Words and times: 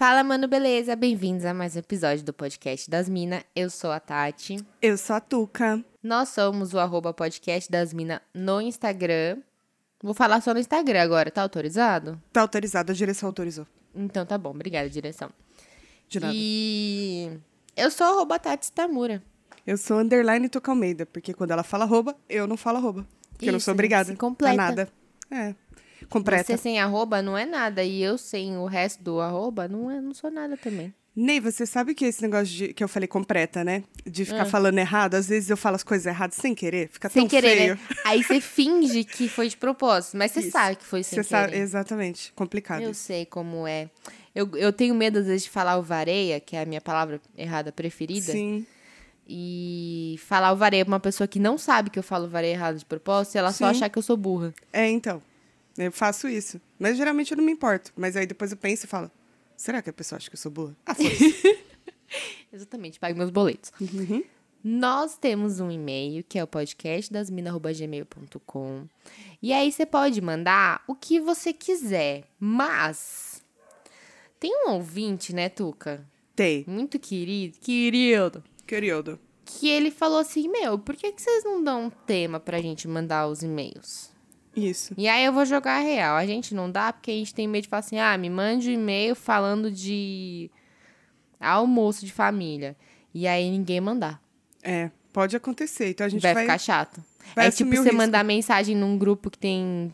Fala, 0.00 0.24
mano, 0.24 0.48
beleza? 0.48 0.96
Bem-vindos 0.96 1.44
a 1.44 1.52
mais 1.52 1.76
um 1.76 1.78
episódio 1.80 2.24
do 2.24 2.32
podcast 2.32 2.88
das 2.88 3.06
Minas. 3.06 3.44
Eu 3.54 3.68
sou 3.68 3.90
a 3.90 4.00
Tati. 4.00 4.56
Eu 4.80 4.96
sou 4.96 5.14
a 5.14 5.20
Tuca. 5.20 5.84
Nós 6.02 6.30
somos 6.30 6.72
o 6.72 6.78
arroba 6.78 7.12
podcast 7.12 7.70
das 7.70 7.92
Minas 7.92 8.18
no 8.32 8.62
Instagram. 8.62 9.36
Vou 10.02 10.14
falar 10.14 10.40
só 10.40 10.54
no 10.54 10.58
Instagram 10.58 11.02
agora, 11.02 11.30
tá 11.30 11.42
autorizado? 11.42 12.18
Tá 12.32 12.40
autorizado, 12.40 12.90
a 12.92 12.94
direção 12.94 13.26
autorizou. 13.26 13.66
Então 13.94 14.24
tá 14.24 14.38
bom, 14.38 14.52
obrigada, 14.52 14.88
direção. 14.88 15.28
De 16.08 16.18
nada. 16.18 16.32
E 16.34 17.38
eu 17.76 17.90
sou 17.90 18.06
arroba 18.06 18.38
Tati 18.38 18.72
Tamura. 18.72 19.22
Eu 19.66 19.76
sou 19.76 19.98
underline 19.98 20.48
Tuca 20.48 20.72
Almeida, 20.72 21.04
porque 21.04 21.34
quando 21.34 21.50
ela 21.50 21.62
fala 21.62 21.84
arroba, 21.84 22.16
eu 22.26 22.46
não 22.46 22.56
falo 22.56 22.78
arroba. 22.78 23.06
Porque 23.32 23.50
eu 23.50 23.52
não 23.52 23.58
Isso, 23.58 23.66
sou 23.66 23.74
obrigada. 23.74 24.10
se 24.10 24.16
completa. 24.16 24.54
A 24.54 24.56
nada. 24.56 24.88
É. 25.30 25.54
Completa. 26.10 26.44
Você 26.44 26.58
sem 26.58 26.78
arroba 26.78 27.22
não 27.22 27.38
é 27.38 27.46
nada. 27.46 27.82
E 27.82 28.02
eu 28.02 28.18
sem 28.18 28.56
o 28.58 28.66
resto 28.66 29.02
do 29.02 29.20
arroba 29.20 29.66
não, 29.68 29.90
é, 29.90 30.00
não 30.00 30.12
sou 30.12 30.30
nada 30.30 30.56
também. 30.58 30.92
Ney, 31.16 31.40
você 31.40 31.66
sabe 31.66 31.92
que 31.94 32.04
esse 32.04 32.22
negócio 32.22 32.46
de, 32.46 32.72
que 32.72 32.82
eu 32.84 32.88
falei 32.88 33.08
completa, 33.08 33.64
né? 33.64 33.82
De 34.06 34.24
ficar 34.24 34.44
falando 34.44 34.78
errado, 34.78 35.14
às 35.16 35.28
vezes 35.28 35.50
eu 35.50 35.56
falo 35.56 35.74
as 35.76 35.82
coisas 35.82 36.06
erradas 36.06 36.36
sem 36.36 36.54
querer, 36.54 36.88
fica 36.88 37.08
Sem 37.08 37.22
tão 37.22 37.28
querer, 37.28 37.56
feio. 37.56 37.74
né? 37.74 37.80
Aí 38.04 38.22
você 38.22 38.38
finge 38.40 39.02
que 39.04 39.28
foi 39.28 39.48
de 39.48 39.56
propósito, 39.56 40.16
mas 40.16 40.30
você 40.30 40.40
Isso. 40.40 40.50
sabe 40.52 40.76
que 40.76 40.84
foi 40.84 41.02
sem 41.02 41.16
Você 41.20 41.28
sabe, 41.28 41.50
querer. 41.52 41.62
exatamente. 41.62 42.32
Complicado. 42.34 42.82
Eu 42.82 42.92
isso. 42.92 43.02
sei 43.02 43.26
como 43.26 43.66
é. 43.66 43.90
Eu, 44.34 44.48
eu 44.56 44.72
tenho 44.72 44.94
medo, 44.94 45.18
às 45.18 45.26
vezes, 45.26 45.42
de 45.44 45.50
falar 45.50 45.76
o 45.78 45.82
vareia, 45.82 46.38
que 46.38 46.54
é 46.54 46.62
a 46.62 46.64
minha 46.64 46.80
palavra 46.80 47.20
errada 47.36 47.72
preferida. 47.72 48.30
Sim. 48.32 48.64
E 49.28 50.16
falar 50.26 50.52
o 50.52 50.56
vareia 50.56 50.84
pra 50.84 50.92
uma 50.94 51.00
pessoa 51.00 51.26
que 51.28 51.38
não 51.38 51.58
sabe 51.58 51.90
que 51.90 51.98
eu 51.98 52.02
falo 52.02 52.28
vareia 52.28 52.52
errado 52.52 52.78
de 52.78 52.84
propósito, 52.84 53.34
e 53.34 53.38
ela 53.38 53.52
só 53.52 53.66
Sim. 53.66 53.70
achar 53.76 53.88
que 53.88 53.98
eu 53.98 54.02
sou 54.02 54.16
burra. 54.16 54.52
É, 54.72 54.88
então. 54.88 55.20
Eu 55.82 55.90
faço 55.92 56.28
isso. 56.28 56.60
Mas 56.78 56.98
geralmente 56.98 57.30
eu 57.32 57.38
não 57.38 57.44
me 57.44 57.52
importo. 57.52 57.90
Mas 57.96 58.14
aí 58.16 58.26
depois 58.26 58.50
eu 58.52 58.56
penso 58.58 58.84
e 58.84 58.88
falo: 58.88 59.10
será 59.56 59.80
que 59.80 59.88
a 59.88 59.92
pessoa 59.92 60.18
acha 60.18 60.28
que 60.28 60.36
eu 60.36 60.40
sou 60.40 60.52
boa? 60.52 60.76
Ah, 60.84 60.94
foda-se. 60.94 61.58
Exatamente, 62.52 63.00
pague 63.00 63.16
meus 63.16 63.30
boletos. 63.30 63.72
Uhum. 63.80 64.22
Nós 64.62 65.16
temos 65.16 65.58
um 65.58 65.70
e-mail, 65.70 66.22
que 66.22 66.38
é 66.38 66.44
o 66.44 66.46
podcastdasmina.gmail.com. 66.46 68.86
E 69.40 69.54
aí 69.54 69.72
você 69.72 69.86
pode 69.86 70.20
mandar 70.20 70.84
o 70.86 70.94
que 70.94 71.18
você 71.18 71.50
quiser. 71.52 72.24
Mas 72.38 73.42
tem 74.38 74.66
um 74.66 74.72
ouvinte, 74.72 75.34
né, 75.34 75.48
Tuca? 75.48 76.06
Tem. 76.36 76.62
Muito 76.66 76.98
querido, 76.98 77.58
querido, 77.58 78.44
Querido. 78.66 79.18
que 79.46 79.66
ele 79.68 79.90
falou 79.90 80.18
assim: 80.18 80.46
Meu, 80.48 80.78
por 80.78 80.94
que, 80.94 81.10
que 81.12 81.22
vocês 81.22 81.42
não 81.44 81.64
dão 81.64 81.86
um 81.86 81.90
tema 81.90 82.38
pra 82.38 82.60
gente 82.60 82.86
mandar 82.86 83.28
os 83.28 83.42
e-mails? 83.42 84.09
Isso. 84.54 84.94
E 84.96 85.08
aí 85.08 85.24
eu 85.24 85.32
vou 85.32 85.44
jogar 85.44 85.76
a 85.76 85.80
real. 85.80 86.16
A 86.16 86.26
gente 86.26 86.54
não 86.54 86.70
dá 86.70 86.92
porque 86.92 87.10
a 87.10 87.14
gente 87.14 87.34
tem 87.34 87.46
medo 87.46 87.62
de 87.62 87.68
falar 87.68 87.80
assim: 87.80 87.98
ah, 87.98 88.16
me 88.18 88.28
mande 88.28 88.70
um 88.70 88.74
e-mail 88.74 89.14
falando 89.14 89.70
de 89.70 90.50
almoço 91.38 92.04
de 92.04 92.12
família. 92.12 92.76
E 93.14 93.26
aí 93.26 93.50
ninguém 93.50 93.80
mandar. 93.80 94.20
É, 94.62 94.90
pode 95.12 95.36
acontecer. 95.36 95.90
Então 95.90 96.06
a 96.06 96.10
gente 96.10 96.22
vai, 96.22 96.34
vai. 96.34 96.44
ficar 96.44 96.58
chato. 96.58 97.02
vai 97.34 97.48
é 97.48 97.50
tipo 97.50 97.70
você 97.70 97.82
risco. 97.82 97.96
mandar 97.96 98.24
mensagem 98.24 98.76
num 98.76 98.98
grupo 98.98 99.30
que 99.30 99.38
tem 99.38 99.92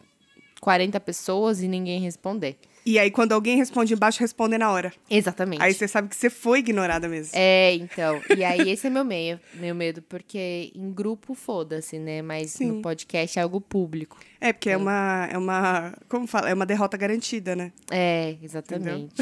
40 0.60 0.98
pessoas 1.00 1.62
e 1.62 1.68
ninguém 1.68 2.00
responder. 2.00 2.58
E 2.86 3.00
aí, 3.00 3.10
quando 3.10 3.32
alguém 3.32 3.56
responde 3.56 3.92
embaixo, 3.94 4.20
responde 4.20 4.56
na 4.56 4.70
hora. 4.70 4.92
Exatamente. 5.10 5.60
Aí 5.60 5.74
você 5.74 5.88
sabe 5.88 6.08
que 6.08 6.14
você 6.14 6.30
foi 6.30 6.60
ignorada 6.60 7.08
mesmo. 7.08 7.32
É, 7.34 7.74
então. 7.74 8.22
E 8.36 8.44
aí, 8.44 8.70
esse 8.70 8.86
é 8.86 8.90
meu 8.90 9.04
meio, 9.04 9.40
meu 9.54 9.74
medo, 9.74 10.00
porque 10.02 10.70
em 10.72 10.92
grupo, 10.92 11.34
foda-se, 11.34 11.98
né? 11.98 12.22
Mas 12.22 12.52
Sim. 12.52 12.70
no 12.70 12.82
podcast 12.82 13.40
é 13.40 13.42
algo 13.42 13.60
público. 13.60 14.16
É, 14.46 14.52
porque 14.52 14.70
é 14.70 14.76
uma, 14.76 15.28
é 15.28 15.36
uma. 15.36 15.92
Como 16.08 16.26
fala? 16.26 16.48
É 16.48 16.54
uma 16.54 16.64
derrota 16.64 16.96
garantida, 16.96 17.56
né? 17.56 17.72
É, 17.90 18.36
exatamente. 18.40 19.14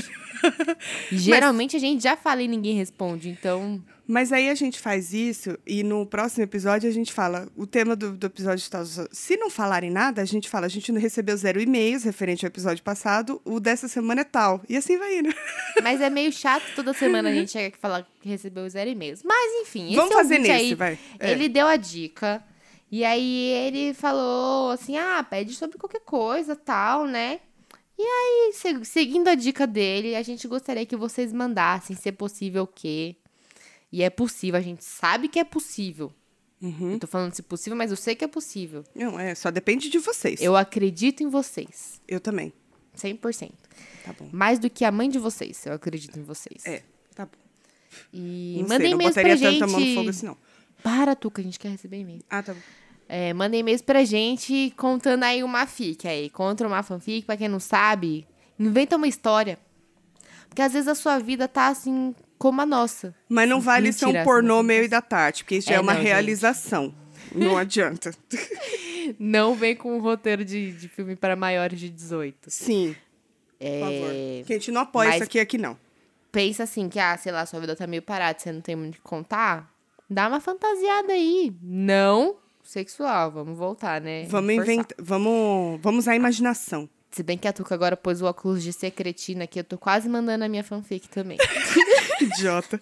Geralmente 1.10 1.76
a 1.76 1.78
gente 1.78 2.03
já 2.03 2.15
fala 2.15 2.43
e 2.43 2.48
ninguém 2.48 2.76
responde, 2.76 3.31
então. 3.31 3.82
Mas 4.06 4.32
aí 4.32 4.50
a 4.50 4.54
gente 4.54 4.78
faz 4.78 5.15
isso 5.15 5.59
e 5.66 5.82
no 5.82 6.04
próximo 6.04 6.44
episódio 6.44 6.91
a 6.91 6.93
gente 6.93 7.10
fala. 7.10 7.48
O 7.56 7.66
tema 7.66 7.97
do, 7.97 8.12
do 8.12 8.26
episódio 8.26 8.69
tal. 8.71 8.84
Se 8.84 9.37
não 9.38 9.48
falarem 9.48 9.91
nada, 9.91 10.21
a 10.21 10.26
gente 10.26 10.47
fala. 10.47 10.66
A 10.66 10.69
gente 10.69 10.93
não 10.93 11.00
recebeu 11.00 11.34
zero 11.38 11.59
e-mails 11.59 12.04
referente 12.04 12.44
ao 12.44 12.48
episódio 12.48 12.82
passado. 12.82 13.41
O 13.47 13.59
dessa 13.59 13.88
semana 13.88 14.21
é 14.21 14.25
tal. 14.25 14.60
E 14.69 14.77
assim 14.77 14.98
vai 14.98 15.21
indo. 15.21 15.34
Mas 15.82 16.03
é 16.03 16.10
meio 16.10 16.31
chato 16.32 16.65
toda 16.77 16.93
semana 16.93 17.31
a 17.31 17.32
gente 17.32 17.50
chega 17.50 17.69
aqui 17.69 17.78
e 17.78 17.81
falar 17.81 18.06
que 18.21 18.28
recebeu 18.28 18.69
zero 18.69 18.91
e-mails. 18.91 19.22
Mas 19.25 19.62
enfim, 19.62 19.87
esse 19.87 19.97
Vamos 19.97 20.12
fazer 20.12 20.38
nesse, 20.38 20.53
aí, 20.53 20.75
vai. 20.75 20.98
É. 21.19 21.32
Ele 21.32 21.48
deu 21.48 21.66
a 21.66 21.77
dica. 21.77 22.44
E 22.97 23.05
aí 23.05 23.49
ele 23.49 23.93
falou 23.93 24.71
assim: 24.71 24.97
ah, 24.97 25.21
pede 25.28 25.53
sobre 25.55 25.77
qualquer 25.77 26.03
coisa, 26.03 26.55
tal, 26.55 27.09
né? 27.09 27.41
E 27.99 28.03
aí, 28.03 28.53
se- 28.53 28.84
seguindo 28.84 29.27
a 29.27 29.34
dica 29.34 29.66
dele, 29.66 30.15
a 30.15 30.22
gente 30.22 30.47
gostaria 30.47 30.87
que 30.87 30.94
vocês 30.94 31.33
mandassem, 31.33 31.97
se 31.97 32.09
é 32.09 32.12
possível 32.12 32.62
o 32.62 32.66
quê. 32.69 33.16
E 33.91 34.00
é 34.04 34.10
possível, 34.10 34.60
a 34.60 34.62
gente 34.62 34.84
sabe 34.84 35.27
que 35.27 35.41
é 35.41 35.44
possível. 35.44 36.12
Uhum. 36.62 36.93
Eu 36.93 36.99
tô 37.00 37.09
falando 37.09 37.34
se 37.34 37.43
possível, 37.43 37.77
mas 37.77 37.91
eu 37.91 37.97
sei 37.97 38.15
que 38.15 38.25
é 38.25 38.28
possível. 38.28 38.84
Não, 38.94 39.19
é, 39.19 39.34
só 39.34 39.50
depende 39.50 39.91
de 39.91 39.99
vocês. 39.99 40.41
Eu 40.41 40.54
acredito 40.56 41.21
em 41.25 41.28
vocês. 41.28 42.00
Eu 42.06 42.21
também. 42.21 42.53
100%. 42.97 43.50
Tá 44.04 44.12
bom. 44.16 44.28
Mais 44.33 44.60
do 44.60 44.71
que 44.71 44.84
a 44.84 44.93
mãe 44.93 45.10
de 45.10 45.19
vocês, 45.19 45.66
eu 45.66 45.72
acredito 45.72 46.16
em 46.16 46.22
vocês. 46.22 46.65
É, 46.65 46.84
tá 47.12 47.27
bom. 47.27 47.33
E 48.12 48.59
Não 48.60 48.69
mandem 48.69 48.88
sei, 48.88 48.97
não 49.06 49.12
pra 49.12 49.37
gente. 49.37 49.59
tanta 49.59 49.66
mão 49.72 49.81
no 49.81 49.94
fogo 49.97 50.10
assim, 50.10 50.27
não. 50.27 50.37
Para, 50.81 51.16
Tuca, 51.16 51.41
a 51.41 51.44
gente 51.44 51.59
quer 51.59 51.71
receber 51.71 51.99
e-mail. 51.99 52.22
Ah, 52.31 52.41
tá 52.41 52.54
bom. 52.54 52.60
É, 53.09 53.32
mandem 53.34 53.60
e-mails 53.60 53.82
pra 53.82 54.04
gente 54.04 54.72
contando 54.76 55.25
aí 55.25 55.42
uma 55.44 55.66
fic 55.66 56.06
aí. 56.09 56.31
Conta 56.31 56.66
uma 56.66 56.82
fanfic, 56.82 57.26
pra 57.26 57.37
quem 57.37 57.48
não 57.48 57.60
sabe. 57.60 58.26
Inventa 58.59 58.97
uma 58.97 59.06
história. 59.09 59.59
Porque 60.48 60.62
às 60.62 60.72
vezes 60.72 60.88
a 60.88 60.94
sua 60.94 61.19
vida 61.19 61.47
tá 61.48 61.69
assim 61.69 62.15
como 62.38 62.60
a 62.60 62.66
nossa. 62.66 63.15
Mas 63.28 63.48
não 63.48 63.60
vale 63.60 63.92
ser 63.92 64.06
Mentira, 64.06 64.22
um 64.22 64.25
pornô 64.25 64.54
essa 64.54 64.56
não 64.56 64.62
meu 64.62 64.84
e 64.84 64.88
da 64.88 65.03
Tati, 65.03 65.44
porque 65.44 65.56
isso 65.56 65.69
já 65.69 65.75
É, 65.75 65.76
é, 65.78 65.81
uma 65.81 65.92
não, 65.92 66.00
gente. 66.00 66.09
realização. 66.09 66.94
Não 67.34 67.56
adianta. 67.59 68.15
Não 69.19 69.54
vem 69.54 69.75
com 69.76 69.97
um 69.97 70.00
roteiro 70.00 70.44
de, 70.44 70.72
de 70.72 70.88
filme 70.88 71.15
para 71.16 71.36
maiores 71.36 71.78
de 71.78 71.91
18. 71.91 72.50
Sim, 72.50 72.94
por 73.59 73.66
É, 73.66 73.81
favor. 73.81 74.47
Que 74.47 74.53
a 74.53 74.56
gente 74.56 74.71
não 74.72 74.81
apoia 74.82 75.09
mas- 75.09 75.16
isso 75.16 75.25
aqui, 75.25 75.41
aqui 75.41 75.59
não. 75.59 75.76
pensa 76.32 76.62
assim 76.62 76.88
que, 76.88 76.98
ah, 76.98 77.16
sei 77.16 77.32
lá, 77.32 77.44
sua 77.47 77.60
vida 77.60 77.76
tá 77.76 77.86
meio 77.86 78.03
parada, 78.03 78.38
você 78.38 78.50
não 78.53 78.60
tem 78.60 78.75
muito 78.76 78.94
o 78.94 78.97
que 78.98 79.03
contar. 79.03 79.71
Dá 80.09 80.28
uma 80.28 80.41
fantasiada 80.41 81.12
aí. 81.12 81.53
Não 81.62 82.36
sexual, 82.64 83.30
vamos 83.30 83.56
voltar, 83.56 84.00
né? 84.00 84.25
Vamos 84.26 84.54
inventar. 84.54 84.97
Vamos, 84.98 85.80
vamos 85.80 86.08
à 86.08 86.16
imaginação. 86.16 86.88
Se 87.10 87.22
bem 87.22 87.38
que 87.38 87.47
a 87.47 87.52
Tuca 87.52 87.75
agora 87.75 87.97
pôs 87.97 88.20
o 88.20 88.25
óculos 88.25 88.62
de 88.62 88.72
ser 88.72 88.91
cretina 88.91 89.44
aqui, 89.44 89.60
eu 89.60 89.64
tô 89.64 89.78
quase 89.78 90.08
mandando 90.08 90.44
a 90.44 90.48
minha 90.48 90.64
fanfic 90.64 91.08
também. 91.08 91.38
Idiota. 92.20 92.80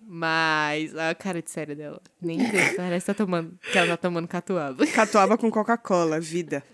Mas 0.00 0.96
a 0.96 1.14
cara 1.14 1.40
de 1.40 1.50
sério 1.50 1.76
dela. 1.76 2.02
Nem 2.20 2.38
sei, 2.50 2.74
parece 2.74 3.06
que, 3.06 3.12
tá 3.12 3.14
tomando, 3.14 3.56
que 3.70 3.78
ela 3.78 3.90
tá 3.90 3.96
tomando 3.96 4.26
catuaba. 4.26 4.84
Catuaba 4.88 5.38
com 5.38 5.50
Coca-Cola, 5.50 6.18
vida. 6.18 6.64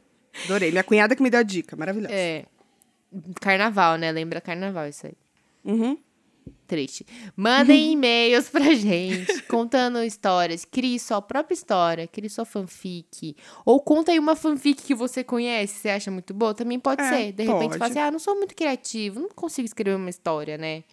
Adorei. 0.45 0.71
Minha 0.71 0.83
cunhada 0.83 1.15
que 1.15 1.23
me 1.23 1.29
deu 1.29 1.41
a 1.41 1.43
dica, 1.43 1.77
maravilhosa. 1.77 2.15
É. 2.15 2.47
Carnaval, 3.41 3.97
né? 3.97 4.11
Lembra 4.11 4.41
carnaval 4.41 4.89
isso 4.89 5.07
aí. 5.07 5.15
Uhum. 5.65 5.99
Triste. 6.67 7.07
Mandem 7.37 7.93
e-mails 7.93 8.49
pra 8.49 8.75
gente, 8.75 9.43
contando 9.43 10.03
histórias. 10.03 10.65
Crie 10.65 10.99
sua 10.99 11.21
própria 11.23 11.55
história, 11.55 12.07
crie 12.07 12.29
sua 12.29 12.45
fanfic. 12.45 13.37
Ou 13.65 13.81
conta 13.81 14.13
aí 14.13 14.19
uma 14.19 14.37
fanfic 14.37 14.83
que 14.83 14.95
você 14.95 15.25
conhece, 15.25 15.75
você 15.75 15.89
acha 15.91 16.11
muito 16.11 16.33
boa. 16.35 16.55
Também 16.55 16.79
pode 16.79 17.03
É, 17.03 17.09
ser. 17.09 17.33
De 17.33 17.43
repente 17.45 17.61
pode. 17.61 17.73
você 17.73 17.79
fala 17.79 17.91
assim, 17.91 18.01
ah, 18.01 18.11
não 18.11 18.19
sou 18.19 18.35
muito 18.37 18.55
criativo, 18.55 19.21
não 19.21 19.29
consigo 19.31 19.67
escrever 19.67 19.97
uma 19.97 20.11
história, 20.11 20.59
né? 20.59 20.85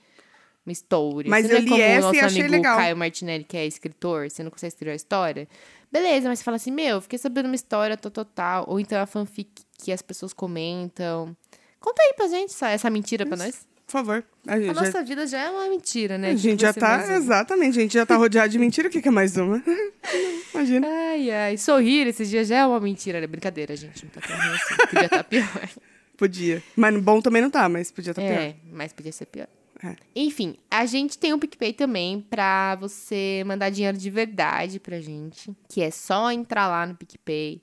Uma 0.66 0.72
história. 0.72 1.30
Mas 1.30 1.46
você 1.46 1.54
eu 1.54 1.58
é 1.58 1.60
li 1.62 1.70
como 1.70 1.82
essa 1.82 2.00
o 2.00 2.02
nosso 2.02 2.16
e 2.16 2.20
achei 2.22 2.42
amigo 2.42 2.56
legal. 2.56 2.78
Caio 2.78 2.98
Martinelli, 2.98 3.44
que 3.44 3.56
é 3.56 3.66
escritor, 3.68 4.32
você 4.32 4.42
não 4.44 4.50
consegue 4.50 4.74
escrever 4.74 4.94
a 4.94 4.96
história. 4.96 5.48
Beleza, 5.92 6.28
mas 6.28 6.40
você 6.40 6.44
fala 6.46 6.58
assim, 6.58 6.72
meu, 6.72 7.00
fiquei 7.02 7.20
sabendo 7.20 7.46
uma 7.46 7.56
história 7.56 7.96
tal, 7.96 8.12
tal, 8.12 8.26
tal. 8.26 8.66
Ou 8.68 8.80
então 8.80 9.00
a 9.00 9.06
fanfic 9.06 9.50
que 9.78 9.92
as 9.92 10.02
pessoas 10.02 10.34
comentam. 10.34 11.38
Conta 11.80 12.02
aí 12.02 12.14
pra 12.16 12.28
gente 12.28 12.50
essa, 12.50 12.70
essa 12.70 12.90
mentira 12.90 13.26
pra 13.28 13.38
nós. 13.38 13.68
Por 13.86 13.92
favor. 13.92 14.24
A 14.48 14.54
A 14.54 14.60
gente, 14.60 14.74
já, 14.74 14.82
nossa 14.82 15.04
vida 15.04 15.28
já 15.28 15.40
é 15.40 15.50
uma 15.50 15.70
mentira, 15.70 16.18
né? 16.18 16.32
a 16.32 16.36
gente 16.36 16.62
já 16.62 16.74
tá. 16.74 17.16
Exatamente, 17.16 17.78
a 17.78 17.82
gente 17.82 17.94
já 17.94 18.06
tá 18.06 18.16
rodeado 18.16 18.50
de 18.50 18.58
mentira. 18.60 18.88
O 18.88 18.92
que, 18.92 19.02
que 19.02 19.08
é 19.08 19.12
mais 19.12 19.38
uma? 19.38 19.62
Imagina. 20.54 20.88
Ai, 20.88 21.32
ai. 21.32 21.58
Sorrir 21.58 22.08
esses 22.08 22.30
dias 22.30 22.48
já 22.48 22.58
é 22.58 22.66
uma 22.66 22.80
mentira, 22.80 23.22
né? 23.22 23.28
Brincadeira, 23.28 23.76
gente. 23.76 24.06
Não 24.06 24.12
tá 24.12 24.22
tão 24.22 24.36
assim. 24.36 24.76
Podia 24.90 25.06
estar 25.06 25.24
pior. 25.24 25.70
Podia. 26.18 26.64
Mas 26.76 26.98
bom 27.02 27.22
também 27.22 27.42
não 27.42 27.50
tá, 27.50 27.68
mas 27.68 27.92
podia 27.92 28.12
estar 28.12 28.22
pior. 28.22 28.32
É, 28.40 28.56
mas 28.72 28.94
podia 28.94 29.12
ser 29.12 29.26
pior. 29.26 29.48
É. 29.84 29.96
Enfim, 30.16 30.56
a 30.72 30.86
gente 30.86 31.18
tem 31.18 31.34
um 31.34 31.40
PicPay 31.40 31.74
também 31.74 32.26
pra 32.30 32.76
você 32.76 33.44
mandar 33.46 33.70
dinheiro 33.70 33.98
de 33.98 34.10
verdade 34.10 34.80
pra 34.80 35.02
gente. 35.02 35.52
Que 35.68 35.82
é 35.82 35.92
só 35.92 36.32
entrar 36.32 36.68
lá 36.68 36.86
no 36.88 36.96
PicPay, 36.96 37.62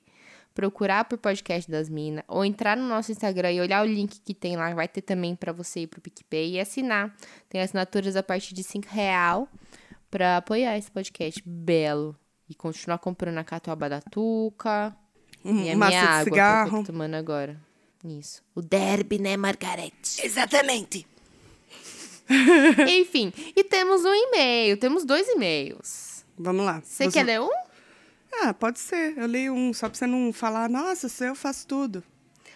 procurar 0.53 1.05
por 1.05 1.17
podcast 1.17 1.69
das 1.69 1.89
minas, 1.89 2.23
ou 2.27 2.45
entrar 2.45 2.77
no 2.77 2.87
nosso 2.87 3.11
Instagram 3.11 3.51
e 3.51 3.61
olhar 3.61 3.83
o 3.83 3.87
link 3.87 4.19
que 4.19 4.33
tem 4.33 4.55
lá. 4.55 4.73
Vai 4.73 4.87
ter 4.87 5.01
também 5.01 5.35
pra 5.35 5.51
você 5.51 5.81
ir 5.81 5.87
pro 5.87 6.01
PicPay 6.01 6.53
e 6.53 6.59
assinar. 6.59 7.15
Tem 7.49 7.61
assinaturas 7.61 8.15
a 8.15 8.23
partir 8.23 8.53
de 8.53 8.63
5 8.63 8.87
real 8.89 9.47
pra 10.09 10.37
apoiar 10.37 10.77
esse 10.77 10.91
podcast 10.91 11.41
belo. 11.45 12.15
E 12.47 12.53
continuar 12.53 12.99
comprando 12.99 13.37
a 13.37 13.43
catuaba 13.43 13.89
da 13.89 14.01
Tuca. 14.01 14.95
E 15.43 15.71
a 15.71 15.75
minha 15.75 16.01
água 16.01 16.23
que 16.23 16.29
eu 16.29 16.33
cigarro. 16.33 16.77
tô 16.79 16.91
tomando 16.91 17.15
agora. 17.15 17.59
Isso. 18.03 18.43
O 18.53 18.61
derby, 18.61 19.17
né, 19.17 19.37
Margarete? 19.37 20.23
Exatamente. 20.23 21.07
Enfim, 22.87 23.33
e 23.55 23.63
temos 23.63 24.03
um 24.05 24.13
e-mail, 24.13 24.77
temos 24.77 25.05
dois 25.05 25.27
e-mails. 25.27 26.25
Vamos 26.37 26.65
lá. 26.65 26.81
Você 26.83 27.09
quer 27.09 27.23
ler 27.23 27.41
um? 27.41 27.49
Ah, 28.41 28.53
pode 28.53 28.79
ser. 28.79 29.17
Eu 29.17 29.27
leio 29.27 29.53
um, 29.53 29.73
só 29.73 29.87
pra 29.87 29.97
você 29.97 30.07
não 30.07 30.33
falar, 30.33 30.69
nossa, 30.69 31.07
isso 31.07 31.23
eu 31.23 31.35
faço 31.35 31.67
tudo. 31.67 32.03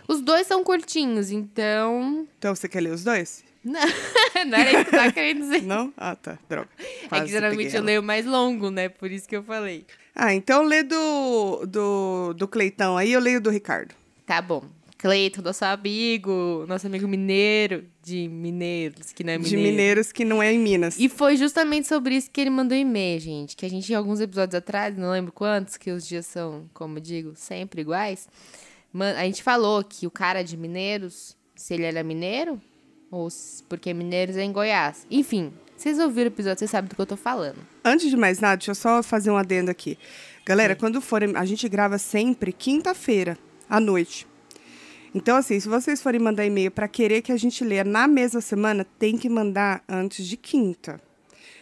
Os 0.07 0.21
dois 0.21 0.47
são 0.47 0.63
curtinhos, 0.63 1.31
então. 1.31 2.27
Então 2.37 2.55
você 2.55 2.67
quer 2.67 2.81
ler 2.81 2.93
os 2.93 3.03
dois? 3.03 3.43
Não, 3.67 3.81
não 4.45 4.57
era 4.57 4.71
isso 4.71 4.89
que 4.89 4.95
eu 4.95 4.99
tava 4.99 5.11
querendo 5.11 5.41
dizer. 5.41 5.63
Não? 5.63 5.93
Ah, 5.97 6.15
tá. 6.15 6.39
Droga. 6.47 6.69
é 6.79 7.07
Quase 7.09 7.25
que 7.25 7.31
geralmente 7.31 7.75
eu 7.75 7.83
leio 7.83 8.01
mais 8.01 8.25
longo, 8.25 8.71
né? 8.71 8.87
Por 8.87 9.11
isso 9.11 9.27
que 9.27 9.35
eu 9.35 9.43
falei. 9.43 9.85
Ah, 10.15 10.33
então 10.33 10.63
lê 10.63 10.83
do, 10.83 11.65
do, 11.65 12.33
do 12.33 12.47
Cleitão 12.47 12.95
aí, 12.95 13.11
eu 13.11 13.19
leio 13.19 13.41
do 13.41 13.49
Ricardo. 13.49 13.93
Tá 14.25 14.41
bom. 14.41 14.63
Cleiton, 14.97 15.41
nosso 15.43 15.63
amigo, 15.63 16.65
nosso 16.67 16.87
amigo 16.87 17.07
mineiro 17.07 17.85
de 18.01 18.27
Mineiros, 18.27 19.11
que 19.13 19.23
não 19.23 19.33
é 19.33 19.37
De 19.37 19.43
mineiro. 19.55 19.71
mineiros 19.71 20.11
que 20.11 20.25
não 20.25 20.41
é 20.41 20.51
em 20.51 20.57
Minas. 20.59 20.97
E 20.99 21.07
foi 21.07 21.37
justamente 21.37 21.87
sobre 21.87 22.15
isso 22.15 22.31
que 22.31 22.41
ele 22.41 22.49
mandou 22.49 22.75
e-mail, 22.77 23.19
gente. 23.19 23.55
Que 23.55 23.65
a 23.65 23.69
gente, 23.69 23.93
alguns 23.93 24.19
episódios 24.19 24.55
atrás, 24.55 24.97
não 24.97 25.11
lembro 25.11 25.31
quantos, 25.31 25.77
que 25.77 25.91
os 25.91 26.07
dias 26.07 26.25
são, 26.25 26.65
como 26.73 26.97
eu 26.97 27.01
digo, 27.01 27.33
sempre 27.35 27.81
iguais. 27.81 28.27
A 29.17 29.23
gente 29.25 29.43
falou 29.43 29.83
que 29.83 30.07
o 30.07 30.11
cara 30.11 30.43
de 30.43 30.57
Mineiros, 30.57 31.37
se 31.55 31.75
ele 31.75 31.83
era 31.83 32.03
mineiro, 32.03 32.59
ou 33.11 33.27
porque 33.69 33.93
Mineiros 33.93 34.35
é 34.35 34.43
em 34.43 34.51
Goiás. 34.51 35.05
Enfim, 35.11 35.53
vocês 35.75 35.99
ouviram 35.99 36.31
o 36.31 36.33
episódio, 36.33 36.57
vocês 36.59 36.71
sabem 36.71 36.89
do 36.89 36.95
que 36.95 37.01
eu 37.01 37.05
tô 37.05 37.15
falando. 37.15 37.57
Antes 37.85 38.09
de 38.09 38.17
mais 38.17 38.39
nada, 38.39 38.57
deixa 38.57 38.71
eu 38.71 38.75
só 38.75 39.03
fazer 39.03 39.29
um 39.29 39.37
adendo 39.37 39.69
aqui. 39.69 39.95
Galera, 40.43 40.75
quando 40.75 40.99
forem. 41.01 41.35
A 41.35 41.45
gente 41.45 41.69
grava 41.69 41.97
sempre 41.99 42.51
quinta-feira, 42.51 43.37
à 43.69 43.79
noite. 43.79 44.25
Então, 45.17 45.35
assim, 45.35 45.59
se 45.59 45.67
vocês 45.67 45.99
forem 45.99 46.19
mandar 46.21 46.45
e-mail 46.45 46.69
para 46.69 46.87
querer 46.87 47.23
que 47.23 47.31
a 47.31 47.37
gente 47.37 47.63
leia 47.63 47.83
na 47.83 48.07
mesma 48.07 48.39
semana, 48.39 48.85
tem 48.99 49.17
que 49.17 49.27
mandar 49.27 49.83
antes 49.89 50.27
de 50.27 50.37
quinta. 50.37 51.01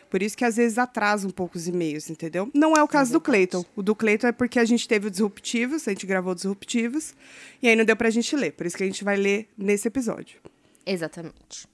Por 0.10 0.22
isso 0.22 0.36
que 0.36 0.44
às 0.44 0.58
vezes 0.58 0.78
atrasa 0.78 1.26
um 1.26 1.32
pouco 1.32 1.58
os 1.58 1.66
e-mails, 1.66 2.10
entendeu? 2.10 2.52
Não 2.54 2.74
é 2.74 2.84
o 2.84 2.88
caso 2.88 3.14
do 3.14 3.22
Cleiton. 3.22 3.64
O 3.74 3.82
do 3.82 3.96
Cleiton 3.96 4.28
é 4.28 4.34
porque 4.34 4.60
a 4.60 4.66
gente 4.66 4.86
teve 4.90 5.08
o 5.08 5.10
Disruptivos, 5.10 5.88
a 5.88 5.92
gente 5.92 6.06
gravou 6.06 6.34
o 6.34 6.36
Disruptivos, 6.36 7.16
e 7.62 7.70
aí 7.70 7.78
não 7.78 7.86
deu 7.86 7.96
pra 7.96 8.10
gente 8.10 8.36
ler. 8.36 8.52
Por 8.52 8.66
isso 8.66 8.76
que 8.76 8.84
a 8.84 8.86
gente 8.86 9.06
vai 9.06 9.16
ler 9.16 9.50
nesse 9.58 9.88
episódio. 9.88 10.42
Exatamente. 10.86 11.66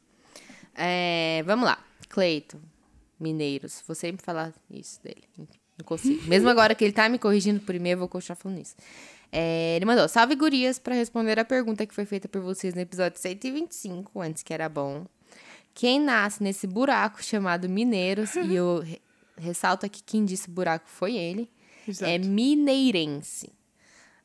É, 0.75 1.42
vamos 1.48 1.66
lá. 1.66 1.84
Cleiton, 2.10 2.60
Mineiros. 3.19 3.84
Vou 3.88 3.95
sempre 3.95 4.24
falar 4.24 4.54
isso 4.69 5.01
dele. 5.04 5.24
Não 5.36 5.84
consigo. 5.84 6.27
Mesmo 6.27 6.48
agora 6.48 6.75
que 6.75 6.84
ele 6.84 6.94
tá 6.94 7.10
me 7.10 7.18
corrigindo 7.18 7.60
por 7.60 7.74
e-mail, 7.74 7.95
eu 7.95 8.00
vou 8.00 8.07
continuar 8.07 8.36
falando 8.36 8.62
isso. 8.62 8.75
É, 9.31 9.75
ele 9.78 9.86
mandou, 9.86 10.07
salve 10.10 10.36
gurias, 10.36 10.78
para 10.78 10.94
responder 10.94 11.39
a 11.39 11.45
pergunta 11.45 11.86
que 11.86 11.94
foi 11.94 12.06
feita 12.06 12.28
por 12.28 12.42
vocês 12.42 12.74
no 12.74 12.81
episódio 12.81 13.18
125, 13.19 14.19
antes 14.19 14.44
que 14.44 14.54
era 14.54 14.68
bom. 14.68 15.06
Quem 15.74 16.01
nasce 16.01 16.44
nesse 16.44 16.68
buraco 16.68 17.24
chamado 17.24 17.69
Mineiros, 17.69 18.36
e 18.36 18.54
eu 18.54 18.80
re- 18.80 19.01
ressalto 19.38 19.86
aqui 19.86 20.04
quem 20.06 20.25
disse 20.25 20.50
buraco 20.50 20.86
foi 20.89 21.16
ele, 21.16 21.50
Exato. 21.88 22.12
é 22.12 22.18
mineirense. 22.18 23.50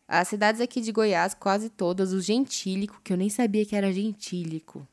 As 0.09 0.29
cidades 0.29 0.61
aqui 0.61 0.81
de 0.81 0.91
Goiás, 0.93 1.35
quase 1.35 1.69
todas, 1.71 2.13
o 2.13 2.21
gentílico, 2.21 3.01
que 3.03 3.13
eu 3.13 3.17
nem 3.17 3.29
sabia 3.29 3.65
que 3.65 3.75
era 3.77 3.93
gentílico. 3.93 4.81
O 4.81 4.87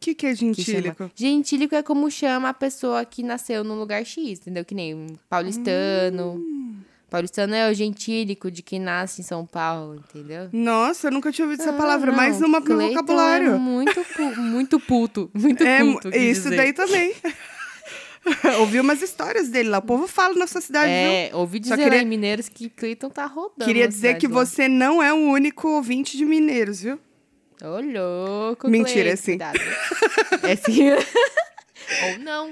que, 0.00 0.14
que 0.14 0.26
é 0.26 0.30
que 0.34 0.36
chama- 0.36 0.54
gentílico? 0.54 1.10
Gentílico 1.14 1.74
é 1.74 1.82
como 1.82 2.10
chama 2.10 2.48
a 2.50 2.54
pessoa 2.54 3.04
que 3.04 3.22
nasceu 3.22 3.62
num 3.64 3.78
lugar 3.78 4.04
X, 4.04 4.40
entendeu? 4.40 4.64
Que 4.64 4.74
nem 4.74 5.18
paulistano. 5.28 6.34
Hum. 6.34 6.80
Paulistano 7.12 7.54
é 7.54 7.70
o 7.70 7.74
gentílico 7.74 8.50
de 8.50 8.62
quem 8.62 8.80
nasce 8.80 9.20
em 9.20 9.24
São 9.24 9.44
Paulo, 9.46 9.96
entendeu? 9.96 10.48
Nossa, 10.50 11.08
eu 11.08 11.12
nunca 11.12 11.30
tinha 11.30 11.44
ouvido 11.44 11.60
essa 11.60 11.70
Ah, 11.70 11.74
palavra, 11.76 12.10
não, 12.10 12.16
mais 12.16 12.40
uma 12.40 12.60
pro 12.62 12.74
Cleiton 12.74 12.94
vocabulário. 12.94 13.52
É 13.52 13.58
muito, 13.58 14.06
muito 14.38 14.80
puto. 14.80 15.30
Muito 15.36 15.62
É, 15.62 15.78
quis 16.10 16.38
isso 16.38 16.42
dizer. 16.44 16.56
daí 16.56 16.72
também. 16.72 17.14
Ouvi 18.60 18.78
umas 18.80 19.02
histórias 19.02 19.48
dele 19.48 19.68
lá. 19.68 19.78
O 19.78 19.82
povo 19.82 20.06
fala 20.06 20.34
na 20.36 20.46
sua 20.46 20.60
cidade, 20.60 20.86
viu? 20.86 20.94
É, 21.12 21.30
ouvi 21.34 21.58
Só 21.58 21.74
dizer 21.74 21.84
queria- 21.84 21.98
lá 21.98 22.04
em 22.04 22.08
Mineiros 22.08 22.48
que 22.48 22.70
Cleiton 22.70 23.10
tá 23.10 23.26
rodando. 23.26 23.64
Queria 23.64 23.86
dizer 23.88 24.16
que 24.16 24.26
lá. 24.28 24.32
você 24.32 24.68
não 24.68 25.02
é 25.02 25.12
o 25.12 25.16
único 25.16 25.68
ouvinte 25.68 26.16
de 26.16 26.24
Mineiros, 26.24 26.80
viu? 26.82 26.98
Ô, 27.62 27.80
louco, 27.80 28.68
Mentira, 28.70 29.16
Cleiton, 29.16 29.44
é 29.44 29.50
sim. 29.50 30.46
É 30.48 30.56
sim. 30.56 30.90
Ou 32.12 32.18
não, 32.20 32.50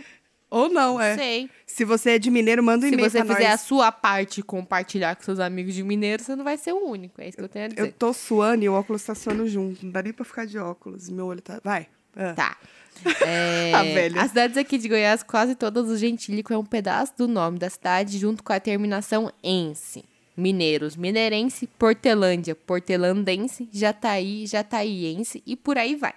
Ou 0.50 0.68
não, 0.68 1.00
é. 1.00 1.16
sei. 1.16 1.48
Se 1.80 1.84
você 1.86 2.10
é 2.10 2.18
de 2.18 2.30
Mineiro, 2.30 2.62
manda 2.62 2.84
um 2.84 2.90
Se 2.90 2.94
e-mail 2.94 3.08
você 3.10 3.24
pra 3.24 3.34
fizer 3.36 3.46
a 3.46 3.52
nós. 3.52 3.62
sua 3.62 3.90
parte 3.90 4.42
compartilhar 4.42 5.16
com 5.16 5.22
seus 5.22 5.40
amigos 5.40 5.72
de 5.72 5.82
Mineiro, 5.82 6.22
você 6.22 6.36
não 6.36 6.44
vai 6.44 6.58
ser 6.58 6.74
o 6.74 6.84
único. 6.86 7.18
É 7.22 7.28
isso 7.28 7.38
que 7.38 7.42
eu 7.42 7.48
tenho 7.48 7.64
a 7.64 7.68
dizer. 7.68 7.80
Eu 7.80 7.90
tô 7.90 8.12
suando 8.12 8.62
e 8.62 8.68
o 8.68 8.74
óculos 8.74 9.02
tá 9.02 9.14
suando 9.14 9.48
junto. 9.48 9.82
Não 9.86 9.90
dá 9.90 10.02
nem 10.02 10.12
pra 10.12 10.22
ficar 10.22 10.44
de 10.44 10.58
óculos. 10.58 11.08
Meu 11.08 11.24
olho 11.24 11.40
tá... 11.40 11.58
Vai. 11.64 11.86
Ah. 12.14 12.34
Tá. 12.34 12.56
É, 13.26 13.72
Ah. 13.74 14.22
As 14.22 14.28
cidades 14.28 14.58
aqui 14.58 14.76
de 14.76 14.90
Goiás, 14.90 15.22
quase 15.22 15.54
todas, 15.54 15.88
o 15.88 15.96
gentílico 15.96 16.52
é 16.52 16.58
um 16.58 16.66
pedaço 16.66 17.14
do 17.16 17.26
nome 17.26 17.58
da 17.58 17.70
cidade, 17.70 18.18
junto 18.18 18.42
com 18.44 18.52
a 18.52 18.60
terminação 18.60 19.32
ense. 19.42 20.04
Mineiros, 20.36 20.96
mineirense, 20.96 21.66
Portelândia, 21.78 22.54
portelandense, 22.54 23.70
Jataí, 23.72 24.46
jataiense 24.46 25.42
e 25.46 25.56
por 25.56 25.78
aí 25.78 25.96
vai. 25.96 26.12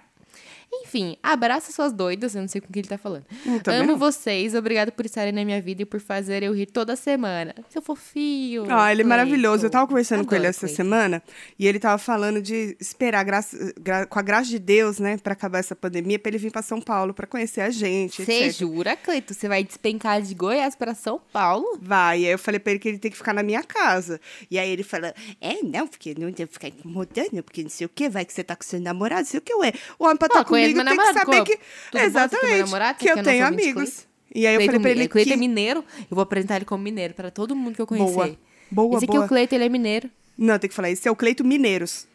Enfim, 0.72 1.16
abraça 1.22 1.72
suas 1.72 1.92
doidas, 1.92 2.34
eu 2.34 2.40
não 2.42 2.48
sei 2.48 2.60
com 2.60 2.72
quem 2.72 2.80
ele 2.80 2.88
tá 2.88 2.98
falando. 2.98 3.24
Hum, 3.46 3.60
Amo 3.66 3.92
não. 3.92 3.96
vocês, 3.98 4.54
obrigado 4.54 4.90
por 4.92 5.04
estarem 5.06 5.32
na 5.32 5.44
minha 5.44 5.60
vida 5.60 5.82
e 5.82 5.84
por 5.84 6.00
fazer 6.00 6.42
eu 6.42 6.52
rir 6.52 6.66
toda 6.66 6.96
semana. 6.96 7.54
Seu 7.70 7.80
fofinho. 7.80 8.66
Ah, 8.68 8.90
ele 8.92 9.02
é 9.02 9.04
maravilhoso. 9.04 9.64
Eu 9.66 9.70
tava 9.70 9.86
conversando 9.86 10.24
com 10.26 10.34
ele 10.34 10.46
Adoro 10.46 10.50
essa 10.50 10.60
Cleiton. 10.66 10.76
semana 10.76 11.22
e 11.58 11.66
ele 11.66 11.78
tava 11.78 11.98
falando 11.98 12.40
de 12.42 12.76
esperar, 12.80 13.24
graça- 13.24 13.72
gra- 13.80 14.06
com 14.06 14.18
a 14.18 14.22
graça 14.22 14.48
de 14.50 14.58
Deus, 14.58 14.98
né, 14.98 15.16
pra 15.16 15.32
acabar 15.32 15.58
essa 15.58 15.74
pandemia, 15.76 16.18
pra 16.18 16.30
ele 16.30 16.38
vir 16.38 16.50
pra 16.50 16.62
São 16.62 16.80
Paulo 16.80 17.14
pra 17.14 17.26
conhecer 17.26 17.60
a 17.60 17.70
gente, 17.70 18.24
Você 18.24 18.50
jura, 18.50 18.96
Cleito? 18.96 19.32
Você 19.34 19.48
vai 19.48 19.62
despencar 19.64 20.20
de 20.20 20.34
Goiás 20.34 20.74
pra 20.74 20.94
São 20.94 21.20
Paulo? 21.32 21.78
Vai, 21.80 22.20
e 22.22 22.26
aí 22.26 22.32
eu 22.32 22.38
falei 22.38 22.58
pra 22.60 22.72
ele 22.72 22.80
que 22.80 22.88
ele 22.88 22.98
tem 22.98 23.10
que 23.10 23.16
ficar 23.16 23.32
na 23.32 23.42
minha 23.42 23.62
casa. 23.62 24.20
E 24.50 24.58
aí 24.58 24.70
ele 24.70 24.82
falou, 24.82 25.12
é, 25.40 25.62
não, 25.62 25.86
porque 25.86 26.14
não 26.18 26.30
devo 26.30 26.52
ficar 26.52 26.68
incomodando, 26.68 27.42
porque 27.42 27.62
não 27.62 27.70
sei 27.70 27.86
o 27.86 27.90
que, 27.90 28.08
vai 28.08 28.24
que 28.24 28.32
você 28.32 28.42
tá 28.44 28.56
com 28.56 28.62
seu 28.64 28.80
namorado, 28.80 29.22
não 29.22 29.26
sei 29.28 29.38
o 29.38 29.42
que, 29.42 29.54
ué. 29.54 29.72
O 29.98 30.04
homem 30.04 30.16
pra 30.16 30.28
Pô, 30.28 30.34
estar 30.34 30.44
conheço 30.54 30.74
comigo 30.74 30.84
meu 30.84 30.84
tem 30.84 30.96
que 30.96 31.12
namorado, 31.12 31.30
saber 31.30 31.44
que... 31.44 31.56
tem 31.56 32.00
meu 32.00 32.04
Exatamente, 32.04 32.58
namorado? 32.58 32.98
que 32.98 33.08
eu 33.08 33.14
quer 33.14 33.24
tenho 33.24 33.46
amigos. 33.46 34.06
E 34.34 34.46
aí 34.46 34.54
eu 34.54 34.60
falei 34.64 34.80
pra 34.80 34.90
ele 34.90 35.08
Cleiton 35.08 35.30
é 35.30 35.34
que... 35.34 35.38
mineiro, 35.38 35.84
eu 35.98 36.14
vou 36.14 36.22
apresentar 36.22 36.56
ele 36.56 36.64
como 36.64 36.82
mineiro 36.82 37.14
pra 37.14 37.30
todo 37.30 37.54
mundo 37.54 37.74
que 37.76 37.82
eu 37.82 37.86
conhecer. 37.86 38.14
Boa, 38.14 38.36
boa, 38.70 38.96
Esse 38.96 39.04
aqui 39.04 39.12
boa. 39.12 39.22
é 39.22 39.26
o 39.26 39.28
Cleiton, 39.28 39.54
ele 39.54 39.64
é 39.64 39.68
mineiro. 39.68 40.10
Não, 40.36 40.58
tem 40.58 40.68
que 40.68 40.74
falar, 40.74 40.90
esse 40.90 41.06
é 41.06 41.10
o 41.10 41.14
Cleito 41.14 41.44
Mineiros. 41.44 42.06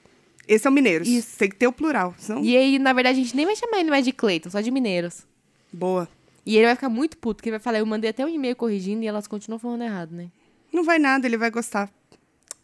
Esse 0.47 0.67
é 0.67 0.69
o 0.69 0.73
Mineiros. 0.73 1.07
Isso. 1.07 1.37
Tem 1.37 1.47
que 1.47 1.55
ter 1.55 1.67
o 1.67 1.71
plural, 1.71 2.13
senão... 2.17 2.43
E 2.43 2.57
aí, 2.57 2.77
na 2.79 2.91
verdade, 2.91 3.19
a 3.19 3.23
gente 3.23 3.35
nem 3.35 3.45
vai 3.45 3.55
chamar 3.55 3.79
ele 3.79 3.89
mais 3.89 4.03
de 4.03 4.11
Cleiton, 4.11 4.49
só 4.49 4.59
de 4.59 4.71
mineiros. 4.71 5.25
Boa. 5.71 6.09
E 6.45 6.57
ele 6.57 6.65
vai 6.65 6.75
ficar 6.75 6.89
muito 6.89 7.17
puto, 7.17 7.35
porque 7.35 7.49
ele 7.49 7.57
vai 7.57 7.63
falar, 7.63 7.79
eu 7.79 7.85
mandei 7.85 8.09
até 8.09 8.25
um 8.25 8.29
e-mail 8.29 8.55
corrigindo 8.55 9.03
e 9.03 9.07
elas 9.07 9.27
continuam 9.27 9.59
falando 9.59 9.83
errado, 9.83 10.11
né? 10.11 10.27
Não 10.73 10.83
vai 10.83 10.99
nada, 10.99 11.27
ele 11.27 11.37
vai 11.37 11.51
gostar. 11.51 11.89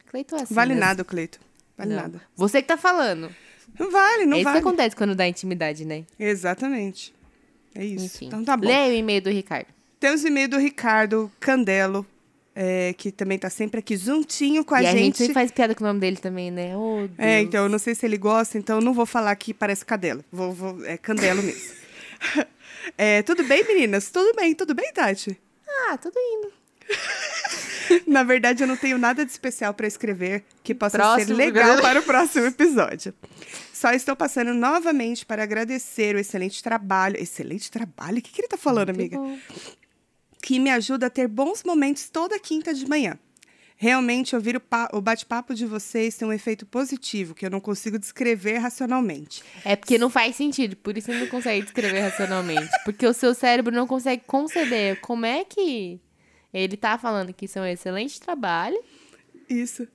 Cleiton 0.07 0.37
é 0.37 0.41
assim 0.41 0.53
vale 0.53 0.73
mesmo. 0.73 0.85
nada, 0.85 1.01
o 1.03 1.05
Cleito. 1.05 1.39
Vale 1.77 1.93
Não. 1.93 2.01
nada. 2.01 2.21
Você 2.35 2.61
que 2.61 2.67
tá 2.67 2.77
falando. 2.77 3.29
Não 3.79 3.91
vale, 3.91 4.25
não 4.25 4.37
é 4.37 4.39
isso 4.41 4.43
vale. 4.45 4.61
que 4.61 4.67
acontece 4.67 4.95
quando 4.95 5.15
dá 5.15 5.27
intimidade, 5.27 5.85
né? 5.85 6.03
Exatamente. 6.19 7.13
É 7.73 7.83
isso. 7.83 8.05
Enfim. 8.05 8.27
Então 8.27 8.43
tá 8.43 8.55
bom. 8.55 8.67
Leia 8.67 8.89
o 8.89 8.93
e-mail 8.95 9.21
do 9.21 9.29
Ricardo. 9.29 9.67
Temos 9.99 10.23
o 10.23 10.27
e-mail 10.27 10.47
do 10.47 10.57
Ricardo 10.57 11.31
Candelo, 11.39 12.05
é, 12.55 12.93
que 12.97 13.11
também 13.11 13.37
tá 13.37 13.49
sempre 13.49 13.79
aqui 13.79 13.97
juntinho 13.97 14.63
com 14.63 14.75
a 14.75 14.81
e 14.83 14.87
a 14.87 14.91
gente 14.91 15.03
gente. 15.03 15.17
sempre 15.17 15.33
faz 15.33 15.51
piada 15.51 15.75
com 15.75 15.83
o 15.83 15.87
nome 15.87 15.99
dele 15.99 16.17
também, 16.17 16.51
né? 16.51 16.75
Oh. 16.77 17.07
É, 17.17 17.41
então, 17.41 17.63
eu 17.63 17.69
não 17.69 17.79
sei 17.79 17.93
se 17.95 18.05
ele 18.05 18.17
gosta, 18.17 18.57
então 18.57 18.79
não 18.79 18.93
vou 18.93 19.05
falar 19.05 19.35
que 19.35 19.53
parece 19.53 19.83
cadela. 19.85 20.23
Vou, 20.31 20.51
vou- 20.53 20.85
é 20.85 20.97
Candelo 20.97 21.41
mesmo. 21.43 21.61
É, 22.99 23.23
tudo 23.23 23.43
bem, 23.43 23.63
meninas? 23.67 24.11
Tudo 24.11 24.35
bem, 24.35 24.53
tudo 24.53 24.75
bem, 24.75 24.93
Tati? 24.93 25.35
Ah, 25.67 25.97
tudo 25.97 26.13
indo. 26.19 26.51
Na 28.07 28.23
verdade, 28.23 28.63
eu 28.63 28.67
não 28.67 28.77
tenho 28.77 28.97
nada 28.97 29.25
de 29.25 29.31
especial 29.31 29.73
para 29.73 29.87
escrever 29.87 30.43
que 30.63 30.73
possa 30.75 30.97
ser 30.97 31.03
Próximo 31.03 31.37
legal 31.37 31.63
programa. 31.63 31.81
para 31.81 31.99
o 31.99 32.03
próximo 32.03 32.45
episódio. 32.47 33.13
Só 33.73 33.91
estou 33.91 34.15
passando 34.15 34.53
novamente 34.53 35.25
para 35.25 35.43
agradecer 35.43 36.15
o 36.15 36.19
excelente 36.19 36.61
trabalho. 36.63 37.17
Excelente 37.21 37.69
trabalho? 37.71 38.19
O 38.19 38.21
que, 38.21 38.31
que 38.31 38.41
ele 38.41 38.47
tá 38.47 38.57
falando, 38.57 38.89
Muito 38.93 39.15
amiga? 39.15 39.17
bom. 39.17 39.37
que 40.41 40.59
me 40.59 40.69
ajuda 40.69 41.07
a 41.07 41.09
ter 41.09 41.27
bons 41.27 41.63
momentos 41.63 42.09
toda 42.09 42.39
quinta 42.39 42.73
de 42.73 42.87
manhã. 42.87 43.17
Realmente, 43.77 44.33
ouvir 44.33 44.55
o, 44.55 44.61
o 44.93 45.01
bate-papo 45.01 45.53
de 45.53 45.65
vocês 45.65 46.15
tem 46.15 46.25
um 46.25 46.31
efeito 46.31 46.65
positivo 46.65 47.35
que 47.35 47.45
eu 47.45 47.49
não 47.49 47.59
consigo 47.59 47.99
descrever 47.99 48.57
racionalmente. 48.59 49.43
É 49.65 49.75
porque 49.75 49.97
não 49.97 50.09
faz 50.09 50.37
sentido, 50.37 50.77
por 50.77 50.97
isso 50.97 51.11
não 51.11 51.27
consegue 51.27 51.63
descrever 51.63 51.99
racionalmente. 51.99 52.69
Porque 52.85 53.05
o 53.05 53.13
seu 53.13 53.33
cérebro 53.33 53.75
não 53.75 53.85
consegue 53.85 54.23
conceber 54.25 55.01
como 55.01 55.25
é 55.25 55.43
que 55.43 55.99
ele 56.63 56.77
tá 56.77 56.97
falando 56.97 57.33
que 57.33 57.45
isso 57.45 57.59
é 57.59 57.61
um 57.61 57.65
excelente 57.65 58.19
trabalho 58.19 58.77
Isso. 59.49 59.87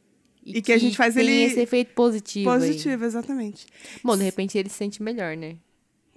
E 0.45 0.61
que 0.63 0.73
a 0.73 0.79
gente 0.79 0.97
faz 0.97 1.15
tem 1.15 1.23
ele 1.23 1.43
esse 1.45 1.61
efeito 1.61 1.93
positivo. 1.95 2.51
aí. 2.51 2.59
Positivo, 2.59 3.05
exatamente. 3.05 3.67
Bom, 4.03 4.17
de 4.17 4.25
repente 4.25 4.57
ele 4.59 4.69
se 4.69 4.77
sente 4.77 5.03
melhor, 5.03 5.37
né? 5.37 5.57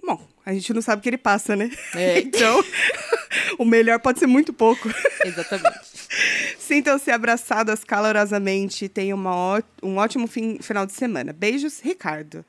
Bom, 0.02 0.20
a 0.44 0.52
gente 0.52 0.72
não 0.72 0.82
sabe 0.82 1.00
o 1.00 1.02
que 1.02 1.08
ele 1.10 1.18
passa, 1.18 1.54
né? 1.56 1.70
É. 1.94 2.18
então, 2.24 2.62
o 3.58 3.64
melhor 3.64 3.98
pode 4.00 4.18
ser 4.18 4.26
muito 4.26 4.52
pouco. 4.52 4.88
Exatamente. 5.24 5.78
Sintam-se 6.58 7.10
abraçadas 7.10 7.84
calorosamente 7.84 8.86
e 8.86 8.88
tenham 8.88 9.18
uma 9.18 9.62
um 9.82 9.96
ótimo 9.96 10.26
fim- 10.26 10.58
final 10.60 10.86
de 10.86 10.92
semana. 10.94 11.32
Beijos, 11.32 11.80
Ricardo. 11.80 12.44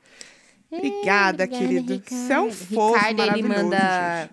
Obrigada, 0.70 1.44
Obrigada, 1.44 1.46
querido. 1.48 2.02
Você 2.06 2.32
é 2.32 2.40
um 2.40 2.48
Ricardo. 2.48 2.74
fofo 2.74 2.94
Ricardo, 3.08 3.22
ele 3.22 3.42
manda 3.48 4.22
gente. 4.22 4.30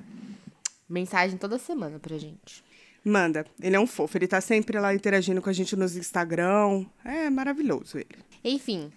mensagem 0.90 1.38
toda 1.38 1.60
semana 1.60 2.00
pra 2.00 2.18
gente. 2.18 2.64
Manda. 3.04 3.46
Ele 3.62 3.76
é 3.76 3.80
um 3.80 3.88
fofo. 3.88 4.18
Ele 4.18 4.28
tá 4.28 4.40
sempre 4.40 4.80
lá 4.80 4.94
interagindo 4.94 5.42
com 5.42 5.50
a 5.50 5.54
gente 5.54 5.76
nos 5.76 5.96
Instagram. 5.96 6.86
É 7.04 7.30
maravilhoso 7.30 7.98
ele. 7.98 8.16
Enfim, 8.44 8.92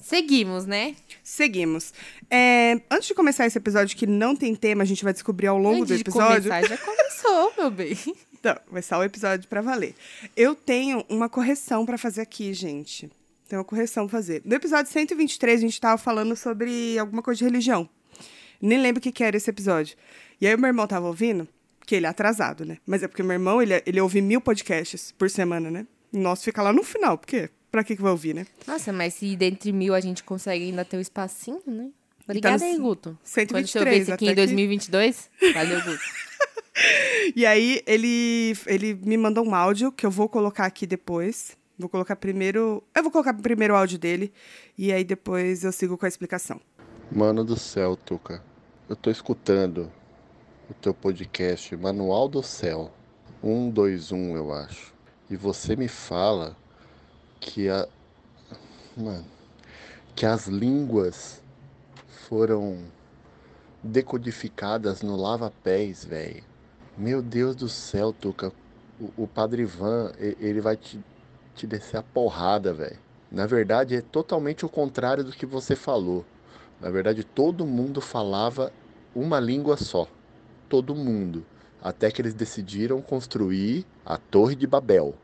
seguimos, 0.00 0.66
né? 0.66 0.94
Seguimos. 1.22 1.92
É, 2.30 2.80
antes 2.90 3.08
de 3.08 3.14
começar 3.14 3.46
esse 3.46 3.56
episódio 3.58 3.96
que 3.96 4.06
não 4.06 4.34
tem 4.36 4.54
tema, 4.54 4.82
a 4.82 4.86
gente 4.86 5.04
vai 5.04 5.12
descobrir 5.12 5.46
ao 5.46 5.58
longo 5.58 5.82
Antes 5.82 5.88
do 5.88 5.94
de 5.96 6.00
episódio. 6.02 6.50
começar, 6.50 6.68
já 6.68 6.78
começou, 6.78 7.52
meu 7.56 7.70
bem. 7.70 7.96
Então, 8.42 8.56
vai 8.68 8.82
ser 8.82 8.96
o 8.96 9.04
episódio 9.04 9.48
pra 9.48 9.60
valer. 9.60 9.94
Eu 10.36 10.56
tenho 10.56 11.04
uma 11.08 11.28
correção 11.28 11.86
pra 11.86 11.96
fazer 11.96 12.22
aqui, 12.22 12.52
gente. 12.52 13.08
Tem 13.48 13.56
uma 13.56 13.64
correção 13.64 14.08
pra 14.08 14.18
fazer. 14.18 14.42
No 14.44 14.56
episódio 14.56 14.90
123, 14.90 15.60
a 15.60 15.62
gente 15.62 15.80
tava 15.80 15.96
falando 15.96 16.34
sobre 16.34 16.98
alguma 16.98 17.22
coisa 17.22 17.38
de 17.38 17.44
religião. 17.44 17.88
Nem 18.60 18.80
lembro 18.80 18.98
o 18.98 19.00
que, 19.00 19.12
que 19.12 19.22
era 19.22 19.36
esse 19.36 19.48
episódio. 19.48 19.96
E 20.40 20.46
aí 20.48 20.56
o 20.56 20.58
meu 20.58 20.66
irmão 20.66 20.88
tava 20.88 21.06
ouvindo, 21.06 21.46
que 21.86 21.94
ele 21.94 22.06
é 22.06 22.08
atrasado, 22.08 22.64
né? 22.64 22.78
Mas 22.86 23.02
é 23.02 23.08
porque 23.08 23.22
meu 23.22 23.32
irmão, 23.32 23.60
ele, 23.62 23.82
ele 23.86 24.00
ouve 24.00 24.20
mil 24.20 24.40
podcasts 24.40 25.12
por 25.12 25.28
semana, 25.30 25.70
né? 25.70 25.86
O 26.12 26.18
nosso 26.18 26.44
fica 26.44 26.62
lá 26.62 26.72
no 26.72 26.82
final, 26.82 27.16
porque 27.18 27.50
pra 27.70 27.82
que, 27.82 27.96
que 27.96 28.02
vai 28.02 28.10
ouvir, 28.12 28.34
né? 28.34 28.46
Nossa, 28.66 28.92
mas 28.92 29.14
se 29.14 29.34
dentre 29.36 29.72
mil 29.72 29.94
a 29.94 30.00
gente 30.00 30.22
consegue 30.22 30.64
ainda 30.66 30.84
ter 30.84 30.96
o 30.96 31.00
espacinho, 31.00 31.60
né? 31.66 31.88
Obrigada 32.24 32.58
no 32.64 32.70
aí, 32.70 32.78
Guto. 32.78 33.18
123, 33.24 33.50
Quando 33.50 33.66
você 33.68 33.78
ouvir 33.78 34.02
esse 34.02 34.12
aqui 34.12 34.26
em 34.26 34.28
que- 34.28 34.34
2022, 34.34 35.30
valeu, 35.54 35.80
Guto. 35.82 35.98
E 37.36 37.44
aí 37.44 37.82
ele, 37.86 38.56
ele 38.66 38.94
me 38.94 39.16
mandou 39.16 39.46
um 39.46 39.54
áudio 39.54 39.92
que 39.92 40.06
eu 40.06 40.10
vou 40.10 40.28
colocar 40.28 40.64
aqui 40.64 40.86
depois. 40.86 41.56
Vou 41.78 41.88
colocar 41.88 42.16
primeiro. 42.16 42.82
Eu 42.94 43.02
vou 43.02 43.12
colocar 43.12 43.34
primeiro 43.34 43.74
o 43.74 43.76
áudio 43.76 43.98
dele 43.98 44.32
e 44.76 44.90
aí 44.92 45.04
depois 45.04 45.64
eu 45.64 45.70
sigo 45.72 45.98
com 45.98 46.06
a 46.06 46.08
explicação. 46.08 46.60
Mano 47.10 47.44
do 47.44 47.58
céu, 47.58 47.94
Tuca. 47.96 48.42
Eu 48.88 48.96
tô 48.96 49.10
escutando 49.10 49.92
o 50.72 50.74
teu 50.74 50.94
podcast 50.94 51.76
Manual 51.76 52.26
do 52.28 52.42
Céu. 52.42 52.90
121, 53.42 54.36
eu 54.36 54.52
acho. 54.54 54.94
E 55.28 55.36
você 55.36 55.76
me 55.76 55.86
fala 55.86 56.56
que 57.38 57.68
a. 57.68 57.86
Mano. 58.96 59.26
Que 60.16 60.24
as 60.24 60.46
línguas 60.46 61.42
foram 62.06 62.78
decodificadas 63.82 65.02
no 65.02 65.14
lava-pés, 65.14 66.06
velho. 66.06 66.42
Meu 66.96 67.20
Deus 67.20 67.54
do 67.54 67.68
céu, 67.68 68.10
Tuca. 68.10 68.50
O, 68.98 69.24
o 69.24 69.26
Padre 69.26 69.62
Ivan, 69.62 70.12
ele 70.18 70.60
vai 70.60 70.76
te, 70.76 70.98
te 71.54 71.66
descer 71.66 71.98
a 71.98 72.02
porrada, 72.02 72.72
velho. 72.72 72.98
Na 73.30 73.46
verdade, 73.46 73.96
é 73.96 74.00
totalmente 74.00 74.64
o 74.64 74.70
contrário 74.70 75.22
do 75.22 75.32
que 75.32 75.44
você 75.44 75.76
falou. 75.76 76.24
Na 76.80 76.90
verdade, 76.90 77.24
todo 77.24 77.66
mundo 77.66 78.00
falava 78.00 78.72
uma 79.14 79.38
língua 79.38 79.76
só. 79.76 80.08
Todo 80.72 80.94
mundo. 80.94 81.44
Até 81.82 82.10
que 82.10 82.22
eles 82.22 82.32
decidiram 82.32 83.02
construir 83.02 83.84
a 84.06 84.16
Torre 84.16 84.56
de 84.56 84.66
Babel 84.66 85.14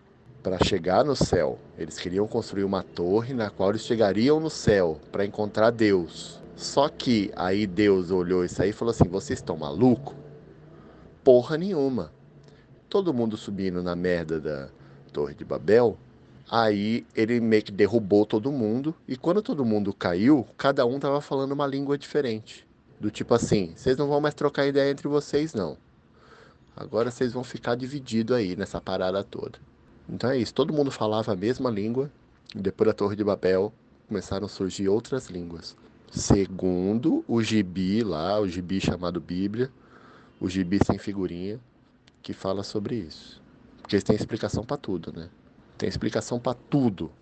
para 0.42 0.62
chegar 0.62 1.02
no 1.06 1.16
céu. 1.16 1.58
Eles 1.78 1.98
queriam 1.98 2.28
construir 2.28 2.64
uma 2.64 2.82
torre 2.82 3.32
na 3.32 3.48
qual 3.48 3.70
eles 3.70 3.80
chegariam 3.80 4.38
no 4.38 4.50
céu 4.50 5.00
para 5.10 5.24
encontrar 5.24 5.70
Deus. 5.70 6.38
Só 6.54 6.90
que 6.90 7.32
aí 7.34 7.66
Deus 7.66 8.10
olhou 8.10 8.44
isso 8.44 8.60
aí 8.60 8.68
e 8.68 8.72
falou 8.74 8.90
assim: 8.90 9.08
vocês 9.08 9.38
estão 9.38 9.56
maluco? 9.56 10.14
Porra 11.24 11.56
nenhuma. 11.56 12.12
Todo 12.86 13.14
mundo 13.14 13.34
subindo 13.38 13.82
na 13.82 13.96
merda 13.96 14.38
da 14.38 14.68
Torre 15.14 15.34
de 15.34 15.46
Babel. 15.46 15.96
Aí 16.50 17.06
ele 17.16 17.40
meio 17.40 17.62
que 17.62 17.72
derrubou 17.72 18.26
todo 18.26 18.52
mundo. 18.52 18.94
E 19.08 19.16
quando 19.16 19.40
todo 19.40 19.64
mundo 19.64 19.94
caiu, 19.94 20.46
cada 20.58 20.84
um 20.84 21.00
tava 21.00 21.22
falando 21.22 21.52
uma 21.52 21.66
língua 21.66 21.96
diferente. 21.96 22.67
Do 23.00 23.10
tipo 23.10 23.34
assim: 23.34 23.72
vocês 23.76 23.96
não 23.96 24.08
vão 24.08 24.20
mais 24.20 24.34
trocar 24.34 24.66
ideia 24.66 24.90
entre 24.90 25.08
vocês, 25.08 25.54
não. 25.54 25.76
Agora 26.76 27.10
vocês 27.10 27.32
vão 27.32 27.42
ficar 27.42 27.74
divididos 27.74 28.36
aí 28.36 28.54
nessa 28.56 28.80
parada 28.80 29.22
toda. 29.24 29.58
Então 30.08 30.30
é 30.30 30.38
isso. 30.38 30.54
Todo 30.54 30.72
mundo 30.72 30.90
falava 30.90 31.32
a 31.32 31.36
mesma 31.36 31.70
língua. 31.70 32.10
E 32.54 32.58
depois 32.60 32.86
da 32.88 32.94
Torre 32.94 33.14
de 33.14 33.22
Babel 33.22 33.72
começaram 34.06 34.46
a 34.46 34.48
surgir 34.48 34.88
outras 34.88 35.26
línguas. 35.26 35.76
Segundo 36.10 37.22
o 37.28 37.42
gibi 37.42 38.02
lá, 38.02 38.40
o 38.40 38.48
gibi 38.48 38.80
chamado 38.80 39.20
Bíblia, 39.20 39.70
o 40.40 40.48
gibi 40.48 40.78
sem 40.84 40.96
figurinha, 40.98 41.60
que 42.22 42.32
fala 42.32 42.62
sobre 42.62 42.96
isso. 42.96 43.42
Porque 43.82 43.96
eles 43.96 44.04
têm 44.04 44.16
explicação 44.16 44.64
pra 44.64 44.78
tudo, 44.78 45.12
né? 45.12 45.28
Tem 45.76 45.88
explicação 45.88 46.40
pra 46.40 46.54
tudo. 46.54 47.12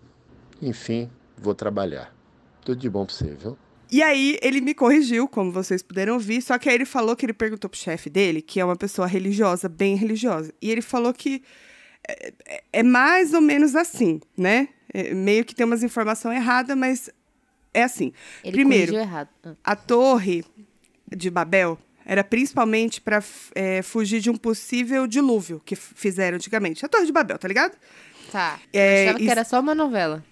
Enfim, 0.61 1.09
vou 1.37 1.53
trabalhar. 1.53 2.15
Tudo 2.63 2.79
de 2.79 2.89
bom 2.89 3.05
pra 3.05 3.13
você, 3.13 3.33
viu? 3.33 3.57
E 3.91 4.01
aí 4.03 4.37
ele 4.41 4.59
me 4.61 4.73
corrigiu, 4.73 5.27
como 5.27 5.51
vocês 5.51 5.81
puderam 5.81 6.13
ouvir, 6.13 6.41
só 6.41 6.57
que 6.57 6.67
aí 6.69 6.75
ele 6.75 6.85
falou 6.85 7.15
que 7.15 7.25
ele 7.25 7.33
perguntou 7.33 7.69
pro 7.69 7.79
chefe 7.79 8.09
dele, 8.09 8.41
que 8.41 8.59
é 8.59 8.65
uma 8.65 8.75
pessoa 8.75 9.07
religiosa, 9.07 9.69
bem 9.69 9.95
religiosa. 9.95 10.53
E 10.61 10.69
ele 10.69 10.81
falou 10.81 11.13
que 11.13 11.41
é, 12.07 12.33
é- 12.45 12.63
é 12.73 12.83
mais 12.83 13.33
ou 13.33 13.41
menos 13.41 13.75
assim, 13.75 14.19
né? 14.37 14.69
É, 14.93 15.13
meio 15.13 15.43
que 15.45 15.53
tem 15.55 15.65
umas 15.65 15.83
informações 15.83 16.35
erradas, 16.37 16.75
mas 16.77 17.09
é 17.73 17.83
assim. 17.83 18.11
Ele 18.43 18.53
Primeiro, 18.53 18.93
a 19.63 19.75
torre 19.75 20.43
de 21.15 21.29
Babel 21.29 21.77
era 22.05 22.23
principalmente 22.23 23.01
para 23.01 23.21
fugir 23.83 24.21
de 24.21 24.29
um 24.29 24.35
possível 24.35 25.05
dilúvio 25.07 25.61
que 25.65 25.75
fizeram 25.75 26.35
antigamente. 26.37 26.85
A 26.85 26.89
torre 26.89 27.05
de 27.05 27.11
Babel, 27.11 27.37
tá 27.37 27.47
ligado? 27.47 27.75
Tá. 28.31 28.59
É, 28.73 29.03
achava 29.09 29.19
que 29.19 29.29
era 29.29 29.43
só 29.43 29.59
uma 29.59 29.75
novela. 29.75 30.23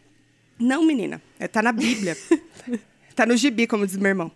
Não, 0.58 0.86
menina. 0.86 1.22
É, 1.38 1.48
tá 1.50 1.62
na 1.62 1.72
Bíblia. 1.74 2.18
tá 3.16 3.26
no 3.26 3.36
gibi, 3.38 3.66
como 3.68 3.86
diz 3.86 3.96
meu 3.98 4.10
irmão. 4.10 4.32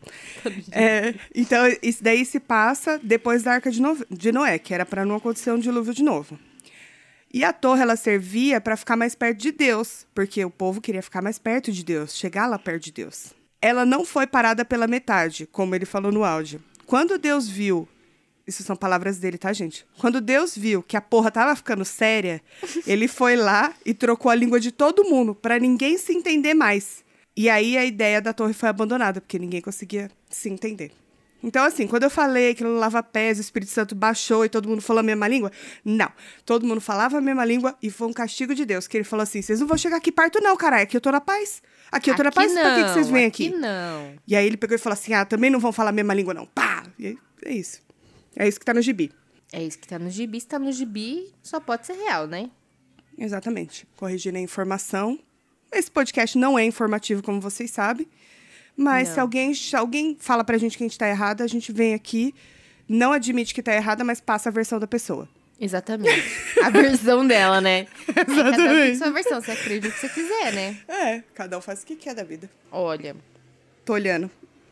É, 0.72 1.14
então, 1.36 1.66
isso 1.82 2.04
daí 2.04 2.26
se 2.26 2.40
passa 2.40 3.00
depois 3.04 3.44
da 3.44 3.54
Arca 3.54 3.70
de, 3.72 3.82
No- 3.82 4.06
de 4.10 4.32
Noé, 4.32 4.58
que 4.60 4.74
era 4.74 4.86
para 4.86 5.06
não 5.06 5.16
acontecer 5.16 5.52
um 5.52 5.60
dilúvio 5.60 5.94
de 5.94 6.04
novo. 6.04 6.40
E 7.32 7.44
a 7.44 7.54
torre, 7.54 7.82
ela 7.84 7.96
servia 7.96 8.60
para 8.60 8.76
ficar 8.76 8.96
mais 8.96 9.14
perto 9.14 9.38
de 9.38 9.52
Deus, 9.52 10.08
porque 10.16 10.44
o 10.44 10.50
povo 10.50 10.82
queria 10.82 11.02
ficar 11.04 11.22
mais 11.22 11.38
perto 11.38 11.72
de 11.72 11.84
Deus, 11.84 12.16
chegar 12.18 12.48
lá 12.48 12.58
perto 12.58 12.86
de 12.86 12.92
Deus. 12.92 13.28
Ela 13.62 13.86
não 13.86 14.04
foi 14.06 14.26
parada 14.26 14.66
pela 14.66 14.88
metade, 14.88 15.46
como 15.52 15.76
ele 15.76 15.86
falou 15.86 16.12
no 16.12 16.24
áudio. 16.24 16.62
Quando 16.86 17.18
Deus 17.20 17.48
viu 17.48 17.88
isso 18.48 18.64
são 18.64 18.76
palavras 18.76 19.20
dele, 19.20 19.38
tá, 19.38 19.54
gente? 19.54 19.86
Quando 20.00 20.20
Deus 20.20 20.58
viu 20.58 20.82
que 20.82 20.98
a 20.98 21.02
porra 21.02 21.30
tava 21.30 21.56
ficando 21.56 21.86
séria, 21.86 22.42
ele 22.88 23.08
foi 23.08 23.36
lá 23.36 23.72
e 23.86 23.94
trocou 23.94 24.32
a 24.32 24.34
língua 24.34 24.60
de 24.60 24.72
todo 24.72 25.04
mundo 25.08 25.36
pra 25.36 25.60
ninguém 25.60 26.00
se 26.00 26.12
entender 26.14 26.56
mais. 26.56 27.04
E 27.40 27.50
aí 27.50 27.78
a 27.78 27.86
ideia 27.86 28.22
da 28.22 28.34
torre 28.34 28.52
foi 28.52 28.68
abandonada, 28.68 29.22
porque 29.22 29.40
ninguém 29.40 29.62
conseguia 29.62 30.12
se 30.30 30.50
entender. 30.50 30.92
Então, 31.42 31.64
assim, 31.64 31.88
quando 31.88 32.04
eu 32.04 32.10
falei 32.10 32.54
que 32.54 32.66
no 32.66 32.74
Lava 32.74 33.02
Pés 33.02 33.38
o 33.38 33.42
Espírito 33.42 33.72
Santo 33.72 33.96
baixou 33.96 34.44
e 34.44 34.50
todo 34.50 34.68
mundo 34.68 34.82
falou 34.82 35.00
a 35.00 35.04
mesma 35.04 35.26
língua, 35.26 35.50
não. 35.86 36.12
Todo 36.46 36.68
mundo 36.68 36.82
falava 36.82 37.18
a 37.18 37.22
mesma 37.22 37.46
língua 37.46 37.78
e 37.82 37.90
foi 37.90 38.10
um 38.10 38.12
castigo 38.12 38.54
de 38.54 38.66
Deus, 38.66 38.90
que 38.90 38.98
ele 38.98 39.06
falou 39.06 39.24
assim: 39.24 39.42
vocês 39.42 39.62
não 39.62 39.68
vão 39.68 39.78
chegar 39.78 39.96
aqui 39.96 40.12
perto, 40.12 40.42
não, 40.42 40.58
caralho. 40.58 40.84
Aqui 40.84 40.98
eu 40.98 41.00
tô 41.00 41.14
na 41.14 41.22
paz. 41.22 41.64
Aqui 41.90 42.12
eu 42.12 42.16
tô 42.18 42.24
na 42.24 42.32
paz, 42.34 42.52
pra 42.52 42.76
que, 42.76 42.84
que 42.84 42.90
vocês 42.90 43.10
vêm 43.10 43.26
aqui? 43.28 43.48
Aqui 43.48 43.58
não. 43.58 44.16
E 44.28 44.36
aí 44.36 44.46
ele 44.46 44.58
pegou 44.58 44.76
e 44.76 44.78
falou 44.78 44.96
assim: 44.96 45.14
ah, 45.14 45.24
também 45.24 45.50
não 45.50 45.62
vão 45.62 45.72
falar 45.72 45.92
a 45.92 45.94
mesma 45.94 46.14
língua, 46.14 46.34
não. 46.34 46.46
Pá! 46.46 46.84
E 47.00 47.08
aí, 47.08 47.18
é 47.46 47.54
isso. 47.54 47.82
É 48.36 48.50
isso 48.50 48.60
que 48.60 48.66
tá 48.66 48.74
no 48.74 48.82
gibi. 48.82 49.14
É 49.54 49.64
isso 49.64 49.80
que 49.80 49.88
tá 49.88 49.98
no 49.98 50.10
gibi. 50.10 50.42
Se 50.42 50.48
tá 50.48 50.60
no 50.60 50.74
gibi, 50.74 51.34
só 51.42 51.62
pode 51.62 51.88
ser 51.88 51.94
real, 51.94 52.28
né? 52.28 52.52
Exatamente. 53.18 53.88
Corrigindo 53.96 54.38
a 54.38 54.42
informação. 54.42 55.18
Esse 55.72 55.90
podcast 55.92 56.38
não 56.38 56.58
é 56.58 56.64
informativo, 56.66 57.22
como 57.24 57.40
vocês 57.40 57.70
sabem. 57.72 58.08
Mas 58.76 59.10
Não. 59.10 59.14
se 59.16 59.20
alguém, 59.20 59.54
se 59.54 59.76
alguém 59.76 60.16
fala 60.20 60.44
pra 60.44 60.58
gente 60.58 60.78
que 60.78 60.84
a 60.84 60.88
gente 60.88 60.98
tá 60.98 61.08
errada, 61.08 61.44
a 61.44 61.48
gente 61.48 61.72
vem 61.72 61.94
aqui, 61.94 62.34
não 62.88 63.12
admite 63.12 63.54
que 63.54 63.62
tá 63.62 63.74
errada, 63.76 64.04
mas 64.04 64.22
passa 64.22 64.50
a 64.50 64.52
versão 64.52 64.80
da 64.80 64.88
pessoa. 64.88 65.28
Exatamente. 65.60 66.24
A 66.64 66.70
versão 66.70 67.28
dela, 67.28 67.60
né? 67.60 67.86
É, 68.08 68.14
cada 68.14 68.32
um 68.32 68.36
tem 68.36 68.54
Exatamente. 68.56 68.98
sua 68.98 69.12
versão. 69.12 69.42
Você 69.42 69.52
acredita 69.52 69.90
o 69.90 69.92
que 69.92 70.00
você 70.00 70.10
quiser, 70.10 70.54
né? 70.54 70.78
É, 70.88 71.24
cada 71.36 71.58
um 71.58 71.62
faz 71.62 71.84
o 71.84 71.86
que 71.86 71.96
quer 71.98 72.16
da 72.16 72.24
vida. 72.24 72.50
Olha, 72.72 73.16
Tô 73.84 73.94
olhando. 73.94 74.32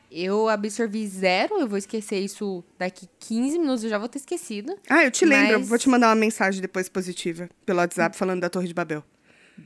eu 0.10 0.48
absorvi 0.48 1.06
zero. 1.06 1.60
Eu 1.60 1.68
vou 1.68 1.78
esquecer 1.78 2.20
isso 2.20 2.64
daqui 2.80 3.10
15 3.20 3.60
minutos. 3.60 3.84
Eu 3.84 3.90
já 3.90 3.98
vou 3.98 4.08
ter 4.08 4.20
esquecido. 4.20 4.78
Ah, 4.90 5.04
eu 5.04 5.12
te 5.12 5.26
lembro. 5.26 5.60
Mas- 5.60 5.68
Vou 5.68 5.78
te 5.78 5.90
mandar 5.90 6.08
uma 6.08 6.16
mensagem 6.16 6.62
depois 6.62 6.88
positiva 6.88 7.50
pelo 7.66 7.80
WhatsApp 7.80 8.16
falando 8.16 8.40
da 8.40 8.50
Torre 8.50 8.68
de 8.70 8.74
Babel. 8.74 9.04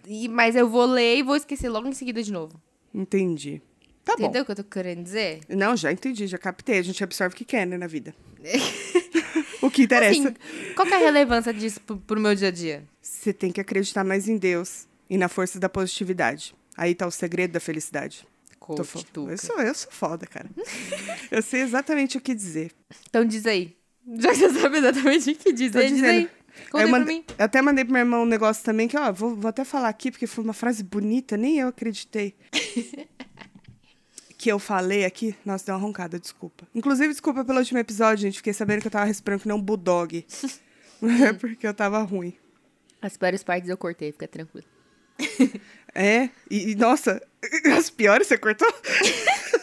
E, 0.07 0.27
mas 0.27 0.55
eu 0.55 0.69
vou 0.69 0.85
ler 0.85 1.17
e 1.17 1.23
vou 1.23 1.35
esquecer 1.35 1.69
logo 1.69 1.87
em 1.87 1.93
seguida 1.93 2.21
de 2.21 2.31
novo. 2.31 2.59
Entendi. 2.93 3.61
Tá 4.03 4.13
Entendeu 4.13 4.41
o 4.41 4.45
que 4.45 4.51
eu 4.51 4.55
tô 4.55 4.63
querendo 4.63 5.03
dizer? 5.03 5.41
bom. 5.47 5.55
Não, 5.55 5.77
já 5.77 5.91
entendi, 5.91 6.25
já 6.27 6.37
captei. 6.37 6.79
A 6.79 6.81
gente 6.81 7.03
absorve 7.03 7.33
o 7.33 7.37
que 7.37 7.45
quer, 7.45 7.67
né, 7.67 7.77
na 7.77 7.87
vida. 7.87 8.15
o 9.61 9.69
que 9.69 9.83
interessa. 9.83 10.29
Assim, 10.29 10.35
qual 10.75 10.87
é 10.87 10.95
a 10.95 10.97
relevância 10.97 11.53
disso 11.53 11.79
pro, 11.81 11.97
pro 11.97 12.19
meu 12.19 12.33
dia 12.33 12.47
a 12.47 12.51
dia? 12.51 12.83
Você 13.01 13.31
tem 13.31 13.51
que 13.51 13.61
acreditar 13.61 14.03
mais 14.03 14.27
em 14.27 14.37
Deus 14.37 14.87
e 15.09 15.17
na 15.17 15.29
força 15.29 15.59
da 15.59 15.69
positividade. 15.69 16.55
Aí 16.75 16.95
tá 16.95 17.05
o 17.05 17.11
segredo 17.11 17.51
da 17.51 17.59
felicidade. 17.59 18.25
Tô 18.59 18.75
Coach, 18.75 19.05
Tuca. 19.11 19.31
eu, 19.31 19.37
sou, 19.37 19.59
eu 19.59 19.73
sou 19.73 19.91
foda, 19.91 20.25
cara. 20.25 20.49
eu 21.29 21.41
sei 21.41 21.61
exatamente 21.61 22.17
o 22.17 22.21
que 22.21 22.33
dizer. 22.33 22.71
Então 23.09 23.25
diz 23.25 23.45
aí. 23.45 23.75
Já 24.17 24.29
que 24.29 24.35
você 24.37 24.49
sabe 24.59 24.77
exatamente 24.77 25.31
o 25.31 25.35
que 25.35 25.51
dizer, 25.51 25.71
Tô 25.71 25.79
diz 25.79 25.91
dizendo. 25.95 26.09
aí. 26.09 26.29
Conta 26.69 26.83
eu, 26.83 26.85
aí 26.85 26.89
pra 26.89 26.99
mandei- 26.99 27.15
mim. 27.17 27.25
eu 27.37 27.45
até 27.45 27.61
mandei 27.61 27.83
pro 27.85 27.93
meu 27.93 27.99
irmão 28.01 28.23
um 28.23 28.25
negócio 28.25 28.63
também 28.63 28.87
que, 28.87 28.97
ó, 28.97 29.11
vou, 29.11 29.35
vou 29.35 29.49
até 29.49 29.63
falar 29.63 29.89
aqui, 29.89 30.11
porque 30.11 30.27
foi 30.27 30.43
uma 30.43 30.53
frase 30.53 30.83
bonita, 30.83 31.35
nem 31.37 31.59
eu 31.59 31.67
acreditei. 31.69 32.35
que 34.37 34.51
eu 34.51 34.57
falei 34.59 35.05
aqui. 35.05 35.35
Nossa, 35.45 35.65
deu 35.67 35.75
uma 35.75 35.81
roncada, 35.81 36.19
desculpa. 36.19 36.67
Inclusive, 36.73 37.09
desculpa 37.09 37.45
pelo 37.45 37.59
último 37.59 37.77
episódio, 37.79 38.23
gente. 38.23 38.37
Fiquei 38.37 38.53
sabendo 38.53 38.81
que 38.81 38.87
eu 38.87 38.91
tava 38.91 39.05
respirando 39.05 39.41
que 39.43 39.47
nem 39.47 39.55
um 39.55 39.61
bulldog. 39.61 40.25
é 41.23 41.33
porque 41.33 41.65
eu 41.67 41.73
tava 41.73 42.01
ruim. 42.01 42.33
As 43.01 43.17
piores 43.17 43.43
partes 43.43 43.69
eu 43.69 43.77
cortei, 43.77 44.11
fica 44.11 44.27
tranquilo. 44.27 44.65
É, 45.93 46.29
e, 46.49 46.71
e, 46.71 46.75
nossa, 46.75 47.21
as 47.77 47.89
piores 47.89 48.25
você 48.27 48.37
cortou? 48.37 48.67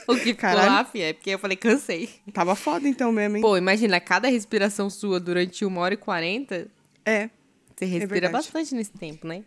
O 0.07 0.15
que 0.15 0.21
ficou 0.27 0.37
Caralho. 0.43 0.71
lá, 0.71 0.85
fi, 0.85 1.03
é 1.03 1.13
porque 1.13 1.31
eu 1.31 1.39
falei, 1.39 1.57
cansei. 1.57 2.09
Tava 2.33 2.55
foda 2.55 2.87
então 2.87 3.11
mesmo, 3.11 3.37
hein? 3.37 3.43
Pô, 3.43 3.57
imagina, 3.57 3.99
cada 4.01 4.29
respiração 4.29 4.89
sua 4.89 5.19
durante 5.19 5.65
uma 5.65 5.81
hora 5.81 5.95
e 5.95 5.97
quarenta, 5.97 6.69
É. 7.09 7.31
você 7.75 7.85
respira 7.85 8.07
verdade. 8.07 8.33
bastante 8.33 8.75
nesse 8.75 8.93
tempo, 8.93 9.27
né? 9.27 9.45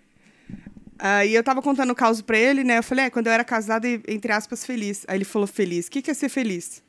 Aí 0.97 1.33
eu 1.33 1.43
tava 1.43 1.61
contando 1.61 1.91
o 1.91 1.95
caso 1.95 2.23
pra 2.23 2.37
ele, 2.37 2.63
né? 2.63 2.77
Eu 2.77 2.83
falei, 2.83 3.05
é, 3.05 3.09
quando 3.09 3.27
eu 3.27 3.33
era 3.33 3.43
casada 3.43 3.87
entre 4.07 4.31
aspas, 4.31 4.65
feliz. 4.65 5.03
Aí 5.07 5.17
ele 5.17 5.25
falou, 5.25 5.47
feliz. 5.47 5.87
O 5.87 5.91
que, 5.91 6.01
que 6.01 6.11
é 6.11 6.13
ser 6.13 6.29
feliz? 6.29 6.83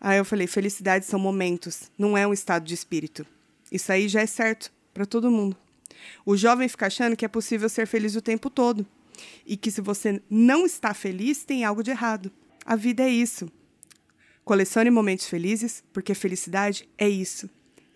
Aí 0.00 0.18
eu 0.18 0.24
falei, 0.24 0.46
felicidade 0.46 1.04
são 1.04 1.18
momentos, 1.18 1.90
não 1.98 2.16
é 2.16 2.26
um 2.26 2.32
estado 2.32 2.64
de 2.64 2.72
espírito. 2.72 3.26
Isso 3.70 3.92
aí 3.92 4.08
já 4.08 4.20
é 4.20 4.26
certo 4.26 4.72
pra 4.94 5.04
todo 5.04 5.30
mundo. 5.30 5.56
O 6.24 6.36
jovem 6.36 6.68
fica 6.68 6.86
achando 6.86 7.16
que 7.16 7.24
é 7.24 7.28
possível 7.28 7.68
ser 7.68 7.86
feliz 7.86 8.16
o 8.16 8.22
tempo 8.22 8.48
todo. 8.48 8.86
E 9.46 9.56
que 9.56 9.70
se 9.70 9.80
você 9.80 10.22
não 10.30 10.64
está 10.64 10.94
feliz, 10.94 11.44
tem 11.44 11.64
algo 11.64 11.82
de 11.82 11.90
errado. 11.90 12.32
A 12.64 12.76
vida 12.76 13.02
é 13.02 13.10
isso. 13.10 13.50
Colecione 14.44 14.90
momentos 14.90 15.26
felizes, 15.26 15.84
porque 15.92 16.14
felicidade 16.14 16.88
é 16.96 17.08
isso. 17.08 17.48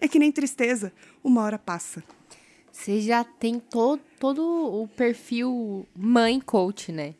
É 0.04 0.08
que 0.08 0.18
nem 0.18 0.30
tristeza, 0.30 0.92
uma 1.22 1.42
hora 1.42 1.58
passa. 1.58 2.02
Você 2.70 3.00
já 3.00 3.24
tem 3.24 3.58
to 3.58 3.98
todo 4.20 4.42
o 4.42 4.86
perfil 4.88 5.86
mãe 5.96 6.38
coach, 6.40 6.92
né? 6.92 7.14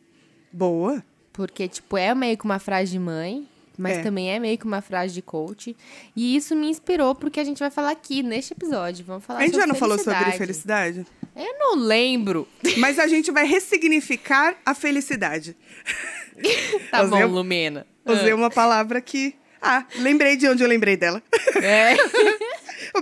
Boa. 0.53 1.03
Porque, 1.33 1.67
tipo, 1.67 1.97
é 1.97 2.15
meio 2.15 2.37
que 2.37 2.45
uma 2.45 2.59
frase 2.59 2.91
de 2.93 2.99
mãe, 2.99 3.49
mas 3.79 3.97
É. 3.99 4.03
também 4.03 4.31
é 4.31 4.39
meio 4.39 4.59
que 4.59 4.67
uma 4.67 4.83
frase 4.83 5.15
de 5.15 5.23
coach. 5.23 5.75
E 6.15 6.37
isso 6.37 6.55
me 6.55 6.69
inspirou 6.69 7.15
porque 7.15 7.41
a 7.41 7.45
gente 7.45 7.59
vai 7.59 7.71
falar 7.71 7.91
aqui 7.93 8.23
neste 8.23 8.53
episódio. 8.53 9.05
Vamos 9.05 9.25
falar 9.25 9.41
A 9.41 9.47
gente 9.47 9.57
já 9.57 9.67
não 9.67 9.75
falou 9.75 9.97
sobre 9.97 10.13
felicidade. 10.13 10.39
felicidade? 10.39 11.07
Eu 11.35 11.59
não 11.59 11.77
lembro. 11.77 12.47
Mas 12.77 12.99
a 12.99 13.07
gente 13.09 13.31
vai 13.31 13.47
ressignificar 13.47 14.57
a 14.67 14.75
felicidade. 14.75 15.57
Tá 16.91 17.03
Usei 17.05 17.21
bom, 17.23 17.27
um- 17.27 17.33
Lumena. 17.33 17.87
Usei 18.05 18.33
uma 18.33 18.51
palavra 18.51 19.01
que. 19.01 19.35
Ah, 19.63 19.87
lembrei 20.01 20.37
de 20.37 20.47
onde 20.49 20.63
eu 20.65 20.69
lembrei 20.69 20.97
dela. 20.97 21.23
É. 21.63 21.95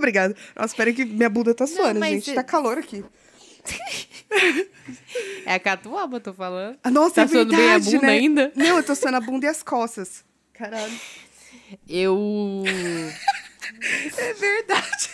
Obrigada. 0.03 0.35
Nossa, 0.55 0.75
peraí 0.75 0.93
que 0.93 1.05
minha 1.05 1.29
bunda 1.29 1.53
tá 1.55 1.65
suando, 1.65 1.99
mas 1.99 2.11
gente. 2.15 2.25
cê- 2.25 2.33
Tá 2.33 2.43
calor 2.43 2.77
aqui. 2.77 3.03
É 5.45 5.53
a 5.53 5.59
catuaba, 5.59 6.17
eu 6.17 6.21
tô 6.21 6.33
falando. 6.33 6.77
Ah, 6.83 6.91
nossa, 6.91 7.15
Tá 7.15 7.21
é 7.21 7.27
suando 7.27 7.55
verdade, 7.55 7.61
bem 7.61 7.69
a 7.71 7.79
bunda 7.79 8.07
né? 8.07 8.13
ainda? 8.13 8.51
Não, 8.55 8.77
eu 8.77 8.83
tô 8.83 8.93
suando 8.95 9.17
a 9.17 9.21
bunda 9.21 9.45
e 9.45 9.49
as 9.49 9.63
costas. 9.63 10.25
Caralho. 10.53 10.93
Eu. 11.87 12.63
É 14.17 14.33
verdade. 14.33 15.09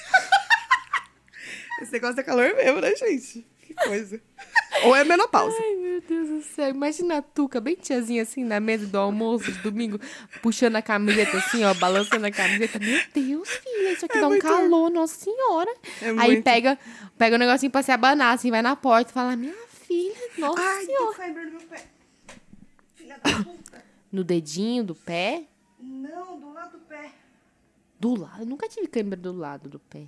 Esse 1.82 1.92
negócio 1.92 2.20
é 2.20 2.24
calor 2.24 2.54
mesmo, 2.56 2.82
né, 2.82 2.94
gente? 2.96 3.46
Que 3.70 3.76
coisa. 3.88 4.20
Ou 4.84 4.96
é 4.96 5.04
menopausa. 5.04 5.56
Ai, 5.62 5.76
meu 5.76 6.02
Deus 6.02 6.28
do 6.30 6.42
céu. 6.42 6.70
Imagina 6.70 7.18
a 7.18 7.22
Tuca, 7.22 7.62
bem 7.62 7.76
tiazinha 7.76 8.24
assim, 8.24 8.44
na 8.44 8.60
mesa 8.60 8.88
do 8.88 8.98
almoço 8.98 9.52
de 9.52 9.60
domingo, 9.60 10.00
puxando 10.42 10.76
a 10.78 10.82
camiseta 10.82 11.38
assim, 11.38 11.64
ó, 11.64 11.74
balançando 11.76 12.26
a 12.26 12.32
camiseta. 12.32 12.80
Meu 12.80 13.00
Deus, 13.14 13.48
filha, 13.50 13.92
isso 13.92 14.06
aqui 14.06 14.18
É 14.18 14.22
dá 14.22 14.28
um 14.28 14.40
calor, 14.40 14.90
nossa 14.90 15.16
senhora. 15.24 15.70
É 16.02 16.10
Aí 16.10 16.32
muito. 16.32 16.44
pega, 16.44 16.80
pega 17.18 17.36
o 17.36 17.40
negocinho 17.40 17.72
pra 17.72 17.84
se 17.84 17.92
abanar, 17.92 18.34
assim, 18.34 18.50
vai 18.50 18.62
na 18.64 18.76
porta 18.76 19.12
e 19.12 19.14
fala, 19.14 19.36
minha 19.36 19.54
filha, 19.86 20.16
nossa 20.40 20.62
Ai, 20.62 20.86
senhora. 20.86 21.16
caindo 21.16 21.40
no 21.42 21.52
meu 21.52 21.62
pé. 21.62 21.86
Filha 22.96 23.20
da 23.24 23.44
puta. 23.44 23.86
No 24.12 24.24
dedinho 24.24 24.84
do 24.84 24.96
pé, 24.96 25.44
Não, 25.80 26.40
do 26.40 26.52
lado 26.54 26.72
do 26.72 26.80
pé. 26.86 27.12
do 28.00 28.16
lado. 28.20 28.42
Eu 28.42 28.46
nunca 28.48 28.68
tive 28.68 28.88
cãibra 28.88 29.16
do 29.16 29.32
lado 29.32 29.70
do 29.70 29.78
pé. 29.80 30.08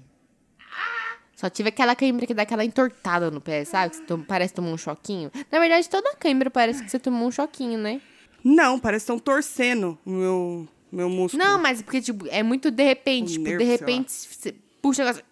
Só 1.42 1.50
tive 1.50 1.70
aquela 1.70 1.96
cãibra 1.96 2.28
que 2.28 2.36
dá 2.36 2.44
aquela 2.44 2.64
entortada 2.64 3.32
no 3.32 3.42
pé, 3.42 3.66
sabe? 3.66 3.96
Que 3.96 4.02
toma- 4.04 4.24
parece 4.28 4.54
tomar 4.54 4.68
um 4.70 4.78
choquinho. 4.78 5.32
Na 5.52 5.58
verdade, 5.58 5.90
toda 5.90 6.14
cãibra 6.16 6.52
parece 6.52 6.84
que 6.84 6.92
você 6.92 7.00
tomou 7.00 7.28
um 7.28 7.32
choquinho, 7.32 7.80
né? 7.80 8.00
Não, 8.44 8.80
parece 8.80 9.06
que 9.08 9.12
estão 9.12 9.18
torcendo 9.18 9.98
o 10.06 10.12
meu, 10.12 10.68
meu 10.92 11.10
músculo. 11.10 11.44
Não, 11.44 11.58
mas 11.60 11.82
porque, 11.82 12.00
tipo, 12.00 12.28
é 12.30 12.44
muito 12.44 12.70
de 12.70 12.84
repente. 12.84 13.32
Tipo, 13.34 13.46
nervo, 13.46 13.58
de 13.58 13.66
repente, 13.66 14.12
você 14.12 14.54
puxa 14.84 15.02
o 15.02 15.06
negócio. 15.06 15.26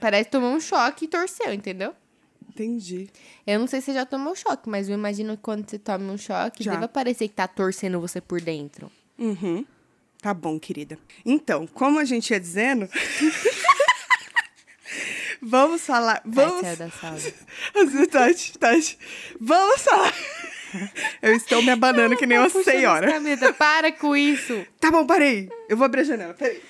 Parece 0.00 0.24
que 0.24 0.30
tomou 0.30 0.54
um 0.54 0.60
choque 0.60 1.04
e 1.04 1.08
torceu, 1.08 1.52
entendeu? 1.52 1.94
Entendi. 2.48 3.10
Eu 3.46 3.60
não 3.60 3.66
sei 3.66 3.82
se 3.82 3.86
você 3.86 3.92
já 3.92 4.06
tomou 4.06 4.34
choque, 4.34 4.70
mas 4.70 4.88
eu 4.88 4.94
imagino 4.94 5.36
que 5.36 5.42
quando 5.42 5.68
você 5.68 5.78
toma 5.78 6.10
um 6.10 6.16
choque, 6.16 6.64
Já. 6.64 6.76
deve 6.76 6.88
parecer 6.88 7.28
que 7.28 7.34
tá 7.34 7.46
torcendo 7.46 8.00
você 8.00 8.22
por 8.22 8.40
dentro. 8.40 8.90
Uhum. 9.18 9.66
Tá 10.22 10.32
bom, 10.32 10.58
querida. 10.58 10.98
Então, 11.26 11.66
como 11.66 11.98
a 11.98 12.06
gente 12.06 12.30
ia 12.30 12.40
dizendo. 12.40 12.88
vamos 15.42 15.82
falar. 15.82 16.22
Vamos. 16.24 16.60
sala. 17.00 17.16
Assim, 17.74 18.06
Tati, 18.06 18.58
Tati. 18.58 18.98
Vamos 19.40 19.82
falar. 19.82 20.14
Eu 21.20 21.34
estou 21.36 21.62
me 21.62 21.70
abanando 21.70 22.16
que 22.16 22.26
nem 22.26 22.38
uma 22.38 22.48
Puxando 22.48 22.64
senhora. 22.74 23.06
as 23.08 23.12
camisetas. 23.12 23.56
Para 23.56 23.92
com 23.92 24.16
isso. 24.16 24.66
Tá 24.80 24.90
bom, 24.90 25.06
parei. 25.06 25.50
Eu 25.68 25.76
vou 25.76 25.84
abrir 25.84 26.00
a 26.00 26.04
janela, 26.04 26.34
peraí. 26.34 26.60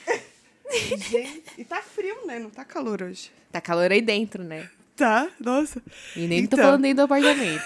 Gente, 1.10 1.42
e 1.58 1.64
tá 1.64 1.80
frio, 1.82 2.26
né? 2.26 2.38
Não 2.38 2.50
tá 2.50 2.64
calor 2.64 3.02
hoje. 3.02 3.30
Tá 3.52 3.60
calor 3.60 3.92
aí 3.92 4.00
dentro, 4.00 4.42
né? 4.42 4.68
Tá, 4.96 5.28
nossa. 5.38 5.82
E 6.16 6.26
nem 6.26 6.46
tô 6.46 6.56
Então. 6.56 6.64
falando 6.64 6.82
dentro 6.82 6.96
do 6.96 7.02
apartamento. 7.04 7.64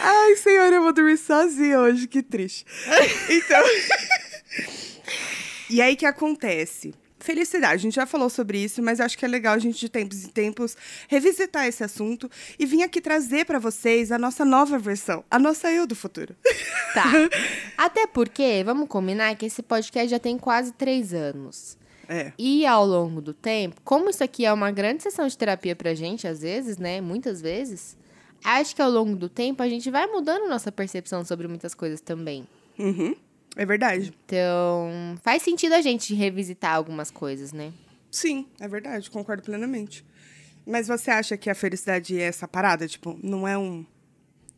Ai, 0.00 0.36
senhora, 0.36 0.76
eu 0.76 0.82
vou 0.82 0.92
dormir 0.92 1.16
sozinha 1.16 1.80
hoje, 1.80 2.06
que 2.06 2.22
triste. 2.22 2.64
Então. 3.28 3.64
E 5.70 5.80
aí 5.80 5.96
que 5.96 6.06
acontece? 6.06 6.94
Felicidade, 7.20 7.74
a 7.74 7.78
gente 7.78 7.94
já 7.96 8.06
falou 8.06 8.30
sobre 8.30 8.62
isso, 8.62 8.80
mas 8.80 9.00
acho 9.00 9.18
que 9.18 9.24
é 9.24 9.28
legal 9.28 9.54
a 9.54 9.58
gente, 9.58 9.78
de 9.78 9.88
tempos 9.88 10.24
em 10.24 10.28
tempos, 10.28 10.76
revisitar 11.08 11.66
esse 11.66 11.82
assunto 11.82 12.30
e 12.58 12.64
vir 12.64 12.82
aqui 12.82 13.00
trazer 13.00 13.44
pra 13.44 13.58
vocês 13.58 14.12
a 14.12 14.18
nossa 14.18 14.44
nova 14.44 14.78
versão, 14.78 15.24
a 15.28 15.38
nossa 15.38 15.70
eu 15.70 15.84
do 15.84 15.96
futuro. 15.96 16.36
Tá. 16.94 17.04
Até 17.76 18.06
porque, 18.06 18.62
vamos 18.64 18.88
combinar 18.88 19.34
que 19.34 19.46
esse 19.46 19.62
podcast 19.62 20.08
já 20.08 20.18
tem 20.20 20.38
quase 20.38 20.72
três 20.72 21.12
anos. 21.12 21.76
É. 22.08 22.32
E 22.38 22.64
ao 22.64 22.86
longo 22.86 23.20
do 23.20 23.34
tempo, 23.34 23.80
como 23.84 24.08
isso 24.08 24.22
aqui 24.22 24.46
é 24.46 24.52
uma 24.52 24.70
grande 24.70 25.02
sessão 25.02 25.26
de 25.26 25.36
terapia 25.36 25.74
pra 25.76 25.94
gente, 25.94 26.26
às 26.26 26.40
vezes, 26.40 26.78
né? 26.78 27.00
Muitas 27.00 27.42
vezes, 27.42 27.98
acho 28.42 28.74
que 28.74 28.80
ao 28.80 28.90
longo 28.90 29.16
do 29.16 29.28
tempo 29.28 29.62
a 29.62 29.68
gente 29.68 29.90
vai 29.90 30.06
mudando 30.06 30.48
nossa 30.48 30.72
percepção 30.72 31.24
sobre 31.24 31.48
muitas 31.48 31.74
coisas 31.74 32.00
também. 32.00 32.46
Uhum. 32.78 33.14
É 33.58 33.66
verdade. 33.66 34.14
Então, 34.24 35.18
faz 35.20 35.42
sentido 35.42 35.74
a 35.74 35.80
gente 35.82 36.14
revisitar 36.14 36.76
algumas 36.76 37.10
coisas, 37.10 37.52
né? 37.52 37.72
Sim, 38.08 38.46
é 38.60 38.68
verdade, 38.68 39.10
concordo 39.10 39.42
plenamente. 39.42 40.06
Mas 40.64 40.86
você 40.86 41.10
acha 41.10 41.36
que 41.36 41.50
a 41.50 41.54
felicidade 41.56 42.16
é 42.16 42.22
essa 42.22 42.46
parada? 42.46 42.86
Tipo, 42.86 43.18
não 43.20 43.48
é 43.48 43.58
um. 43.58 43.84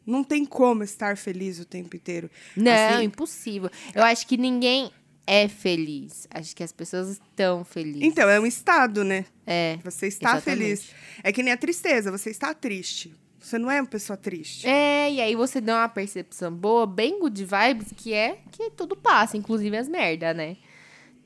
Não 0.04 0.22
tem 0.22 0.44
como 0.44 0.82
estar 0.84 1.16
feliz 1.16 1.58
o 1.58 1.64
tempo 1.64 1.96
inteiro. 1.96 2.30
Não, 2.54 2.72
Assim, 2.72 3.04
impossível. 3.04 3.70
Eu 3.94 4.02
acho 4.02 4.26
que 4.26 4.36
ninguém 4.36 4.90
é 5.26 5.48
feliz. 5.48 6.26
Acho 6.30 6.54
que 6.54 6.62
as 6.62 6.72
pessoas 6.72 7.08
estão 7.10 7.64
felizes. 7.64 8.02
Então, 8.02 8.28
é 8.28 8.38
um 8.38 8.46
estado, 8.46 9.02
né? 9.02 9.24
É. 9.46 9.78
Você 9.82 10.08
está 10.08 10.32
Exatamente. 10.32 10.58
feliz. 10.58 10.94
É 11.22 11.32
que 11.32 11.42
nem 11.42 11.54
a 11.54 11.56
tristeza, 11.56 12.10
você 12.10 12.28
está 12.28 12.52
triste. 12.52 13.14
Você 13.40 13.58
não 13.58 13.70
é 13.70 13.80
uma 13.80 13.86
pessoa 13.88 14.16
triste. 14.16 14.66
É, 14.68 15.10
e 15.10 15.20
aí 15.20 15.34
você 15.34 15.60
dá 15.60 15.78
uma 15.78 15.88
percepção 15.88 16.52
boa, 16.52 16.86
bem 16.86 17.18
good 17.18 17.42
vibes, 17.44 17.88
que 17.96 18.12
é 18.12 18.38
que 18.52 18.70
tudo 18.70 18.94
passa, 18.94 19.36
inclusive 19.36 19.74
as 19.76 19.88
merda, 19.88 20.34
né? 20.34 20.58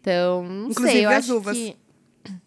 Então, 0.00 0.44
não 0.44 0.70
Inclusive 0.70 0.92
sei, 0.92 1.04
eu 1.06 1.10
as 1.10 1.16
acho 1.24 1.36
uvas. 1.36 1.56
que... 1.56 1.76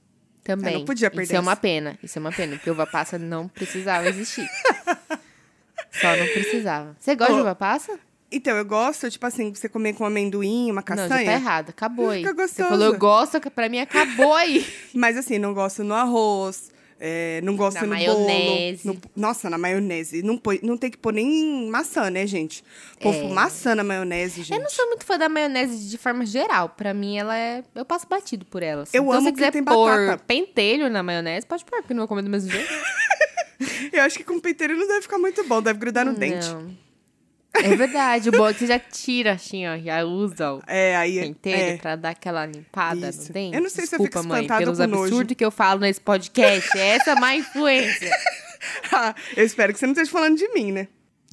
Também. 0.43 0.75
É, 0.75 0.77
não 0.77 0.85
podia 0.85 1.07
Isso 1.07 1.15
perder 1.15 1.35
é 1.35 1.39
uma 1.39 1.55
pena. 1.55 1.99
Isso 2.01 2.17
é 2.17 2.21
uma 2.21 2.31
pena, 2.31 2.55
porque 2.55 2.71
uva 2.71 2.87
passa 2.87 3.19
não 3.19 3.49
precisava 3.49 4.07
existir. 4.07 4.47
Só 5.91 6.15
não 6.15 6.27
precisava. 6.27 6.95
Você 6.97 7.15
gosta 7.15 7.33
de 7.33 7.39
Ô, 7.39 7.41
uva 7.41 7.55
passa? 7.55 7.99
Então, 8.31 8.55
eu 8.55 8.65
gosto, 8.65 9.09
tipo 9.09 9.25
assim, 9.25 9.53
você 9.53 9.67
comer 9.67 9.93
com 9.93 10.05
amendoim, 10.05 10.69
uma 10.71 10.83
Não, 10.87 10.95
já 10.95 10.95
tá 10.95 11.07
castanha. 11.09 11.31
errado. 11.33 11.69
Acabou 11.69 12.09
aí. 12.09 12.25
Fica 12.25 12.47
Você 12.47 12.63
falou 12.63 12.85
eu 12.93 12.97
gosto, 12.97 13.39
pra 13.51 13.67
mim 13.69 13.79
acabou 13.79 14.33
aí. 14.33 14.65
Mas 14.93 15.17
assim, 15.17 15.37
não 15.37 15.53
gosto 15.53 15.83
no 15.83 15.93
arroz, 15.93 16.69
é, 16.99 17.41
não 17.43 17.55
gosto 17.55 17.75
Na 17.75 17.81
no 17.83 17.87
maionese. 17.89 18.83
bolo. 18.87 18.99
no- 19.15 19.21
Nossa, 19.21 19.49
na 19.49 19.57
maionese. 19.57 20.21
Não, 20.23 20.37
põe, 20.37 20.59
não 20.63 20.77
tem 20.77 20.89
que 20.89 20.97
pôr 20.97 21.13
nem 21.13 21.69
maçã, 21.69 22.09
né, 22.09 22.25
gente? 22.27 22.63
Povo 23.01 23.19
É. 23.19 23.29
maçã 23.33 23.75
na 23.75 23.83
maionese, 23.83 24.43
gente. 24.43 24.53
Eu 24.53 24.59
não 24.61 24.69
sou 24.69 24.85
muito 24.87 25.05
fã 25.05 25.17
da 25.17 25.29
maionese 25.29 25.89
de 25.89 25.97
forma 25.97 26.25
geral. 26.25 26.69
Pra 26.69 26.93
mim, 26.93 27.17
ela 27.17 27.37
é. 27.37 27.63
Eu 27.75 27.85
passo 27.85 28.07
batido 28.07 28.45
por 28.45 28.63
ela. 28.63 28.83
assim. 28.83 28.97
Eu 28.97 29.03
então, 29.03 29.13
amo 29.13 29.25
se 29.27 29.31
que 29.31 29.37
quiser 29.39 29.51
tem 29.51 29.63
pôr 29.63 29.89
batata. 29.89 30.23
pentelho 30.25 30.89
na 30.89 31.03
maionese, 31.03 31.45
pode 31.45 31.63
pôr, 31.65 31.79
porque 31.81 31.93
não 31.93 32.01
vou 32.01 32.07
comer 32.07 32.21
do 32.23 32.29
mesmo 32.29 32.49
jeito. 32.51 32.67
Eu 33.91 34.01
acho 34.03 34.17
que 34.17 34.23
com 34.23 34.39
penteiro 34.39 34.75
não 34.77 34.87
deve 34.87 35.01
ficar 35.01 35.17
muito 35.17 35.43
bom, 35.45 35.61
deve 35.61 35.79
grudar 35.79 36.05
no 36.05 36.13
dente. 36.13 36.47
É 37.53 37.75
verdade. 37.75 38.29
O 38.29 38.31
bom 38.31 38.47
é 38.47 38.53
que 38.53 38.59
você 38.59 38.67
já 38.67 38.77
tira, 38.79 39.31
assim, 39.33 39.67
ó. 39.67 39.77
Já 39.77 40.03
usa 40.03 40.53
o 40.53 40.61
É, 40.67 40.95
aí. 40.95 41.19
pentelho 41.19 41.55
é. 41.73 41.77
pra 41.77 41.95
dar 41.95 42.09
aquela 42.09 42.45
limpada 42.45 43.09
Isso. 43.09 43.27
no 43.27 43.33
dente. 43.33 43.55
Eu 43.55 43.61
não 43.63 43.69
sei 43.69 43.85
se 43.87 43.95
eu 43.95 43.99
Desculpa, 43.99 44.19
fico 44.19 44.27
mãe, 44.29 44.41
espantada 44.43 44.63
pelos 44.63 44.77
com 44.77 44.87
nojo. 44.87 45.03
absurdos 45.05 45.35
que 45.37 45.45
eu 45.45 45.51
falo 45.51 45.79
nesse 45.81 45.99
podcast. 46.01 46.77
É 46.77 46.87
essa 46.95 47.15
má 47.15 47.35
influência. 47.35 48.09
Ah, 48.91 49.13
eu 49.35 49.45
espero 49.45 49.71
que 49.71 49.77
você 49.79 49.85
não 49.85 49.93
esteja 49.93 50.09
falando 50.11 50.35
de 50.35 50.47
mim, 50.51 50.71
né? 50.71 50.87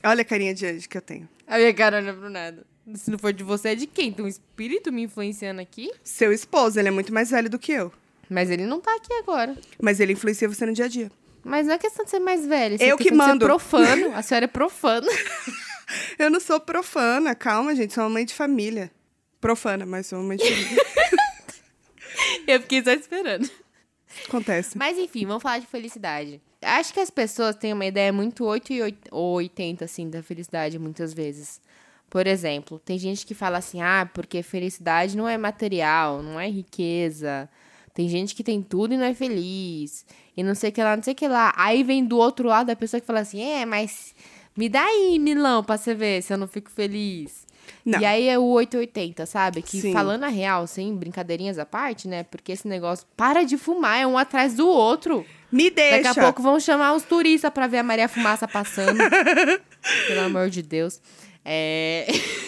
Olha 0.04 0.20
a 0.20 0.24
carinha 0.24 0.54
de 0.54 0.66
anjo 0.66 0.86
que 0.88 0.96
eu 0.96 1.00
tenho. 1.02 1.26
A 1.48 1.56
minha 1.56 1.72
cara 1.72 2.00
não 2.02 2.10
é 2.10 2.12
pro 2.12 2.28
nada. 2.30 2.66
Se 2.94 3.10
não 3.10 3.18
for 3.18 3.32
de 3.32 3.42
você, 3.42 3.70
é 3.70 3.74
de 3.74 3.86
quem? 3.86 4.12
Tem 4.12 4.22
um 4.24 4.28
espírito 4.28 4.92
me 4.92 5.02
influenciando 5.02 5.60
aqui? 5.60 5.90
Seu 6.04 6.32
esposo, 6.32 6.78
ele 6.78 6.88
é 6.88 6.90
muito 6.90 7.12
mais 7.14 7.30
velho 7.30 7.48
do 7.48 7.58
que 7.58 7.72
eu. 7.72 7.90
Mas 8.28 8.50
ele 8.50 8.66
não 8.66 8.78
tá 8.78 8.94
aqui 8.94 9.12
agora. 9.14 9.56
Mas 9.80 10.00
ele 10.00 10.12
influencia 10.12 10.46
você 10.48 10.66
no 10.66 10.74
dia 10.74 10.84
a 10.84 10.88
dia. 10.88 11.10
Mas 11.42 11.66
não 11.66 11.74
é 11.74 11.78
questão 11.78 12.04
de 12.04 12.10
ser 12.10 12.18
mais 12.20 12.46
velho. 12.46 12.74
isso 12.74 12.84
é 12.84 12.88
Eu 12.92 12.98
que 12.98 13.10
mando. 13.10 13.46
profano. 13.46 14.14
A 14.14 14.20
senhora 14.22 14.44
é 14.44 14.48
profana. 14.48 15.08
Eu 16.18 16.30
não 16.30 16.40
sou 16.40 16.60
profana, 16.60 17.34
calma, 17.34 17.74
gente. 17.74 17.94
Sou 17.94 18.04
uma 18.04 18.10
mãe 18.10 18.24
de 18.24 18.34
família. 18.34 18.90
Profana, 19.40 19.84
mas 19.84 20.06
sou 20.06 20.18
uma 20.18 20.28
mãe 20.28 20.36
de 20.36 20.44
família. 20.44 20.84
Eu 22.46 22.60
fiquei 22.60 22.82
só 22.82 22.92
esperando. 22.92 23.48
Acontece. 24.26 24.78
Mas 24.78 24.96
enfim, 24.96 25.26
vamos 25.26 25.42
falar 25.42 25.58
de 25.58 25.66
felicidade. 25.66 26.40
Acho 26.62 26.94
que 26.94 27.00
as 27.00 27.10
pessoas 27.10 27.56
têm 27.56 27.72
uma 27.72 27.84
ideia 27.84 28.12
muito 28.12 28.44
8 28.44 28.72
e 28.72 28.82
8 28.82 29.08
ou 29.10 29.34
80, 29.34 29.84
assim, 29.84 30.08
da 30.08 30.22
felicidade, 30.22 30.78
muitas 30.78 31.12
vezes. 31.12 31.60
Por 32.08 32.26
exemplo, 32.26 32.78
tem 32.78 32.96
gente 32.98 33.26
que 33.26 33.34
fala 33.34 33.58
assim, 33.58 33.82
ah, 33.82 34.08
porque 34.14 34.42
felicidade 34.42 35.16
não 35.16 35.28
é 35.28 35.36
material, 35.36 36.22
não 36.22 36.38
é 36.38 36.48
riqueza. 36.48 37.48
Tem 37.92 38.08
gente 38.08 38.34
que 38.34 38.44
tem 38.44 38.62
tudo 38.62 38.94
e 38.94 38.96
não 38.96 39.04
é 39.04 39.14
feliz. 39.14 40.06
E 40.36 40.42
não 40.42 40.54
sei 40.54 40.70
o 40.70 40.72
que 40.72 40.82
lá, 40.82 40.96
não 40.96 41.02
sei 41.02 41.12
o 41.12 41.16
que 41.16 41.28
lá. 41.28 41.52
Aí 41.56 41.82
vem 41.82 42.04
do 42.04 42.16
outro 42.16 42.48
lado 42.48 42.70
a 42.70 42.76
pessoa 42.76 43.00
que 43.00 43.06
fala 43.06 43.20
assim, 43.20 43.42
é, 43.42 43.66
mas 43.66 44.14
me 44.56 44.68
dá 44.68 44.84
aí, 44.84 45.18
Milão, 45.18 45.62
pra 45.64 45.76
você 45.76 45.94
ver 45.94 46.22
se 46.22 46.32
eu 46.32 46.38
não 46.38 46.46
fico 46.46 46.70
feliz. 46.70 47.44
Não. 47.84 47.98
E 48.00 48.04
aí 48.04 48.28
é 48.28 48.38
o 48.38 48.44
880, 48.44 49.26
sabe? 49.26 49.62
Que 49.62 49.80
Sim. 49.80 49.92
falando 49.92 50.24
a 50.24 50.28
real, 50.28 50.66
sem 50.66 50.94
brincadeirinhas 50.94 51.58
à 51.58 51.64
parte, 51.66 52.06
né? 52.08 52.22
Porque 52.24 52.52
esse 52.52 52.66
negócio 52.68 53.06
para 53.16 53.42
de 53.42 53.56
fumar, 53.56 53.98
é 54.00 54.06
um 54.06 54.16
atrás 54.18 54.54
do 54.54 54.66
outro. 54.68 55.24
Me 55.50 55.70
deixa. 55.70 56.02
Daqui 56.02 56.20
a 56.20 56.22
pouco 56.24 56.42
vão 56.42 56.58
chamar 56.60 56.94
os 56.94 57.02
turistas 57.04 57.50
pra 57.52 57.66
ver 57.66 57.78
a 57.78 57.82
Maria 57.82 58.08
Fumaça 58.08 58.46
passando. 58.48 58.98
Pelo 60.08 60.20
amor 60.20 60.50
de 60.50 60.62
Deus. 60.62 61.00
É... 61.44 62.06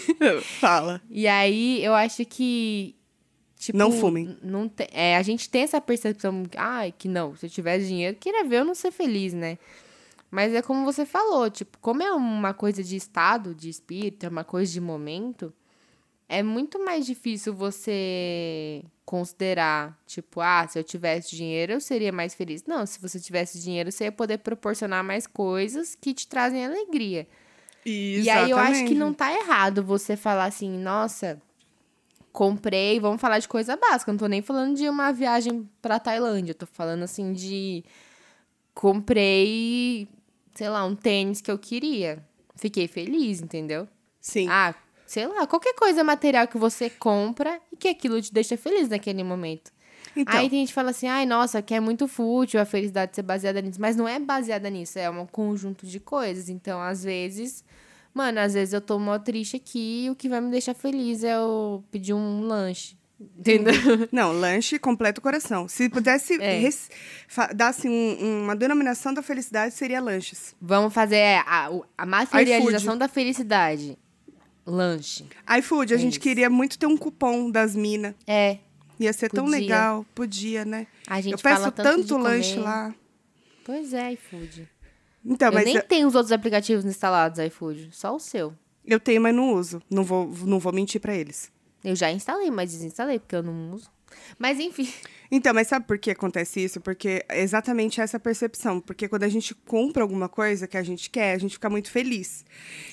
Fala. 0.61 1.01
E 1.11 1.27
aí, 1.27 1.85
eu 1.85 1.95
acho 1.95 2.25
que. 2.25 2.95
Tipo, 3.59 3.79
Não 3.79 3.91
fumem. 3.91 4.37
Não 4.43 4.69
te- 4.69 4.89
é, 4.93 5.17
a 5.17 5.23
gente 5.23 5.49
tem 5.49 5.63
essa 5.63 5.81
percepção. 5.81 6.45
Ai, 6.57 6.93
que 6.97 7.09
não, 7.09 7.35
se 7.37 7.47
eu 7.47 7.51
tivesse 7.51 7.87
dinheiro, 7.87 8.17
queria 8.19 8.45
ver 8.45 8.61
eu 8.61 8.65
não 8.65 8.75
ser 8.75 8.91
feliz, 8.91 9.33
né? 9.33 9.59
Mas 10.31 10.53
é 10.53 10.61
como 10.63 10.85
você 10.85 11.07
falou, 11.07 11.51
tipo, 11.51 11.79
como 11.79 12.03
é 12.03 12.13
uma 12.13 12.53
coisa 12.53 12.83
de 12.83 12.97
estado, 12.97 13.55
de 13.55 13.69
espírito, 13.69 14.27
é 14.27 14.29
uma 14.29 14.45
coisa 14.45 14.73
de 14.73 14.81
momento, 14.81 15.53
é 16.29 16.43
muito 16.43 16.85
mais 16.85 17.07
difícil 17.07 17.55
você 17.55 18.83
considerar, 19.05 19.97
tipo, 20.05 20.41
ah, 20.41 20.67
se 20.69 20.79
eu 20.79 20.83
tivesse 20.83 21.37
dinheiro, 21.37 21.75
eu 21.75 21.81
seria 21.81 22.11
mais 22.11 22.35
feliz. 22.35 22.65
Não, 22.67 22.85
se 22.85 23.01
você 23.01 23.21
tivesse 23.21 23.61
dinheiro, 23.61 23.93
você 23.93 24.05
ia 24.05 24.13
poder 24.13 24.39
proporcionar 24.39 25.05
mais 25.05 25.27
coisas 25.29 25.95
que 25.95 26.13
te 26.13 26.27
trazem 26.27 26.67
alegria. 26.67 27.29
E 28.25 28.29
aí 28.31 28.51
eu 28.51 28.59
acho 28.59 28.85
que 28.85 28.95
não 28.95 29.15
tá 29.15 29.33
errado 29.33 29.85
você 29.85 30.17
falar 30.17 30.47
assim, 30.47 30.77
nossa, 30.77 31.41
comprei, 32.33 32.99
vamos 32.99 33.21
falar 33.21 33.39
de 33.39 33.47
coisa 33.47 33.77
básica, 33.77 34.11
não 34.11 34.19
tô 34.19 34.27
nem 34.27 34.43
falando 34.43 34.77
de 34.77 34.89
uma 34.89 35.13
viagem 35.13 35.69
pra 35.81 36.01
Tailândia, 36.01 36.51
eu 36.51 36.57
tô 36.57 36.67
falando 36.67 37.05
assim 37.05 37.33
de 37.33 37.85
comprei, 38.75 40.09
sei 40.57 40.69
lá, 40.69 40.85
um 40.85 40.97
tênis 40.97 41.41
que 41.41 41.51
eu 41.51 41.59
queria. 41.59 42.25
Fiquei 42.57 42.89
feliz, 42.89 43.41
entendeu? 43.43 43.87
Sim. 44.21 44.49
Ah, 44.49 44.75
sei 45.07 45.27
lá, 45.27 45.47
qualquer 45.47 45.75
coisa 45.75 46.03
material 46.03 46.49
que 46.49 46.57
você 46.59 46.89
compra 46.91 47.61
e 47.73 47.77
que 47.77 47.89
aquilo 47.89 48.21
te 48.21 48.33
deixa 48.33 48.57
feliz 48.57 48.89
naquele 48.89 49.23
momento. 49.23 49.71
então, 50.17 50.35
Aí 50.35 50.49
tem 50.49 50.61
gente 50.61 50.69
que 50.69 50.75
fala 50.75 50.91
assim, 50.91 51.07
ai, 51.07 51.27
nossa, 51.27 51.61
que 51.61 51.75
é 51.75 51.81
muito 51.81 52.09
fútil 52.09 52.61
a 52.61 52.65
felicidade 52.65 53.15
ser 53.15 53.23
baseada 53.23 53.61
nisso. 53.61 53.81
Mas 53.81 53.95
não 53.97 54.09
é 54.09 54.19
baseada 54.19 54.71
nisso, 54.71 54.99
é 54.99 55.09
um 55.11 55.27
conjunto 55.27 55.87
de 55.87 56.01
coisas. 56.01 56.49
Então, 56.49 56.81
às 56.81 57.05
vezes, 57.05 57.63
mano, 58.15 58.41
às 58.41 58.55
vezes 58.55 58.73
eu 58.73 58.81
tô 58.81 58.99
mó 58.99 59.19
triste 59.19 59.57
aqui 59.57 60.07
e 60.07 60.11
o 60.11 60.17
que 60.17 60.29
vai 60.29 60.41
me 60.41 60.51
deixar 60.51 60.75
feliz 60.75 61.23
é 61.23 61.35
eu 61.37 61.85
pedir 61.91 62.15
um 62.15 62.41
lanche. 62.41 62.97
Entendeu? 63.19 63.73
não, 64.13 64.33
lanche 64.33 64.79
completo 64.79 65.21
coração. 65.23 65.67
Se 65.69 65.89
pudesse 65.89 66.35
É. 66.41 66.59
res- 66.59 66.91
dar 67.55 67.69
assim, 67.69 67.89
um- 67.89 68.43
uma 68.45 68.55
denominação 68.55 69.15
da 69.15 69.23
felicidade, 69.23 69.75
seria 69.75 70.01
lanches. 70.01 70.55
Vamos 70.61 70.93
fazer 70.93 71.17
é, 71.17 71.39
a, 71.47 71.71
a 71.97 72.05
materialização 72.07 72.97
da 72.99 73.09
felicidade. 73.09 73.97
Lanche. 74.67 75.25
iFood, 75.59 75.95
a 75.95 75.97
É 75.97 75.99
gente 75.99 76.13
isso. 76.15 76.21
queria 76.21 76.51
muito 76.51 76.79
ter 76.79 76.87
um 76.87 76.97
cupom 76.97 77.51
das 77.51 77.75
minas. 77.77 78.15
É. 78.27 78.59
Ia 78.99 79.13
ser 79.13 79.31
tão 79.31 79.45
Podia. 79.45 79.61
legal. 79.61 80.07
Podia, 80.15 80.65
né? 80.65 80.87
A 81.07 81.21
gente 81.21 81.33
Eu 81.35 81.39
peço 81.39 81.57
fala 81.61 81.71
tanto, 81.73 81.87
tanto 82.01 82.07
de 82.07 82.13
lanche 82.23 82.53
comer. 82.55 82.65
lá. 82.65 82.95
Pois 83.65 83.95
é, 83.95 84.13
iFood. 84.13 84.69
Então, 85.25 85.49
eu 85.49 85.55
mas 85.55 85.65
nem 85.65 85.77
eu, 85.77 85.83
tenho 85.83 86.07
os 86.09 86.15
outros 86.15 86.33
aplicativos 86.33 86.85
instalados, 86.85 87.39
iFood. 87.39 87.89
Só 87.93 88.15
o 88.15 88.19
seu. 88.21 88.53
eu 88.85 88.99
tenho, 89.01 89.21
mas 89.21 89.35
não 89.35 89.53
uso. 89.55 89.83
Não 89.91 90.03
vou, 90.05 90.27
não 90.45 90.59
vou 90.59 90.73
mentir 90.73 91.01
pra 91.01 91.15
eles. 91.15 91.51
Eu 91.87 91.95
já 91.95 92.11
instalei, 92.11 92.51
mas 92.51 92.73
desinstalei, 92.73 93.19
porque 93.21 93.37
eu 93.37 93.43
não 93.43 93.73
uso. 93.73 93.89
Mas 94.39 94.59
enfim. 94.59 94.89
Então, 95.31 95.53
mas 95.53 95.69
sabe 95.69 95.87
por 95.87 95.99
que 95.99 96.11
acontece 96.11 96.61
isso? 96.65 96.81
Porque 96.81 97.25
é 97.29 97.43
exatamente 97.43 98.01
essa 98.01 98.19
percepção. 98.19 98.81
Porque 98.81 99.09
quando 99.09 99.25
a 99.25 99.29
gente 99.29 99.55
compra 99.55 100.03
alguma 100.03 100.29
coisa 100.29 100.67
que 100.67 100.77
a 100.77 100.83
gente 100.83 101.11
quer, 101.11 101.35
a 101.35 101.39
gente 101.39 101.53
fica 101.55 101.69
muito 101.71 101.91
feliz. 101.91 102.45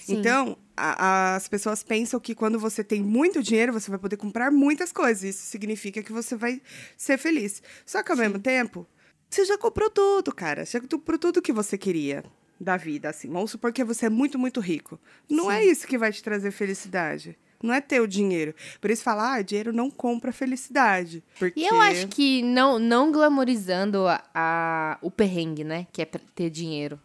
Sim. 0.01 0.17
Então, 0.19 0.57
a- 0.75 1.35
as 1.35 1.47
pessoas 1.47 1.83
pensam 1.83 2.19
que 2.19 2.35
quando 2.35 2.59
você 2.59 2.83
tem 2.83 3.01
muito 3.01 3.41
dinheiro, 3.41 3.71
você 3.73 3.89
vai 3.89 3.99
poder 3.99 4.17
comprar 4.17 4.51
muitas 4.51 4.91
coisas. 4.91 5.23
Isso 5.23 5.43
significa 5.45 6.01
que 6.03 6.11
você 6.11 6.35
vai 6.35 6.61
ser 6.97 7.17
feliz. 7.17 7.61
Só 7.85 8.03
que 8.03 8.11
ao 8.11 8.17
mesmo 8.17 8.39
tempo, 8.39 8.85
você 9.29 9.45
já 9.45 9.57
comprou 9.57 9.89
tudo, 9.89 10.33
cara. 10.33 10.65
Você 10.65 10.79
já 10.79 10.87
comprou 10.87 11.17
tudo 11.17 11.41
que 11.41 11.53
você 11.53 11.77
queria 11.77 12.23
da 12.59 12.77
vida, 12.77 13.09
assim. 13.09 13.29
Vamos 13.29 13.51
supor 13.51 13.71
que 13.71 13.83
você 13.83 14.07
é 14.07 14.09
muito, 14.09 14.37
muito 14.37 14.59
rico. 14.59 14.99
Não 15.29 15.51
é 15.51 15.63
isso 15.65 15.87
que 15.87 15.97
vai 15.97 16.11
te 16.11 16.21
trazer 16.21 16.51
felicidade. 16.51 17.37
Não 17.63 17.73
é 17.73 17.79
ter 17.81 18.01
o 18.01 18.07
dinheiro. 18.07 18.53
Por 18.81 18.91
isso 18.91 19.01
falar, 19.01 19.35
ah, 19.35 19.41
dinheiro 19.41 19.71
não 19.73 19.89
compra 19.89 20.31
felicidade. 20.33 21.23
Porque... 21.39 21.59
E 21.59 21.65
eu 21.65 21.79
acho 21.81 22.07
que 22.09 22.43
não, 22.43 22.77
não 22.77 23.11
glamorizando 23.11 24.05
a, 24.07 24.21
a- 24.35 24.97
o 25.01 25.09
perrengue, 25.09 25.63
né? 25.63 25.87
Que 25.93 26.01
é 26.01 26.05
ter 26.05 26.49
dinheiro. 26.49 26.99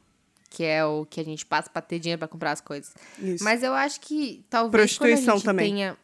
Que 0.51 0.65
é 0.65 0.85
o 0.85 1.07
que 1.09 1.21
a 1.21 1.25
gente 1.25 1.47
passa 1.47 1.71
pra 1.71 1.81
ter 1.81 1.99
dinheiro 1.99 2.19
pra 2.19 2.27
comprar 2.27 2.53
as 2.53 2.61
coisas. 2.61 2.93
Isso. 3.19 3.45
Mas 3.45 3.63
eu 3.63 3.73
acho 3.73 4.01
que 4.01 4.45
talvez 4.51 4.99
quando 4.99 5.11
a 5.11 5.13
Prostituição 5.13 5.37
gente 5.37 5.45
também. 5.45 5.71
tenha... 5.73 5.97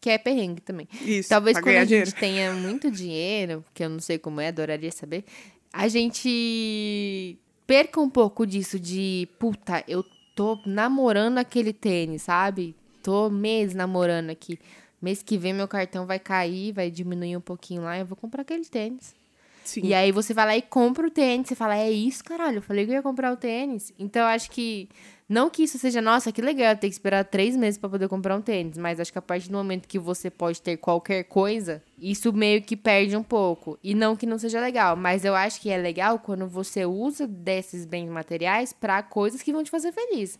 Que 0.00 0.10
é 0.10 0.18
perrengue 0.18 0.60
também. 0.60 0.86
Isso, 1.00 1.30
Talvez 1.30 1.58
quando 1.58 1.76
a 1.76 1.84
dinheiro. 1.84 2.06
gente 2.06 2.18
tenha 2.20 2.52
muito 2.52 2.90
dinheiro, 2.90 3.64
que 3.72 3.82
eu 3.82 3.88
não 3.88 4.00
sei 4.00 4.18
como 4.18 4.38
é, 4.40 4.48
adoraria 4.48 4.92
saber, 4.92 5.24
a 5.72 5.88
gente 5.88 7.38
perca 7.66 8.00
um 8.00 8.10
pouco 8.10 8.46
disso 8.46 8.78
de, 8.78 9.26
puta, 9.38 9.82
eu 9.88 10.04
tô 10.34 10.58
namorando 10.66 11.38
aquele 11.38 11.72
tênis, 11.72 12.22
sabe? 12.22 12.76
Tô 13.04 13.28
mês 13.28 13.74
namorando 13.74 14.30
aqui. 14.30 14.58
Mês 15.00 15.22
que 15.22 15.36
vem 15.36 15.52
meu 15.52 15.68
cartão 15.68 16.06
vai 16.06 16.18
cair, 16.18 16.72
vai 16.72 16.90
diminuir 16.90 17.36
um 17.36 17.40
pouquinho 17.40 17.82
lá, 17.82 17.98
eu 17.98 18.06
vou 18.06 18.16
comprar 18.16 18.40
aquele 18.40 18.64
tênis. 18.64 19.14
Sim. 19.62 19.82
E 19.84 19.92
aí 19.92 20.10
você 20.10 20.32
vai 20.32 20.46
lá 20.46 20.56
e 20.56 20.62
compra 20.62 21.06
o 21.06 21.10
tênis. 21.10 21.48
Você 21.48 21.54
fala, 21.54 21.76
é 21.76 21.90
isso, 21.90 22.24
caralho. 22.24 22.58
Eu 22.58 22.62
falei 22.62 22.86
que 22.86 22.92
eu 22.92 22.96
ia 22.96 23.02
comprar 23.02 23.30
o 23.30 23.36
tênis. 23.36 23.92
Então, 23.98 24.26
acho 24.26 24.50
que. 24.50 24.88
Não 25.26 25.48
que 25.48 25.62
isso 25.62 25.78
seja, 25.78 26.02
nossa, 26.02 26.30
que 26.30 26.42
legal, 26.42 26.76
ter 26.76 26.86
que 26.86 26.92
esperar 26.92 27.24
três 27.24 27.56
meses 27.56 27.78
pra 27.78 27.88
poder 27.88 28.08
comprar 28.08 28.36
um 28.36 28.42
tênis. 28.42 28.76
Mas 28.76 29.00
acho 29.00 29.10
que 29.10 29.18
a 29.18 29.22
partir 29.22 29.48
do 29.48 29.56
momento 29.56 29.88
que 29.88 29.98
você 29.98 30.30
pode 30.30 30.60
ter 30.60 30.76
qualquer 30.76 31.24
coisa, 31.24 31.82
isso 31.98 32.30
meio 32.30 32.62
que 32.62 32.76
perde 32.76 33.16
um 33.16 33.22
pouco. 33.22 33.78
E 33.82 33.94
não 33.94 34.16
que 34.16 34.26
não 34.26 34.38
seja 34.38 34.60
legal. 34.60 34.96
Mas 34.96 35.24
eu 35.24 35.34
acho 35.34 35.60
que 35.60 35.70
é 35.70 35.78
legal 35.78 36.18
quando 36.18 36.46
você 36.46 36.84
usa 36.84 37.26
desses 37.26 37.86
bens 37.86 38.08
materiais 38.08 38.72
pra 38.72 39.02
coisas 39.02 39.42
que 39.42 39.52
vão 39.52 39.64
te 39.64 39.70
fazer 39.70 39.92
feliz. 39.92 40.38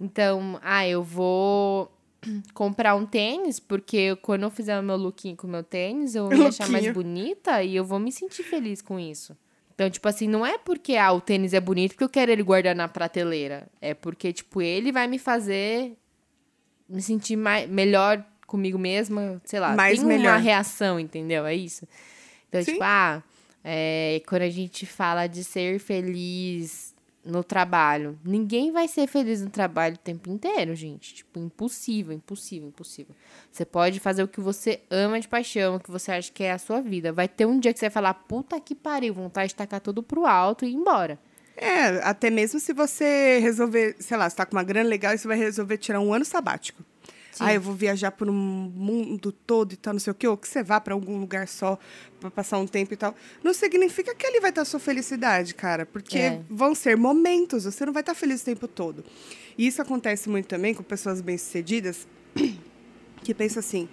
Então, 0.00 0.58
ah, 0.62 0.86
eu 0.86 1.02
vou 1.02 1.93
comprar 2.52 2.94
um 2.94 3.06
tênis, 3.06 3.58
porque 3.58 4.16
quando 4.16 4.42
eu 4.42 4.50
fizer 4.50 4.78
o 4.78 4.82
meu 4.82 4.96
lookinho 4.96 5.36
com 5.36 5.46
o 5.46 5.50
meu 5.50 5.62
tênis, 5.62 6.14
eu 6.14 6.28
vou 6.28 6.38
me 6.38 6.46
achar 6.46 6.68
mais 6.68 6.92
bonita 6.92 7.62
e 7.62 7.76
eu 7.76 7.84
vou 7.84 7.98
me 7.98 8.12
sentir 8.12 8.42
feliz 8.42 8.82
com 8.82 8.98
isso. 8.98 9.36
Então, 9.74 9.90
tipo 9.90 10.06
assim, 10.08 10.28
não 10.28 10.46
é 10.46 10.56
porque 10.56 10.96
ah, 10.96 11.12
o 11.12 11.20
tênis 11.20 11.52
é 11.52 11.60
bonito 11.60 11.96
que 11.96 12.04
eu 12.04 12.08
quero 12.08 12.30
ele 12.30 12.42
guardar 12.42 12.76
na 12.76 12.86
prateleira. 12.86 13.66
É 13.80 13.92
porque, 13.92 14.32
tipo, 14.32 14.62
ele 14.62 14.92
vai 14.92 15.08
me 15.08 15.18
fazer 15.18 15.96
me 16.88 17.02
sentir 17.02 17.36
mais, 17.36 17.68
melhor 17.68 18.24
comigo 18.46 18.78
mesma, 18.78 19.40
sei 19.44 19.58
lá. 19.58 19.74
Mais 19.74 19.98
tem 19.98 20.08
uma 20.08 20.16
melhor. 20.16 20.38
reação, 20.38 21.00
entendeu? 21.00 21.44
É 21.44 21.54
isso. 21.54 21.88
Então, 22.48 22.62
Sim. 22.62 22.72
tipo, 22.72 22.84
ah, 22.84 23.22
é, 23.64 24.22
quando 24.28 24.42
a 24.42 24.50
gente 24.50 24.86
fala 24.86 25.26
de 25.26 25.42
ser 25.42 25.80
feliz 25.80 26.83
no 27.24 27.42
trabalho, 27.42 28.18
ninguém 28.24 28.70
vai 28.70 28.86
ser 28.86 29.06
feliz 29.06 29.40
no 29.40 29.50
trabalho 29.50 29.94
o 29.94 29.98
tempo 29.98 30.30
inteiro, 30.30 30.74
gente. 30.74 31.14
Tipo, 31.14 31.40
impossível, 31.40 32.12
impossível, 32.12 32.68
impossível. 32.68 33.14
Você 33.50 33.64
pode 33.64 33.98
fazer 34.00 34.22
o 34.22 34.28
que 34.28 34.40
você 34.40 34.80
ama 34.90 35.18
de 35.18 35.26
paixão, 35.26 35.76
o 35.76 35.80
que 35.80 35.90
você 35.90 36.12
acha 36.12 36.30
que 36.30 36.42
é 36.42 36.52
a 36.52 36.58
sua 36.58 36.80
vida. 36.80 37.12
Vai 37.12 37.26
ter 37.28 37.46
um 37.46 37.58
dia 37.58 37.72
que 37.72 37.78
você 37.78 37.86
vai 37.86 37.92
falar, 37.92 38.14
puta 38.14 38.60
que 38.60 38.74
pariu, 38.74 39.14
vontade 39.14 39.48
de 39.48 39.54
tacar 39.54 39.80
tudo 39.80 40.02
pro 40.02 40.26
alto 40.26 40.64
e 40.64 40.68
ir 40.68 40.74
embora. 40.74 41.18
É, 41.56 42.02
até 42.02 42.30
mesmo 42.30 42.58
se 42.58 42.72
você 42.72 43.38
resolver, 43.38 43.96
sei 44.00 44.16
lá, 44.16 44.28
você 44.28 44.36
tá 44.36 44.44
com 44.44 44.56
uma 44.56 44.64
grana 44.64 44.88
legal 44.88 45.14
e 45.14 45.18
você 45.18 45.28
vai 45.28 45.38
resolver 45.38 45.78
tirar 45.78 46.00
um 46.00 46.12
ano 46.12 46.24
sabático. 46.24 46.82
Ah, 47.40 47.52
eu 47.54 47.60
vou 47.60 47.74
viajar 47.74 48.10
por 48.10 48.28
um 48.28 48.32
mundo 48.32 49.32
todo 49.32 49.72
e 49.72 49.76
tal, 49.76 49.92
não 49.94 50.00
sei 50.00 50.10
o 50.10 50.14
quê, 50.14 50.26
ou 50.28 50.36
que 50.36 50.48
você 50.48 50.62
vá 50.62 50.80
para 50.80 50.94
algum 50.94 51.18
lugar 51.18 51.48
só 51.48 51.78
para 52.20 52.30
passar 52.30 52.58
um 52.58 52.66
tempo 52.66 52.92
e 52.94 52.96
tal, 52.96 53.14
não 53.42 53.52
significa 53.54 54.14
que 54.14 54.26
ali 54.26 54.40
vai 54.40 54.50
estar 54.50 54.62
a 54.62 54.64
sua 54.64 54.80
felicidade, 54.80 55.54
cara, 55.54 55.84
porque 55.86 56.18
É. 56.18 56.40
vão 56.48 56.74
ser 56.74 56.96
momentos, 56.96 57.64
você 57.64 57.84
não 57.84 57.92
vai 57.92 58.02
estar 58.02 58.14
feliz 58.14 58.42
o 58.42 58.44
tempo 58.44 58.66
todo. 58.68 59.04
E 59.58 59.66
isso 59.66 59.80
acontece 59.82 60.28
muito 60.28 60.46
também 60.46 60.74
com 60.74 60.82
pessoas 60.82 61.20
bem-sucedidas 61.20 62.06
que 63.22 63.34
pensam 63.34 63.60
assim: 63.60 63.88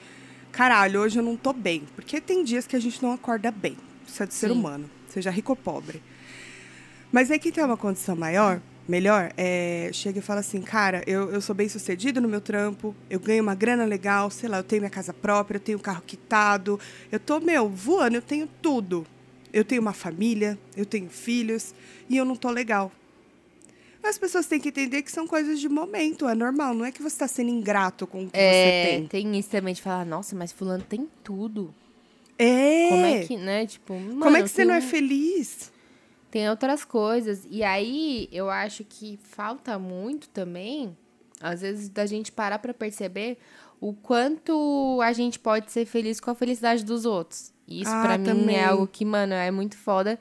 caralho, 0.52 1.02
hoje 1.02 1.20
eu 1.20 1.24
não 1.24 1.36
tô 1.38 1.54
bem, 1.54 1.84
porque 1.96 2.20
tem 2.22 2.44
dias 2.44 2.66
que 2.68 2.76
a 2.76 2.80
gente 2.80 3.02
não 3.02 3.12
acorda 3.14 3.52
bem, 3.52 3.78
isso 4.08 4.22
é 4.24 4.26
do 4.26 4.34
ser 4.34 4.48
Sim. 4.48 4.54
humano, 4.54 4.90
seja 5.10 5.30
rico 5.30 5.52
ou 5.52 5.56
pobre. 5.56 6.02
Mas 7.12 7.30
aí 7.30 7.38
quem 7.40 7.52
tem 7.52 7.64
uma 7.64 7.76
condição 7.78 8.16
maior, 8.16 8.62
melhor, 8.92 9.32
é, 9.38 9.90
chega 9.94 10.20
e 10.20 10.22
fala 10.22 10.42
assim, 10.42 10.62
cara, 10.62 11.02
eu, 11.08 11.32
eu 11.32 11.42
sou 11.42 11.56
bem 11.56 11.70
sucedido 11.70 12.20
no 12.20 12.28
meu 12.28 12.42
trampo, 12.42 12.94
eu 13.10 13.20
ganho 13.20 13.42
uma 13.42 13.56
grana 13.56 13.86
legal, 13.86 14.30
sei 14.30 14.50
lá, 14.50 14.58
eu 14.58 14.64
tenho 14.64 14.82
minha 14.82 14.90
casa 14.90 15.14
própria, 15.14 15.56
eu 15.56 15.62
tenho 15.62 15.78
um 15.78 15.82
carro 15.82 16.04
quitado, 16.06 16.80
eu 17.12 17.20
tô, 17.20 17.40
meu, 17.40 17.70
voando, 17.70 18.16
eu 18.18 18.22
tenho 18.22 18.48
tudo. 18.62 19.08
Eu 19.54 19.66
tenho 19.66 19.82
uma 19.82 19.92
família, 19.92 20.58
eu 20.78 20.86
tenho 20.86 21.10
filhos 21.10 21.74
e 22.10 22.16
eu 22.16 22.24
não 22.24 22.38
tô 22.38 22.50
legal. 22.50 22.90
As 24.04 24.18
pessoas 24.18 24.46
têm 24.48 24.60
que 24.62 24.70
entender 24.70 25.02
que 25.02 25.12
são 25.12 25.28
coisas 25.28 25.60
de 25.60 25.68
momento, 25.70 26.28
é 26.28 26.34
normal, 26.34 26.74
não 26.74 26.86
é 26.86 26.92
que 26.92 27.02
você 27.02 27.16
está 27.16 27.28
sendo 27.28 27.50
ingrato 27.50 28.08
com 28.08 28.24
o 28.24 28.30
que 28.30 28.38
É, 28.40 28.54
você 28.54 28.98
tem. 28.98 29.08
tem 29.08 29.38
isso 29.40 29.50
também 29.50 29.74
de 29.74 29.82
falar, 29.82 30.06
nossa, 30.06 30.36
mas 30.36 30.52
fulano 30.52 30.84
tem 30.88 31.08
tudo. 31.24 31.74
É. 32.40 32.90
Como 32.90 33.06
é 33.06 33.20
que, 33.26 33.38
né? 33.38 33.66
Tipo, 33.68 33.94
Como 33.94 34.16
mano, 34.16 34.38
é 34.38 34.42
que 34.42 34.48
você 34.50 34.64
não 34.66 34.74
é 34.74 34.82
feliz? 34.82 35.72
Tem 36.32 36.50
outras 36.50 36.86
coisas. 36.86 37.46
E 37.50 37.62
aí, 37.62 38.30
eu 38.32 38.50
acho 38.50 38.84
que 38.86 39.20
falta 39.22 39.78
muito 39.78 40.30
também, 40.30 40.98
às 41.42 41.62
vezes, 41.62 41.90
da 41.90 42.06
gente 42.06 42.32
parar 42.32 42.58
pra 42.60 42.74
perceber 42.74 43.38
o 43.82 43.94
quanto 43.94 45.00
a 45.04 45.12
gente 45.12 45.38
pode 45.38 45.72
ser 45.72 45.86
feliz 45.86 46.20
com 46.20 46.32
a 46.32 46.36
felicidade 46.36 46.86
dos 46.86 47.06
outros. 47.06 47.52
E 47.68 47.82
Isso, 47.82 47.92
Ah, 47.92 48.02
pra 48.02 48.18
mim, 48.18 48.54
é 48.54 48.64
algo 48.64 48.88
que, 48.88 49.04
mano, 49.04 49.34
é 49.34 49.52
muito 49.52 49.78
foda. 49.78 50.18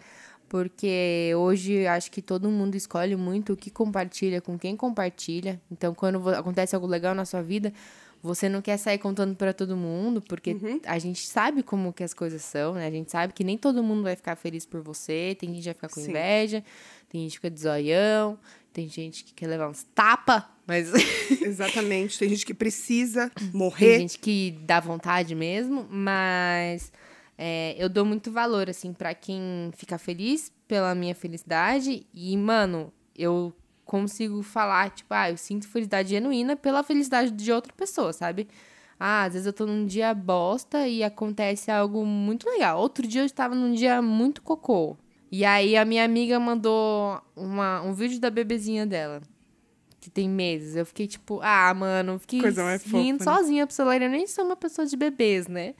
Porque 0.49 1.33
hoje 1.37 1.87
acho 1.87 2.11
que 2.11 2.21
todo 2.21 2.51
mundo 2.51 2.75
escolhe 2.75 3.15
muito 3.15 3.53
o 3.53 3.57
que 3.57 3.71
compartilha, 3.71 4.41
com 4.41 4.59
quem 4.59 4.77
compartilha. 4.77 5.61
Então, 5.71 5.95
quando 5.95 6.29
acontece 6.31 6.75
algo 6.75 6.89
legal 6.89 7.15
na 7.15 7.25
sua 7.25 7.41
vida, 7.41 7.73
você 8.23 8.49
não 8.49 8.61
quer 8.61 8.77
sair 8.77 8.99
contando 8.99 9.35
pra 9.35 9.53
todo 9.53 9.77
mundo, 9.77 10.21
porque 10.21 10.57
a 10.85 10.99
gente 10.99 11.27
sabe 11.27 11.63
como 11.63 11.93
que 11.93 12.03
as 12.03 12.13
coisas 12.13 12.43
são, 12.43 12.75
né? 12.75 12.87
A 12.87 12.91
gente 12.91 13.11
sabe 13.11 13.33
que 13.33 13.43
nem 13.43 13.57
todo 13.57 13.83
mundo 13.83 14.03
vai 14.03 14.15
ficar 14.17 14.37
feliz 14.37 14.67
por 14.67 14.83
você, 14.83 15.37
tem 15.39 15.49
gente 15.55 15.61
que 15.61 15.65
vai 15.67 15.75
ficar 15.75 15.89
com 15.89 16.01
Sim. 16.01 16.11
inveja, 16.11 16.65
tem 17.09 17.23
gente 17.23 17.31
que 17.33 17.37
fica 17.39 17.51
de 17.51 17.61
zoião, 17.61 18.39
tem 18.73 18.89
gente 18.89 19.25
que 19.25 19.33
quer 19.35 19.47
levar 19.47 19.69
uns 19.69 19.85
tapa, 19.95 20.49
mas 20.67 20.93
Exatamente. 21.43 22.19
Tem 22.19 22.29
gente 22.29 22.47
que 22.47 22.55
precisa 22.55 23.31
tem 23.35 23.51
morrer. 23.53 23.99
gente 23.99 24.19
que 24.19 24.53
dá 24.65 24.79
vontade 24.81 25.35
mesmo, 25.35 25.87
mas 25.91 26.93
é, 27.37 27.75
eu 27.79 27.89
dou 27.89 28.05
muito 28.05 28.31
valor, 28.31 28.69
assim, 28.69 28.93
pra 28.93 29.15
quem 29.15 29.71
fica 29.77 29.97
feliz 29.99 30.53
pela 30.69 30.95
minha 30.95 31.15
felicidade. 31.15 32.07
E, 32.15 32.37
mano, 32.37 32.93
eu 33.17 33.53
consigo 33.91 34.41
falar, 34.41 34.91
tipo, 34.91 35.13
ah, 35.13 35.31
eu 35.31 35.37
sinto 35.37 35.67
felicidade 35.67 36.11
genuína 36.11 36.55
pela 36.55 36.81
felicidade 36.85 37.33
de 37.33 37.51
outra 37.51 37.73
pessoa, 37.73 38.13
sabe? 38.13 38.47
Ah, 39.01 39.25
às 39.25 39.33
vezes 39.33 39.47
eu 39.47 39.53
tô 39.53 39.67
num 39.67 39.85
dia 39.85 40.15
bosta 40.15 40.87
e 40.87 41.03
acontece 41.03 41.73
algo 41.73 42.07
muito 42.07 42.49
legal. 42.49 42.79
Outro 42.81 43.05
dia 43.05 43.23
eu 43.23 43.27
estava 43.27 43.53
num 43.53 43.73
dia 43.73 44.01
muito 44.01 44.43
cocô. 44.43 44.97
E 45.29 45.45
aí 45.45 45.77
a 45.77 45.85
minha 45.85 46.05
amiga 46.05 46.39
mandou 46.39 47.21
uma, 47.35 47.83
um 47.83 47.93
vídeo 47.93 48.21
da 48.21 48.31
bebezinha 48.31 48.87
dela. 48.87 49.21
Que 50.01 50.09
tem 50.09 50.29
meses. 50.29 50.77
Eu 50.77 50.87
fiquei 50.87 51.09
tipo, 51.09 51.41
ah, 51.43 51.75
mano, 51.75 52.17
fiquei 52.21 52.41
Coisa 52.41 52.63
mais 52.63 52.85
rindo 52.85 53.19
fofa, 53.19 53.31
né? 53.31 53.37
sozinha 53.39 53.67
pro 53.67 53.75
celular. 53.75 54.01
Eu 54.01 54.09
nem 54.09 54.27
sou 54.29 54.45
uma 54.45 54.57
pessoa 54.57 54.87
de 54.87 54.97
bebês, 54.97 55.49
né? 55.49 55.75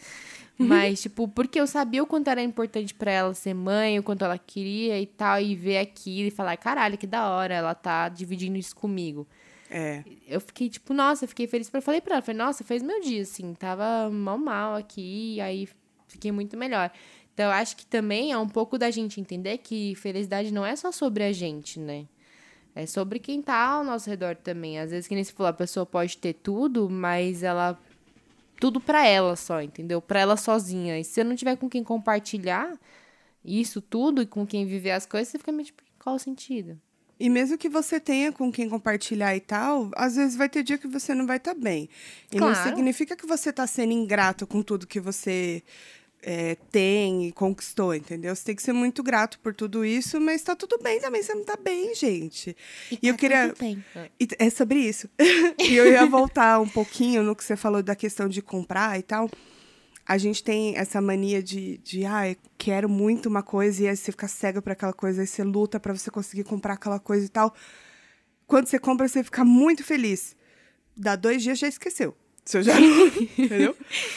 Mas, 0.67 1.03
tipo, 1.03 1.27
porque 1.27 1.61
eu 1.61 1.67
sabia 1.67 2.03
o 2.03 2.07
quanto 2.07 2.29
era 2.29 2.43
importante 2.43 2.93
pra 2.93 3.11
ela 3.11 3.35
ser 3.35 3.55
mãe, 3.55 3.99
o 3.99 4.03
quanto 4.03 4.25
ela 4.25 4.39
queria 4.39 5.01
e 5.01 5.07
tal, 5.07 5.41
e 5.41 5.55
ver 5.55 5.79
aquilo 5.79 6.29
e 6.29 6.31
falar, 6.31 6.57
caralho, 6.57 6.99
que 6.99 7.07
da 7.07 7.31
hora, 7.31 7.55
ela 7.55 7.75
tá 7.75 8.09
dividindo 8.09 8.59
isso 8.59 8.77
comigo. 8.77 9.27
É. 9.71 10.05
Eu 10.27 10.41
fiquei, 10.41 10.69
tipo, 10.69 10.93
nossa, 10.93 11.25
eu 11.25 11.29
fiquei 11.29 11.47
feliz. 11.47 11.71
Eu 11.73 11.81
falei 11.81 12.01
pra 12.01 12.17
ela, 12.17 12.23
falei, 12.23 12.39
nossa, 12.39 12.65
fez 12.65 12.83
meu 12.83 13.01
dia, 13.01 13.23
assim, 13.23 13.55
tava 13.55 14.11
mal, 14.11 14.37
mal 14.37 14.75
aqui, 14.75 15.41
aí 15.41 15.69
fiquei 16.09 16.33
muito 16.33 16.57
melhor. 16.57 16.91
Então, 17.33 17.47
eu 17.47 17.53
acho 17.53 17.77
que 17.77 17.87
também 17.87 18.33
é 18.33 18.39
um 18.39 18.49
pouco 18.49 18.77
da 18.77 18.91
gente 18.91 19.21
entender 19.21 19.59
que 19.59 19.95
felicidade 19.95 20.53
não 20.53 20.67
é 20.67 20.77
só 20.77 20.93
sobre 20.93 21.25
a 21.25 21.33
gente, 21.33 21.79
né? 21.81 22.07
É 22.75 22.87
sobre 22.87 23.19
quem 23.19 23.41
tá 23.41 23.57
ao 23.57 23.85
nosso 23.85 24.09
redor 24.09 24.37
também. 24.37 24.79
Às 24.79 24.91
vezes, 24.91 25.09
que 25.09 25.15
nem 25.15 25.25
se 25.25 25.33
falou, 25.33 25.51
a 25.51 25.55
pessoa 25.55 25.87
pode 25.87 26.19
ter 26.19 26.35
tudo, 26.35 26.89
mas 26.91 27.43
ela. 27.43 27.81
Tudo 28.61 28.81
pra 28.81 29.07
ela 29.07 29.35
só, 29.37 29.61
entendeu? 29.63 30.01
Pra 30.03 30.21
ela 30.21 30.37
sozinha. 30.37 30.99
E 31.01 31.05
se 31.05 31.13
você 31.15 31.25
não 31.25 31.35
tiver 31.35 31.57
com 31.57 31.69
quem 31.69 31.83
compartilhar 31.83 32.79
isso 33.45 33.81
tudo 33.81 34.21
e 34.21 34.27
com 34.27 34.47
quem 34.47 34.67
viver 34.67 34.91
as 34.91 35.07
coisas, 35.07 35.29
você 35.29 35.39
fica 35.39 35.51
meio 35.51 35.65
tipo, 35.65 35.83
qual 35.99 36.17
o 36.17 36.19
sentido? 36.19 36.79
E 37.19 37.29
mesmo 37.29 37.59
que 37.59 37.69
você 37.69 38.01
tenha 38.01 38.33
com 38.33 38.51
quem 38.51 38.69
compartilhar 38.69 39.37
e 39.37 39.41
tal, 39.41 39.91
às 39.95 40.17
vezes 40.17 40.37
vai 40.37 40.49
ter 40.49 40.63
dia 40.63 40.79
que 40.79 40.89
você 40.89 41.15
não 41.15 41.27
vai 41.27 41.37
estar 41.37 41.55
bem. 41.55 41.89
E 42.33 42.37
não 42.41 42.49
Claro. 42.55 42.69
significa 42.71 43.15
que 43.17 43.27
você 43.27 43.51
está 43.51 43.67
sendo 43.67 43.93
ingrato 43.93 44.47
com 44.47 44.63
tudo 44.63 44.87
que 44.87 45.01
você 45.01 45.63
é, 46.23 46.57
tem 46.71 47.29
e 47.29 47.33
conquistou, 47.33 47.95
entendeu? 47.95 48.35
Você 48.35 48.45
tem 48.45 48.55
que 48.55 48.63
ser 48.63 48.73
muito 48.73 49.03
grato 49.03 49.39
por 49.41 49.55
tudo 49.55 49.85
isso, 49.85 50.21
mas 50.21 50.43
tá 50.43 50.55
tudo 50.55 50.79
bem 50.83 51.01
também, 51.01 51.23
você 51.23 51.35
não 51.35 51.45
tá 51.45 51.57
bem, 51.57 51.95
gente. 51.95 52.57
E, 52.91 53.09
eu 53.09 53.15
tá 53.15 53.19
queria. 53.19 53.49
tudo 53.49 53.59
bem. 53.59 53.85
E 54.19 54.29
É 54.39 54.51
sobre 54.51 54.79
isso. 54.79 55.09
e 55.59 55.75
eu 55.75 55.91
ia 55.91 56.05
voltar 56.07 56.61
um 56.61 56.69
pouquinho 56.69 57.23
no 57.23 57.35
que 57.35 57.45
você 57.45 57.57
falou 57.57 57.83
da 57.83 57.95
questão 57.95 58.29
de 58.29 58.43
comprar 58.43 58.99
e 58.99 59.03
tal. 59.03 59.31
A 60.07 60.19
gente 60.19 60.43
tem 60.43 60.77
essa 60.77 61.01
mania 61.01 61.43
de, 61.43 61.79
de 61.79 62.05
ah, 62.05 62.35
quero 62.59 62.89
muito 62.89 63.29
uma 63.29 63.43
coisa 63.43 63.85
e 63.85 63.89
aí 63.89 63.97
você 63.97 64.11
fica 64.11 64.27
cega 64.27 64.61
para 64.61 64.73
aquela 64.73 64.93
coisa, 64.93 65.21
aí 65.21 65.27
você 65.27 65.45
luta 65.45 65.79
para 65.79 65.97
você 65.97 66.11
conseguir 66.11 66.45
comprar 66.45 66.75
aquela 66.75 66.99
coisa 66.99 67.25
e 67.25 67.29
tal. 67.29 67.55
Quando 68.47 68.67
você 68.67 68.79
compra, 68.79 69.07
você 69.07 69.23
fica 69.23 69.45
muito 69.45 69.85
feliz. 69.85 70.37
Dá 70.97 71.15
dois 71.15 71.43
dias, 71.43 71.59
já 71.59 71.69
esqueceu. 71.69 72.17
Você 72.51 72.65
já 72.65 72.81
não. 72.81 73.07
entendeu? 73.39 73.77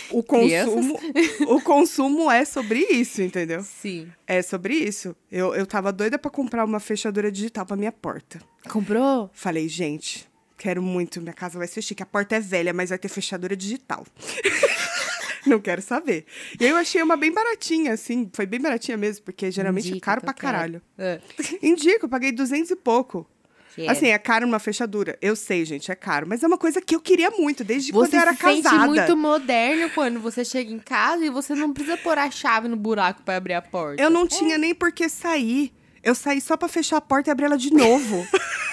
O 0.10 0.24
consumo, 0.24 1.00
o 1.48 1.62
consumo 1.62 2.32
é 2.32 2.44
sobre 2.44 2.80
isso, 2.80 3.22
entendeu? 3.22 3.62
Sim. 3.62 4.12
É 4.26 4.42
sobre 4.42 4.74
isso. 4.74 5.16
Eu, 5.32 5.54
eu 5.54 5.68
tava 5.68 5.94
doida 5.94 6.18
para 6.18 6.32
comprar 6.32 6.66
uma 6.66 6.80
fechadura 6.80 7.32
digital 7.32 7.64
para 7.64 7.78
minha 7.78 7.92
porta. 7.92 8.40
Comprou? 8.68 9.30
Falei, 9.34 9.70
gente, 9.70 10.28
quero 10.58 10.82
muito, 10.82 11.22
minha 11.22 11.34
casa 11.34 11.60
vai 11.60 11.68
ser 11.68 11.84
chique. 11.84 12.02
A 12.02 12.08
porta 12.08 12.36
é 12.36 12.40
velha, 12.40 12.74
mas 12.74 12.90
vai 12.90 12.98
ter 12.98 13.08
fechadura 13.08 13.56
digital. 13.56 14.04
Não 15.46 15.60
quero 15.60 15.82
saber. 15.82 16.26
E 16.60 16.64
aí 16.64 16.72
eu 16.72 16.78
achei 16.78 17.04
uma 17.04 17.18
bem 17.18 17.32
baratinha, 17.32 17.94
assim. 17.94 18.30
Foi 18.34 18.46
bem 18.46 18.62
baratinha 18.62 18.98
mesmo, 18.98 19.26
porque 19.26 19.52
geralmente 19.52 19.96
é 19.96 20.00
caro 20.00 20.22
pra 20.22 20.32
eu 20.32 20.34
quero. 20.34 20.54
caralho. 20.54 20.82
É. 20.98 21.20
Indico, 21.62 22.06
eu 22.06 22.10
paguei 22.10 22.32
200 22.32 22.72
e 22.72 22.76
pouco. 22.78 23.28
Quero. 23.76 23.92
Assim, 23.92 24.08
é 24.08 24.18
caro 24.20 24.46
uma 24.46 24.60
fechadura. 24.60 25.18
Eu 25.22 25.36
sei, 25.36 25.66
gente, 25.66 25.92
é 25.92 25.96
caro. 25.96 26.28
Mas 26.28 26.44
é 26.44 26.48
uma 26.48 26.58
coisa 26.58 26.80
que 26.82 26.96
eu 26.96 27.00
queria 27.00 27.32
muito, 27.32 27.64
desde 27.64 27.92
quando 27.92 28.10
Você 28.10 28.16
eu 28.18 28.20
era 28.22 28.34
se 28.34 28.42
sente 28.42 28.64
casada. 28.64 28.86
muito 28.88 29.18
moderno 29.18 29.90
quando 29.96 30.20
você 30.20 30.46
chega 30.46 30.72
em 30.72 30.80
casa 30.80 31.26
e 31.26 31.30
você 31.30 31.56
não 31.56 31.74
precisa 31.74 31.98
pôr 31.98 32.18
a 32.18 32.30
chave 32.30 32.68
no 32.68 32.76
buraco 32.76 33.24
pra 33.24 33.36
abrir 33.38 33.54
a 33.54 33.62
porta. 33.62 34.02
Eu 34.02 34.10
não 34.10 34.28
tinha 34.28 34.58
nem 34.58 34.76
por 34.76 34.92
que 34.92 35.10
sair. 35.10 35.74
Eu 36.04 36.14
saí 36.14 36.42
só 36.42 36.56
pra 36.58 36.68
fechar 36.68 36.98
a 36.98 37.02
porta 37.02 37.30
e 37.30 37.32
abrir 37.32 37.46
ela 37.46 37.58
de 37.58 37.74
novo. 37.74 38.28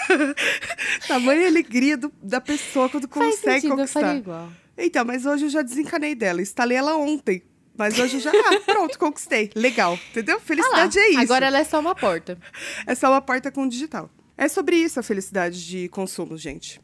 Tamanha 1.07 1.47
alegria 1.47 1.97
do- 1.97 2.11
da 2.21 2.41
pessoa 2.41 2.89
quando 2.89 3.07
Faz 3.07 3.35
consegue 3.37 3.61
sentido, 3.61 3.71
eu 3.73 3.77
conquistar. 3.77 4.01
faria 4.01 4.17
igual. 4.19 4.49
Então, 4.77 5.05
mas 5.05 5.25
hoje 5.25 5.45
eu 5.45 5.49
já 5.49 5.61
desencanei 5.61 6.15
dela. 6.15 6.41
Instalei 6.41 6.77
ela 6.77 6.95
ontem. 6.95 7.43
Mas 7.77 7.97
hoje 7.97 8.15
eu 8.17 8.19
já. 8.19 8.31
Ah, 8.31 8.59
pronto, 8.65 8.99
conquistei. 8.99 9.49
Legal. 9.55 9.97
Entendeu? 10.11 10.35
Ah 10.35 10.39
lá, 10.39 10.45
Felicidade 10.45 10.99
é 10.99 11.09
isso. 11.11 11.19
Agora 11.21 11.45
ela 11.45 11.59
é 11.59 11.63
só 11.63 11.79
uma 11.79 11.95
porta. 11.95 12.37
É 12.85 12.93
só 12.95 13.09
uma 13.09 13.21
porta 13.21 13.51
com 13.51 13.67
digital. 13.67 14.09
É 14.37 14.47
sobre 14.47 14.75
isso 14.75 14.99
a 14.99 15.03
felicidade 15.03 15.65
de 15.65 15.87
consumo, 15.89 16.37
gente. 16.37 16.81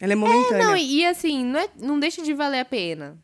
Ela 0.00 0.12
é 0.12 0.16
momentânea. 0.16 0.64
Não, 0.64 0.76
e, 0.76 1.00
e 1.00 1.04
assim, 1.06 1.44
não, 1.44 1.60
é- 1.60 1.68
não 1.80 1.98
deixa 2.00 2.22
de 2.22 2.32
valer 2.32 2.60
a 2.60 2.64
pena. 2.64 3.18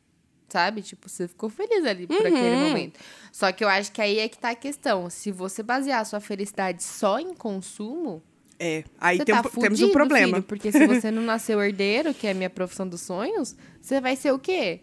Sabe? 0.48 0.80
Tipo, 0.82 1.08
você 1.08 1.26
ficou 1.26 1.50
feliz 1.50 1.84
ali 1.84 2.06
por 2.06 2.16
aquele 2.24 2.34
Uhum. 2.56 2.68
momento. 2.68 3.00
Só 3.32 3.50
que 3.52 3.64
eu 3.64 3.68
acho 3.68 3.90
que 3.92 4.00
aí 4.00 4.18
é 4.20 4.28
que 4.28 4.38
tá 4.38 4.50
a 4.50 4.54
questão. 4.54 5.10
Se 5.10 5.32
você 5.32 5.62
basear 5.62 6.00
a 6.00 6.04
sua 6.04 6.20
felicidade 6.20 6.82
só 6.82 7.18
em 7.18 7.34
consumo, 7.34 8.22
É. 8.58 8.84
Aí 8.98 9.22
tem 9.22 9.34
um 9.34 9.42
tá 9.42 9.48
temos 9.50 9.68
fudido, 9.68 9.88
um 9.88 9.92
problema. 9.92 10.34
filho, 10.36 10.42
porque 10.44 10.72
se 10.72 10.86
você 10.86 11.10
não 11.12 11.20
nasceu 11.22 11.60
herdeiro, 11.62 12.14
que 12.14 12.26
é 12.26 12.30
a 12.30 12.34
minha 12.34 12.48
profissão 12.48 12.88
dos 12.88 13.02
sonhos, 13.02 13.54
você 13.82 14.00
vai 14.00 14.16
ser 14.16 14.32
o 14.32 14.38
quê? 14.38 14.80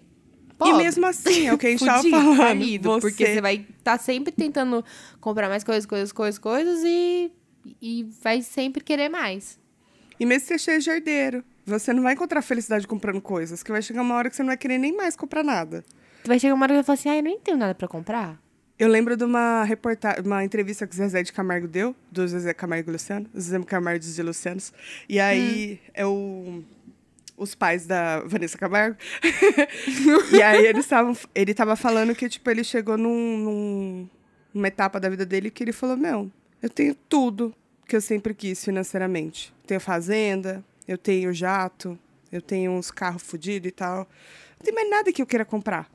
E 0.47 0.53
Pobre. 0.55 0.83
mesmo 0.83 1.05
assim, 1.07 1.47
é 1.47 1.53
o 1.53 1.57
que 1.57 1.65
a 1.65 1.69
gente 1.71 1.79
Fudido, 1.79 2.11
falando. 2.11 2.37
falido, 2.37 2.89
você... 2.91 3.01
Porque 3.01 3.25
você 3.25 3.41
vai 3.41 3.65
estar 3.77 3.97
sempre 3.99 4.31
tentando 4.31 4.85
comprar 5.19 5.49
mais 5.49 5.63
coisas, 5.63 5.85
coisas, 5.87 6.11
coisas, 6.11 6.37
coisas 6.37 6.83
e, 6.85 7.31
e 7.81 8.03
vai 8.21 8.41
sempre 8.41 8.83
querer 8.83 9.09
mais. 9.09 9.59
E 10.19 10.25
mesmo 10.25 10.47
que 10.47 10.53
você 10.53 10.59
seja 10.59 10.93
herdeiro, 10.95 11.43
você 11.65 11.91
não 11.93 12.03
vai 12.03 12.13
encontrar 12.13 12.41
felicidade 12.41 12.87
comprando 12.87 13.21
coisas, 13.21 13.63
que 13.63 13.71
vai 13.71 13.81
chegar 13.81 14.01
uma 14.01 14.15
hora 14.15 14.29
que 14.29 14.35
você 14.35 14.43
não 14.43 14.47
vai 14.47 14.57
querer 14.57 14.77
nem 14.77 14.95
mais 14.95 15.15
comprar 15.15 15.43
nada. 15.43 15.83
Vai 16.25 16.39
chegar 16.39 16.53
uma 16.53 16.63
hora 16.65 16.73
que 16.73 16.77
vai 16.77 16.83
falar 16.83 16.93
assim, 16.93 17.09
ah, 17.09 17.17
eu 17.17 17.23
nem 17.23 17.39
tenho 17.39 17.57
nada 17.57 17.73
pra 17.75 17.87
comprar. 17.87 18.41
Eu 18.79 18.87
lembro 18.87 19.15
de 19.15 19.23
uma 19.23 19.63
reportagem, 19.63 20.23
uma 20.25 20.43
entrevista 20.43 20.87
que 20.87 20.93
o 20.93 20.97
Zezé 20.97 21.21
de 21.23 21.31
Camargo 21.31 21.67
deu, 21.67 21.95
do 22.11 22.27
Zezé 22.27 22.53
Camargo 22.53 22.89
e 22.89 22.93
Luciano, 22.93 23.29
Zezé 23.37 23.59
Camargo 23.63 24.03
e 24.05 24.21
Lucianos. 24.21 24.73
E 25.07 25.19
aí, 25.19 25.79
Hum. 25.83 25.91
é 25.93 26.05
o... 26.05 26.63
os 27.37 27.53
pais 27.55 27.85
da 27.85 28.21
Vanessa 28.21 28.57
Camargo. 28.57 28.97
e 30.35 30.41
aí 30.41 30.65
eles 30.65 30.85
estavam. 30.85 31.15
Ele 31.35 31.53
tava 31.53 31.75
falando 31.75 32.15
que, 32.15 32.27
tipo, 32.27 32.49
ele 32.49 32.63
chegou 32.63 32.97
num, 32.97 33.37
num, 33.37 34.09
numa 34.53 34.67
etapa 34.67 34.99
da 34.99 35.09
vida 35.09 35.25
dele 35.25 35.49
que 35.51 35.63
ele 35.63 35.71
falou: 35.71 35.95
Meu, 35.95 36.31
eu 36.63 36.69
tenho 36.69 36.95
tudo 36.95 37.53
que 37.85 37.93
eu 37.93 37.99
sempre 37.99 38.33
quis 38.33 38.63
financeiramente. 38.63 39.53
Tenho 39.67 39.81
fazenda, 39.81 40.63
eu 40.87 40.97
tenho 40.97 41.33
jato, 41.33 41.99
eu 42.31 42.41
tenho 42.41 42.71
uns 42.71 42.89
carros 42.89 43.21
fodidos 43.21 43.67
e 43.67 43.71
tal. 43.71 44.07
Não 44.57 44.63
tem 44.63 44.73
mais 44.73 44.89
nada 44.89 45.11
que 45.11 45.21
eu 45.21 45.25
queira 45.25 45.43
comprar. 45.43 45.91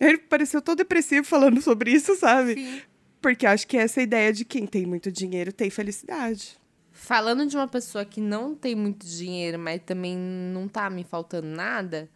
Ele 0.00 0.18
pareceu 0.18 0.62
todo 0.62 0.78
depressivo 0.78 1.26
falando 1.26 1.60
sobre 1.60 1.90
isso, 1.90 2.14
sabe? 2.14 2.54
Sim. 2.54 2.80
Porque 3.20 3.44
acho 3.44 3.66
que 3.66 3.76
essa 3.76 4.00
é 4.00 4.04
ideia 4.04 4.32
de 4.32 4.44
quem 4.44 4.66
tem 4.66 4.86
muito 4.86 5.10
dinheiro 5.10 5.52
tem 5.52 5.68
felicidade. 5.68 6.56
Falando 6.92 7.44
de 7.44 7.56
uma 7.56 7.66
pessoa 7.66 8.04
que 8.04 8.20
não 8.20 8.54
tem 8.54 8.76
muito 8.76 9.04
dinheiro, 9.04 9.58
mas 9.58 9.82
também 9.84 10.16
não 10.16 10.68
tá 10.68 10.88
me 10.88 11.02
faltando 11.02 11.48
nada. 11.48 12.08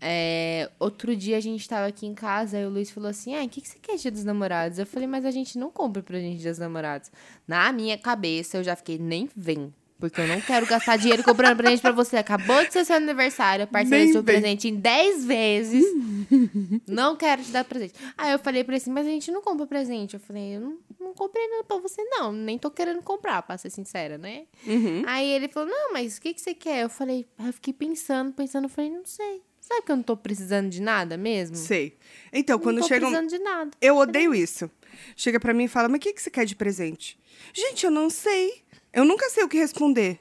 É, 0.00 0.70
outro 0.78 1.14
dia 1.14 1.36
a 1.36 1.40
gente 1.40 1.68
tava 1.68 1.86
aqui 1.86 2.06
em 2.06 2.14
casa 2.14 2.58
e 2.58 2.64
o 2.64 2.70
Luiz 2.70 2.90
falou 2.90 3.10
assim: 3.10 3.34
Ah, 3.34 3.44
o 3.44 3.48
que, 3.48 3.60
que 3.60 3.68
você 3.68 3.78
quer 3.78 3.96
dia 3.96 4.10
dos 4.10 4.24
namorados? 4.24 4.78
Eu 4.78 4.86
falei, 4.86 5.06
mas 5.06 5.24
a 5.24 5.30
gente 5.30 5.58
não 5.58 5.70
compra 5.70 6.02
pra 6.02 6.18
gente 6.18 6.40
dia 6.40 6.50
dos 6.50 6.58
namorados. 6.58 7.10
Na 7.46 7.70
minha 7.72 7.98
cabeça, 7.98 8.56
eu 8.56 8.64
já 8.64 8.74
fiquei, 8.74 8.98
nem 8.98 9.28
vem. 9.36 9.72
Porque 9.98 10.18
eu 10.18 10.26
não 10.26 10.40
quero 10.40 10.66
gastar 10.66 10.96
dinheiro 10.96 11.22
comprando 11.22 11.58
presente 11.58 11.82
pra 11.82 11.92
você. 11.92 12.16
Acabou 12.16 12.64
de 12.64 12.72
ser 12.72 12.86
seu 12.86 12.96
aniversário, 12.96 13.64
eu 13.64 13.66
parcelei 13.66 14.10
seu 14.10 14.22
vem. 14.22 14.40
presente 14.40 14.66
em 14.68 14.74
10 14.74 15.26
vezes. 15.26 15.84
não 16.88 17.14
quero 17.14 17.42
te 17.44 17.50
dar 17.50 17.64
presente. 17.64 17.92
Aí 18.16 18.32
eu 18.32 18.38
falei 18.38 18.64
pra 18.64 18.74
ele 18.74 18.82
assim, 18.82 18.90
mas 18.90 19.06
a 19.06 19.10
gente 19.10 19.30
não 19.30 19.42
compra 19.42 19.66
presente. 19.66 20.14
Eu 20.14 20.20
falei, 20.20 20.56
eu 20.56 20.60
não, 20.62 20.78
não 20.98 21.12
comprei 21.12 21.46
nada 21.48 21.64
pra 21.64 21.76
você, 21.76 22.02
não. 22.04 22.32
Nem 22.32 22.58
tô 22.58 22.70
querendo 22.70 23.02
comprar, 23.02 23.42
pra 23.42 23.58
ser 23.58 23.68
sincera, 23.68 24.16
né? 24.16 24.44
Aí 25.06 25.30
ele 25.30 25.48
falou, 25.48 25.68
não, 25.68 25.92
mas 25.92 26.16
o 26.16 26.22
que, 26.22 26.32
que 26.32 26.40
você 26.40 26.54
quer? 26.54 26.84
Eu 26.84 26.88
falei, 26.88 27.26
aí 27.36 27.48
eu 27.48 27.52
fiquei 27.52 27.74
pensando, 27.74 28.32
pensando, 28.32 28.64
eu 28.64 28.70
falei, 28.70 28.90
não 28.90 29.04
sei. 29.04 29.42
Sabe 29.70 29.82
que 29.86 29.92
eu 29.92 29.96
não 29.96 30.02
tô 30.02 30.16
precisando 30.16 30.68
de 30.68 30.82
nada 30.82 31.16
mesmo? 31.16 31.54
Sei. 31.54 31.96
Então, 32.32 32.56
não 32.56 32.62
quando 32.64 32.80
tô 32.80 32.88
chegam. 32.88 33.08
precisando 33.08 33.30
de 33.30 33.38
nada. 33.38 33.70
Eu 33.80 33.96
odeio 33.96 34.34
isso. 34.34 34.68
Chega 35.16 35.38
pra 35.38 35.54
mim 35.54 35.64
e 35.64 35.68
fala, 35.68 35.88
mas 35.88 35.98
o 35.98 36.00
que, 36.00 36.12
que 36.12 36.20
você 36.20 36.28
quer 36.28 36.44
de 36.44 36.56
presente? 36.56 37.16
Gente, 37.54 37.84
eu 37.84 37.90
não 37.90 38.10
sei. 38.10 38.62
Eu 38.92 39.04
nunca 39.04 39.30
sei 39.30 39.44
o 39.44 39.48
que 39.48 39.56
responder. 39.56 40.18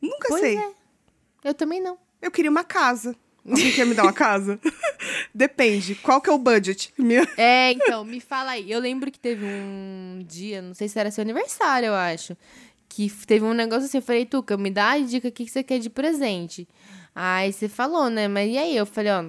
Nunca 0.00 0.28
Pois 0.28 0.40
sei. 0.40 0.56
é. 0.56 0.70
Eu 1.42 1.52
também 1.52 1.80
não. 1.80 1.98
Eu 2.20 2.30
queria 2.30 2.48
uma 2.50 2.62
casa. 2.62 3.16
Alguém 3.44 3.72
quer 3.72 3.84
me 3.84 3.92
dar 3.94 4.04
uma 4.04 4.12
casa? 4.12 4.60
Depende. 5.34 5.96
Qual 5.96 6.20
que 6.20 6.30
é 6.30 6.32
o 6.32 6.38
budget? 6.38 6.94
Minha... 6.96 7.26
É, 7.36 7.72
então, 7.72 8.04
me 8.04 8.20
fala 8.20 8.52
aí. 8.52 8.70
Eu 8.70 8.78
lembro 8.78 9.10
que 9.10 9.18
teve 9.18 9.44
um 9.44 10.24
dia, 10.28 10.62
não 10.62 10.74
sei 10.74 10.86
se 10.88 10.96
era 10.96 11.10
seu 11.10 11.22
aniversário, 11.22 11.88
eu 11.88 11.94
acho. 11.94 12.36
Que 12.88 13.10
teve 13.26 13.44
um 13.44 13.52
negócio 13.52 13.86
assim, 13.86 13.98
eu 13.98 14.02
falei, 14.02 14.24
Tuca, 14.24 14.56
me 14.56 14.70
dá 14.70 14.92
a 14.92 14.98
dica, 15.00 15.26
o 15.26 15.32
que, 15.32 15.44
que 15.44 15.50
você 15.50 15.64
quer 15.64 15.80
de 15.80 15.90
presente? 15.90 16.68
Aí 17.14 17.52
você 17.52 17.68
falou, 17.68 18.08
né? 18.08 18.28
Mas 18.28 18.50
e 18.50 18.58
aí? 18.58 18.76
Eu 18.76 18.86
falei, 18.86 19.12
ó, 19.12 19.24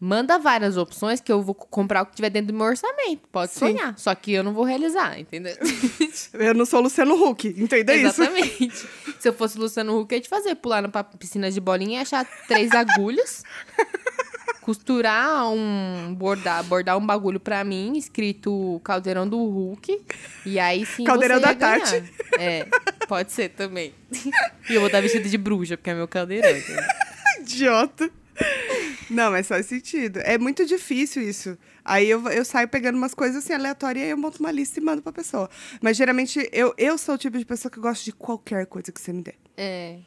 manda 0.00 0.38
várias 0.38 0.76
opções 0.78 1.20
que 1.20 1.30
eu 1.30 1.42
vou 1.42 1.54
comprar 1.54 2.02
o 2.02 2.06
que 2.06 2.16
tiver 2.16 2.30
dentro 2.30 2.52
do 2.52 2.56
meu 2.56 2.66
orçamento. 2.66 3.28
Pode 3.30 3.52
Sim. 3.52 3.58
sonhar. 3.58 3.98
Só 3.98 4.14
que 4.14 4.32
eu 4.32 4.42
não 4.42 4.54
vou 4.54 4.64
realizar, 4.64 5.20
entendeu? 5.20 5.54
Eu 6.32 6.54
não 6.54 6.64
sou 6.64 6.80
Luciano 6.80 7.14
Huck, 7.14 7.48
entenda 7.48 7.94
isso? 7.94 8.22
Exatamente. 8.22 8.88
Se 9.18 9.28
eu 9.28 9.32
fosse 9.32 9.58
Luciano 9.58 9.98
Huck, 9.98 10.12
eu 10.12 10.16
ia 10.16 10.22
te 10.22 10.28
fazer 10.28 10.54
pular 10.54 10.80
na 10.82 10.88
piscina 11.04 11.50
de 11.50 11.60
bolinha 11.60 11.98
e 11.98 12.02
achar 12.02 12.24
três 12.46 12.72
agulhas, 12.72 13.42
costurar 14.70 15.50
um. 15.50 16.14
bordar, 16.14 16.62
bordar 16.62 16.96
um 16.96 17.04
bagulho 17.04 17.40
pra 17.40 17.64
mim, 17.64 17.96
escrito 17.96 18.80
Caldeirão 18.84 19.28
do 19.28 19.36
Hulk. 19.36 20.00
E 20.46 20.60
aí 20.60 20.86
sim. 20.86 21.02
Caldeirão 21.02 21.40
da. 21.40 21.52
Tati. 21.52 22.04
É, 22.38 22.66
pode 23.08 23.32
ser 23.32 23.48
também. 23.50 23.92
E 24.68 24.74
eu 24.74 24.80
vou 24.80 24.86
estar 24.86 25.00
vestida 25.00 25.28
de 25.28 25.36
bruxa, 25.36 25.76
porque 25.76 25.90
é 25.90 25.94
meu 25.94 26.06
caldeirão. 26.06 26.48
entendeu? 26.56 26.84
Idiota. 27.40 28.08
Não, 29.10 29.32
mas 29.32 29.48
faz 29.48 29.66
sentido. 29.66 30.20
É 30.20 30.38
muito 30.38 30.64
difícil 30.64 31.20
isso. 31.22 31.58
Aí 31.84 32.08
eu, 32.08 32.26
eu 32.28 32.44
saio 32.44 32.68
pegando 32.68 32.96
umas 32.96 33.12
coisas 33.12 33.42
assim 33.44 33.52
aleatórias 33.52 34.02
e 34.02 34.04
aí 34.04 34.10
eu 34.12 34.16
monto 34.16 34.38
uma 34.38 34.52
lista 34.52 34.78
e 34.78 34.82
mando 34.82 35.02
pra 35.02 35.12
pessoa. 35.12 35.50
Mas 35.80 35.96
geralmente 35.96 36.48
eu, 36.52 36.72
eu 36.78 36.96
sou 36.96 37.16
o 37.16 37.18
tipo 37.18 37.36
de 37.36 37.44
pessoa 37.44 37.70
que 37.72 37.80
gosta 37.80 38.04
de 38.04 38.12
qualquer 38.12 38.66
coisa 38.66 38.92
que 38.92 39.00
você 39.00 39.12
me 39.12 39.22
der. 39.22 39.34
É. 39.56 39.98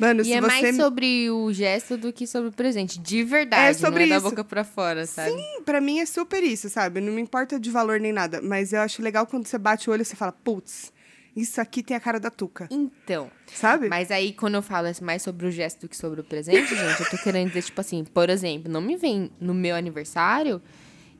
Mano, 0.00 0.22
E 0.24 0.32
é 0.32 0.40
você. 0.40 0.46
mais 0.46 0.76
sobre 0.76 1.30
o 1.30 1.52
gesto 1.52 1.96
do 1.96 2.12
que 2.12 2.26
sobre 2.26 2.48
o 2.48 2.52
presente. 2.52 2.98
De 2.98 3.22
verdade. 3.22 3.70
É 3.70 3.72
sobre 3.74 4.06
não 4.06 4.14
é 4.14 4.16
isso. 4.16 4.24
da 4.24 4.30
boca 4.30 4.42
pra 4.42 4.64
fora, 4.64 5.06
sabe? 5.06 5.30
Sim, 5.32 5.62
pra 5.64 5.80
mim 5.80 6.00
é 6.00 6.06
super 6.06 6.42
isso, 6.42 6.70
sabe? 6.70 7.00
Não 7.00 7.12
me 7.12 7.20
importa 7.20 7.60
de 7.60 7.70
valor 7.70 8.00
nem 8.00 8.12
nada. 8.12 8.40
Mas 8.42 8.72
eu 8.72 8.80
acho 8.80 9.02
legal 9.02 9.26
quando 9.26 9.46
você 9.46 9.58
bate 9.58 9.90
o 9.90 9.92
olho 9.92 10.00
e 10.02 10.04
você 10.04 10.16
fala, 10.16 10.32
putz, 10.32 10.90
isso 11.36 11.60
aqui 11.60 11.82
tem 11.82 11.96
a 11.96 12.00
cara 12.00 12.18
da 12.18 12.30
Tuca. 12.30 12.66
Então. 12.70 13.30
Sabe? 13.54 13.88
Mas 13.88 14.10
aí, 14.10 14.32
quando 14.32 14.54
eu 14.54 14.62
falo 14.62 14.88
mais 15.02 15.22
sobre 15.22 15.46
o 15.46 15.50
gesto 15.50 15.82
do 15.82 15.88
que 15.88 15.96
sobre 15.96 16.20
o 16.20 16.24
presente, 16.24 16.74
gente, 16.74 17.00
eu 17.00 17.10
tô 17.10 17.18
querendo 17.18 17.48
dizer, 17.48 17.62
tipo 17.62 17.80
assim, 17.80 18.02
por 18.04 18.30
exemplo, 18.30 18.72
não 18.72 18.80
me 18.80 18.96
vem 18.96 19.30
no 19.40 19.52
meu 19.54 19.76
aniversário 19.76 20.60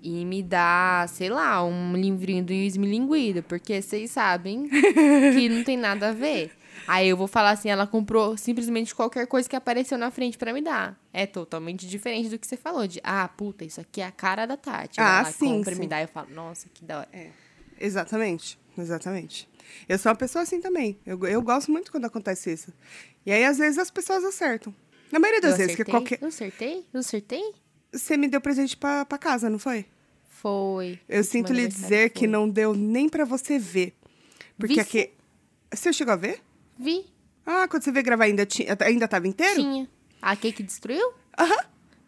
e 0.02 0.24
me 0.24 0.42
dá, 0.42 1.04
sei 1.08 1.28
lá, 1.28 1.62
um 1.64 1.94
livrinho 1.94 2.42
do 2.42 2.52
Esmilinguido, 2.52 3.42
porque 3.42 3.82
vocês 3.82 4.10
sabem 4.10 4.68
que 5.34 5.48
não 5.48 5.62
tem 5.62 5.76
nada 5.76 6.08
a 6.08 6.12
ver. 6.12 6.50
Aí 6.86 7.08
eu 7.08 7.16
vou 7.16 7.26
falar 7.26 7.50
assim, 7.50 7.68
ela 7.68 7.86
comprou 7.86 8.36
simplesmente 8.36 8.94
qualquer 8.94 9.26
coisa 9.26 9.48
que 9.48 9.56
apareceu 9.56 9.96
na 9.96 10.10
frente 10.10 10.36
pra 10.36 10.52
me 10.52 10.62
dar. 10.62 10.98
É 11.12 11.26
totalmente 11.26 11.86
diferente 11.86 12.28
do 12.28 12.38
que 12.38 12.46
você 12.46 12.56
falou, 12.56 12.86
de, 12.86 13.00
ah, 13.02 13.28
puta, 13.28 13.64
isso 13.64 13.80
aqui 13.80 14.00
é 14.00 14.06
a 14.06 14.12
cara 14.12 14.46
da 14.46 14.56
Tati. 14.56 15.00
Ah, 15.00 15.20
ela 15.20 15.32
sim, 15.32 15.46
compra 15.58 15.72
e 15.72 15.74
sim. 15.76 15.80
me 15.80 15.86
dá, 15.86 16.02
eu 16.02 16.08
falo, 16.08 16.30
nossa, 16.30 16.68
que 16.72 16.84
da 16.84 16.98
hora. 16.98 17.08
Exatamente, 17.78 18.58
exatamente. 18.76 19.48
Eu 19.88 19.98
sou 19.98 20.10
uma 20.10 20.16
pessoa 20.16 20.42
assim 20.42 20.60
também. 20.60 20.98
Eu, 21.06 21.18
eu 21.26 21.40
gosto 21.42 21.70
muito 21.70 21.90
quando 21.90 22.04
acontece 22.04 22.52
isso. 22.52 22.72
E 23.24 23.32
aí, 23.32 23.44
às 23.44 23.58
vezes, 23.58 23.78
as 23.78 23.90
pessoas 23.90 24.24
acertam. 24.24 24.74
Na 25.10 25.18
maioria 25.18 25.40
das 25.40 25.52
eu 25.52 25.58
vezes, 25.58 25.76
que 25.76 25.84
qualquer. 25.84 26.18
Eu 26.20 26.28
acertei? 26.28 26.86
Eu 26.92 27.00
acertei? 27.00 27.54
Você 27.92 28.16
me 28.16 28.28
deu 28.28 28.40
presente 28.40 28.76
pra, 28.76 29.04
pra 29.04 29.18
casa, 29.18 29.50
não 29.50 29.58
foi? 29.58 29.86
Foi. 30.28 30.98
Eu 31.08 31.24
sinto 31.24 31.52
lhe 31.52 31.66
dizer 31.66 32.10
que 32.10 32.20
foi. 32.20 32.28
não 32.28 32.48
deu 32.48 32.74
nem 32.74 33.08
pra 33.08 33.24
você 33.24 33.58
ver. 33.58 33.94
Porque 34.58 34.74
Vi 34.74 34.80
aqui. 34.80 35.10
Você 35.72 35.92
chegou 35.92 36.14
a 36.14 36.16
ver? 36.16 36.40
Vi. 36.80 37.04
Ah, 37.44 37.66
quando 37.68 37.82
você 37.82 37.92
veio 37.92 38.04
gravar 38.04 38.24
ainda, 38.24 38.46
tinha, 38.46 38.76
ainda 38.80 39.06
tava 39.06 39.28
inteiro? 39.28 39.54
Tinha. 39.54 39.88
A 40.22 40.34
Cake 40.36 40.62
destruiu? 40.62 41.12
Aham. 41.38 41.56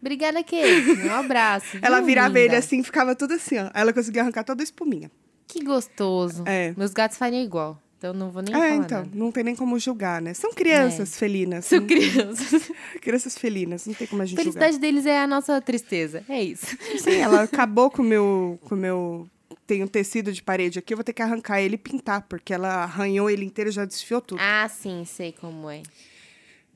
Obrigada, 0.01 0.43
Cake. 0.43 1.01
Um 1.07 1.11
abraço. 1.15 1.77
Ela 1.81 1.97
viu, 1.97 2.07
virava 2.07 2.29
linda? 2.29 2.39
ele 2.41 2.55
assim 2.55 2.83
ficava 2.83 3.15
tudo 3.15 3.33
assim, 3.35 3.57
ó. 3.57 3.69
Ela 3.73 3.93
conseguia 3.93 4.21
arrancar 4.21 4.43
toda 4.43 4.61
a 4.61 4.65
espuminha. 4.65 5.09
Que 5.47 5.63
gostoso. 5.63 6.43
É. 6.45 6.73
Meus 6.75 6.91
gatos 6.93 7.17
fariam 7.17 7.41
igual. 7.43 7.79
Então 7.97 8.13
não 8.13 8.29
vou 8.31 8.41
nem 8.41 8.53
É, 8.53 8.57
falar 8.57 8.75
então, 8.75 8.97
nada. 8.99 9.09
não 9.13 9.31
tem 9.31 9.43
nem 9.45 9.55
como 9.55 9.79
julgar, 9.79 10.21
né? 10.21 10.33
São 10.33 10.51
crianças 10.53 11.15
felinas. 11.17 11.65
São 11.65 11.85
crianças. 11.87 12.69
Crianças 13.01 13.37
felinas, 13.37 13.85
não 13.85 13.93
tem 13.93 14.05
como 14.07 14.21
a 14.21 14.23
A 14.23 14.27
gente 14.27 14.37
felicidade 14.37 14.77
deles 14.77 15.05
é 15.05 15.19
a 15.19 15.25
nossa 15.27 15.61
tristeza. 15.61 16.21
É 16.27 16.43
isso. 16.43 16.65
julgar. 16.65 16.99
Sim, 16.99 17.15
ela 17.21 17.43
acabou 17.47 17.89
com 17.89 18.01
o 18.01 18.05
meu, 18.05 18.59
com 18.65 18.75
o 18.75 18.77
meu... 18.77 19.29
Tem 19.67 19.83
um 19.83 19.87
tecido 19.87 20.31
de 20.31 20.41
parede 20.43 20.79
aqui, 20.79 20.93
eu 20.93 20.97
vou 20.97 21.03
ter 21.03 21.13
que 21.13 21.21
arrancar 21.21 21.61
ele 21.61 21.75
e 21.75 21.77
pintar, 21.77 22.21
porque 22.23 22.53
ela 22.53 22.83
arranhou 22.83 23.29
ele 23.29 23.45
inteiro 23.45 23.69
e 23.69 23.73
já 23.73 23.85
desfiou 23.85 24.21
tudo. 24.21 24.39
Ah, 24.41 24.67
sim, 24.69 25.03
sei 25.05 25.31
como 25.31 25.69
é. 25.69 25.83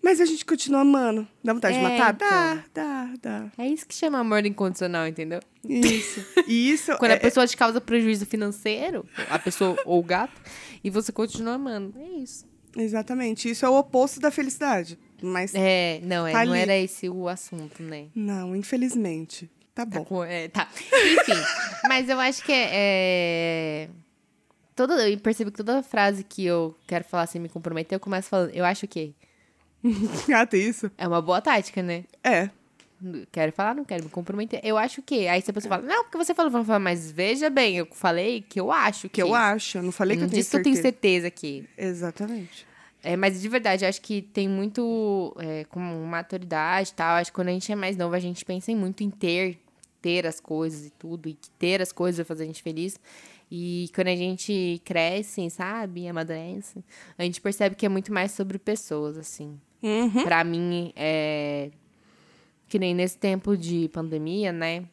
Mas 0.02 0.22
a 0.22 0.26
gente 0.26 0.46
continua 0.46 0.82
amando. 0.82 1.28
Dá 1.44 1.54
vontade 1.54 1.78
de 1.78 1.84
É, 1.84 1.90
matar? 1.98 2.14
então. 2.14 2.30
Dá, 2.30 2.64
dá, 2.74 3.14
dá. 3.22 3.52
É 3.58 3.68
isso 3.68 3.86
que 3.86 3.94
chama 3.96 4.20
amor 4.20 4.46
incondicional, 4.46 5.08
entendeu? 5.08 5.40
Isso. 5.68 6.24
Isso 6.48 6.96
Quando 6.98 7.12
é, 7.12 7.16
a 7.16 7.20
pessoa 7.20 7.46
te 7.48 7.58
causa 7.58 7.82
prejuízo 7.82 8.26
financeiro, 8.26 9.06
a 9.30 9.38
pessoa 9.40 9.76
ou 9.86 10.00
o 10.00 10.04
gato, 10.04 10.40
e 10.84 10.90
você 10.90 11.12
continua 11.12 11.54
amando. 11.56 11.94
É 12.00 12.06
isso. 12.22 12.46
Exatamente. 12.78 13.50
Isso 13.50 13.66
é 13.66 13.70
o 13.70 13.74
oposto 13.78 14.20
da 14.20 14.30
felicidade. 14.32 14.98
Mas 15.22 15.52
É, 15.56 16.00
não, 16.04 16.28
é, 16.28 16.32
Tá 16.32 16.46
não 16.46 16.54
ali. 16.54 16.62
era 16.62 16.78
esse 16.78 17.10
o 17.10 17.28
assunto, 17.28 17.82
né? 17.82 18.06
não, 18.16 18.56
infelizmente. 18.56 19.50
Tá 19.78 19.86
Tá 19.86 20.00
bom. 20.00 20.06
com- 20.06 20.24
é, 20.24 20.48
tá. 20.48 20.68
Enfim, 20.74 21.34
mas 21.88 22.10
eu 22.10 22.20
acho 22.20 22.44
que 22.44 22.52
é. 22.52 22.70
é... 22.74 23.90
Toda, 24.76 25.10
eu 25.10 25.18
percebo 25.20 25.52
que 25.52 25.58
toda 25.58 25.82
frase 25.84 26.24
que 26.24 26.46
eu 26.46 26.76
quero 26.88 27.04
falar 27.04 27.26
sem 27.28 27.40
me 27.42 27.50
comprometer, 27.50 27.96
eu 27.96 28.00
começo 28.00 28.30
falando. 28.30 28.52
Eu 28.52 28.64
acho 28.66 28.88
que 28.88 29.14
ah, 30.34 30.46
tem 30.46 30.62
isso? 30.62 30.92
é 30.98 31.08
uma 31.08 31.22
boa 31.22 31.42
tática, 31.42 31.82
né? 31.82 32.04
É. 32.24 32.50
Quero 33.32 33.52
falar, 33.52 33.76
não 33.76 33.86
quero 33.86 34.04
me 34.04 34.10
comprometer. 34.10 34.60
Eu 34.64 34.78
acho 34.78 35.02
que. 35.04 35.28
Aí 35.28 35.40
se 35.42 35.52
a 35.52 35.54
pessoa 35.54 35.76
fala, 35.78 35.88
não, 35.88 36.04
porque 36.04 36.18
você 36.18 36.34
falou, 36.34 36.52
eu 36.52 36.66
falo, 36.66 36.80
mas 36.84 37.12
veja 37.12 37.48
bem, 37.50 37.78
eu 37.78 37.88
falei 37.92 38.42
que 38.42 38.60
eu 38.60 38.72
acho 38.72 39.04
que. 39.04 39.16
Que 39.16 39.22
eu 39.22 39.36
acho. 39.36 39.78
Eu 39.78 39.84
não 39.84 39.92
falei 39.92 40.16
Eu 40.16 40.20
que 40.20 40.24
eu 40.24 40.26
não 40.26 40.30
tenho 40.32 40.40
disse 40.42 40.50
que 40.52 40.58
eu 40.58 40.64
tenho 40.64 40.76
certeza. 40.76 40.94
certeza 40.96 41.28
aqui. 41.28 41.70
Exatamente. 41.78 42.66
É, 43.04 43.16
mas 43.16 43.40
de 43.40 43.48
verdade, 43.48 43.86
eu 43.86 43.90
acho 43.90 44.02
que 44.02 44.22
tem 44.24 44.48
muito. 44.50 45.36
É, 45.40 45.64
com 45.66 45.80
maturidade 45.80 46.90
e 46.90 46.94
tal. 46.94 47.16
Acho 47.18 47.32
que 47.32 47.36
quando 47.36 47.50
a 47.50 47.52
gente 47.52 47.72
é 47.72 47.76
mais 47.76 47.96
novo, 47.96 48.16
a 48.16 48.20
gente 48.20 48.44
pensa 48.44 48.72
em 48.72 48.76
muito 48.76 49.04
em 49.04 49.12
ter, 49.12 49.60
ter 50.02 50.26
as 50.26 50.40
coisas 50.40 50.86
e 50.86 50.90
tudo. 50.92 51.30
E 51.30 51.34
que 51.34 51.50
ter 51.52 51.82
as 51.82 51.92
coisas 51.92 52.18
vai 52.18 52.26
fazer 52.26 52.44
a 52.44 52.48
gente 52.48 52.64
feliz. 52.64 53.00
E 53.50 53.90
quando 53.96 54.08
a 54.08 54.16
gente 54.16 54.82
cresce, 54.84 55.50
sabe, 55.50 56.08
amadurece, 56.08 56.84
a 57.18 57.24
gente 57.24 57.40
percebe 57.40 57.76
que 57.76 57.86
é 57.86 57.90
muito 57.90 58.12
mais 58.12 58.32
sobre 58.32 58.60
pessoas, 58.60 59.18
assim. 59.18 59.60
Uhum. 59.82 60.24
Pra 60.24 60.44
mim, 60.44 60.92
é. 60.96 61.72
Que 62.68 62.78
nem 62.78 62.94
nesse 62.94 63.18
tempo 63.18 63.56
de 63.56 63.90
pandemia, 63.90 64.52
né? 64.52 64.84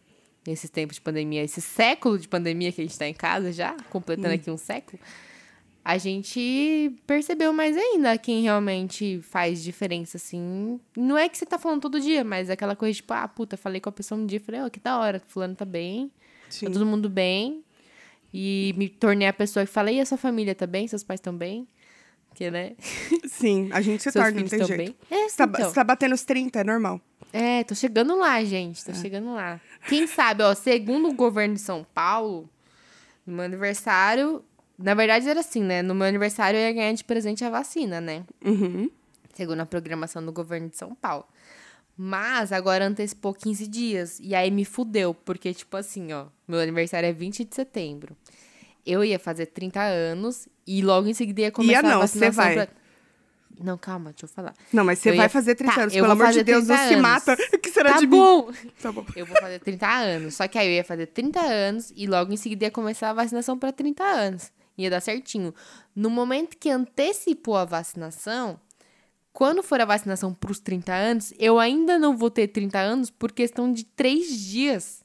Nesses 0.46 0.70
tempos 0.70 0.96
de 0.96 1.00
pandemia, 1.00 1.42
esse 1.42 1.60
século 1.60 2.18
de 2.18 2.28
pandemia 2.28 2.70
que 2.70 2.80
a 2.80 2.84
gente 2.84 2.96
tá 2.98 3.08
em 3.08 3.14
casa 3.14 3.50
já, 3.50 3.76
completando 3.90 4.34
aqui 4.34 4.50
um 4.50 4.58
século. 4.58 5.00
A 5.84 5.98
gente 5.98 6.96
percebeu 7.06 7.52
mais 7.52 7.76
ainda 7.76 8.16
quem 8.16 8.42
realmente 8.42 9.20
faz 9.22 9.62
diferença, 9.62 10.16
assim. 10.16 10.80
Não 10.96 11.18
é 11.18 11.28
que 11.28 11.36
você 11.36 11.44
tá 11.44 11.58
falando 11.58 11.82
todo 11.82 12.00
dia, 12.00 12.24
mas 12.24 12.48
é 12.48 12.54
aquela 12.54 12.74
coisa 12.74 12.94
tipo, 12.96 13.12
ah, 13.12 13.28
puta, 13.28 13.56
falei 13.56 13.80
com 13.80 13.90
a 13.90 13.92
pessoa 13.92 14.18
um 14.18 14.24
dia, 14.24 14.40
falei, 14.40 14.62
ó, 14.62 14.70
que 14.70 14.80
da 14.80 14.98
hora, 14.98 15.20
fulano 15.28 15.54
tá 15.54 15.66
bem, 15.66 16.10
Sim. 16.48 16.66
tá 16.66 16.72
todo 16.72 16.86
mundo 16.86 17.10
bem. 17.10 17.62
E 18.32 18.74
me 18.78 18.88
tornei 18.88 19.28
a 19.28 19.32
pessoa 19.32 19.64
que 19.66 19.70
falei, 19.70 19.96
e 19.96 20.00
a 20.00 20.06
sua 20.06 20.16
família 20.18 20.54
tá 20.54 20.66
bem? 20.66 20.88
Seus 20.88 21.04
pais 21.04 21.18
estão 21.18 21.36
bem? 21.36 21.68
Porque, 22.30 22.50
né? 22.50 22.72
Sim, 23.28 23.68
a 23.70 23.80
gente 23.80 24.02
se 24.02 24.10
Seus 24.10 24.14
torna, 24.24 24.40
não 24.40 24.48
tem 24.48 24.64
jeito. 24.64 24.76
bem? 24.76 24.96
É, 25.10 25.28
Você 25.28 25.36
tá, 25.36 25.44
então. 25.44 25.68
você 25.68 25.74
tá 25.74 25.84
batendo 25.84 26.14
os 26.14 26.24
30, 26.24 26.60
é 26.60 26.64
normal. 26.64 27.00
É, 27.32 27.62
tô 27.62 27.74
chegando 27.74 28.16
lá, 28.16 28.42
gente. 28.42 28.84
Tô 28.84 28.94
chegando 28.94 29.34
lá. 29.34 29.60
Quem 29.88 30.06
sabe, 30.06 30.42
ó, 30.42 30.54
segundo 30.54 31.08
o 31.10 31.14
governo 31.14 31.54
de 31.54 31.60
São 31.60 31.86
Paulo, 31.94 32.48
no 33.26 33.34
meu 33.34 33.44
aniversário. 33.44 34.42
Na 34.78 34.94
verdade, 34.94 35.28
era 35.28 35.40
assim, 35.40 35.62
né? 35.62 35.82
No 35.82 35.94
meu 35.94 36.06
aniversário 36.06 36.58
eu 36.58 36.62
ia 36.66 36.72
ganhar 36.72 36.92
de 36.92 37.04
presente 37.04 37.44
a 37.44 37.50
vacina, 37.50 38.00
né? 38.00 38.24
Uhum. 38.44 38.90
Segundo 39.34 39.60
a 39.60 39.66
programação 39.66 40.24
do 40.24 40.32
governo 40.32 40.68
de 40.68 40.76
São 40.76 40.94
Paulo. 40.94 41.24
Mas 41.96 42.50
agora 42.52 42.86
antecipou 42.86 43.32
15 43.32 43.66
dias. 43.68 44.18
E 44.20 44.34
aí 44.34 44.50
me 44.50 44.64
fudeu, 44.64 45.14
porque, 45.14 45.54
tipo 45.54 45.76
assim, 45.76 46.12
ó, 46.12 46.26
meu 46.46 46.58
aniversário 46.60 47.08
é 47.08 47.12
20 47.12 47.44
de 47.44 47.54
setembro. 47.54 48.16
Eu 48.84 49.04
ia 49.04 49.18
fazer 49.18 49.46
30 49.46 49.80
anos 49.80 50.48
e 50.66 50.82
logo 50.82 51.08
em 51.08 51.14
seguida 51.14 51.42
ia 51.42 51.52
começar 51.52 51.82
não, 51.82 52.02
a 52.02 52.06
você 52.06 52.18
vacinação 52.18 52.44
vai. 52.44 52.66
pra... 52.66 52.68
Não, 53.62 53.78
calma, 53.78 54.10
deixa 54.10 54.24
eu 54.24 54.28
falar. 54.28 54.52
Não, 54.72 54.84
mas 54.84 54.98
você 54.98 55.10
Eu 55.10 55.16
vai 55.16 55.26
ia- 55.26 55.30
fazer 55.30 55.54
30 55.54 55.72
Tá, 55.74 55.80
anos, 55.82 55.94
pelo 55.94 56.10
amor 56.10 56.32
de 56.32 56.42
Deus, 56.42 56.66
não 56.66 56.76
30 56.76 56.88
se 56.88 56.96
mata. 57.00 57.36
Que 57.62 57.70
será 57.70 57.92
tá 57.94 58.00
de 58.00 58.06
bom. 58.08 58.48
mim? 58.48 58.70
Tá 58.82 58.90
bom. 58.90 59.06
Eu 59.14 59.24
vou 59.24 59.36
fazer 59.40 59.60
30 59.60 59.88
anos. 59.88 60.34
Só 60.34 60.48
que 60.48 60.58
aí 60.58 60.66
eu 60.66 60.72
ia 60.72 60.82
fazer 60.84 61.06
30 61.06 61.40
anos 61.40 61.92
e 61.94 62.06
logo 62.08 62.32
em 62.32 62.36
seguida 62.36 62.64
ia 62.64 62.70
começar 62.72 63.10
a 63.10 63.12
vacinação 63.14 63.56
para 63.56 63.70
30 63.72 64.02
anos. 64.02 64.50
Ia 64.76 64.90
dar 64.90 65.00
certinho. 65.00 65.54
No 65.94 66.10
momento 66.10 66.56
que 66.56 66.68
antecipou 66.70 67.56
a 67.56 67.64
vacinação, 67.64 68.58
quando 69.32 69.62
for 69.62 69.80
a 69.80 69.84
vacinação 69.84 70.32
para 70.34 70.50
os 70.52 70.58
30 70.58 70.92
anos, 70.92 71.32
eu 71.38 71.58
ainda 71.58 71.98
não 71.98 72.16
vou 72.16 72.30
ter 72.30 72.48
30 72.48 72.78
anos 72.78 73.10
por 73.10 73.32
questão 73.32 73.72
de 73.72 73.84
3 73.84 74.28
dias. 74.40 75.04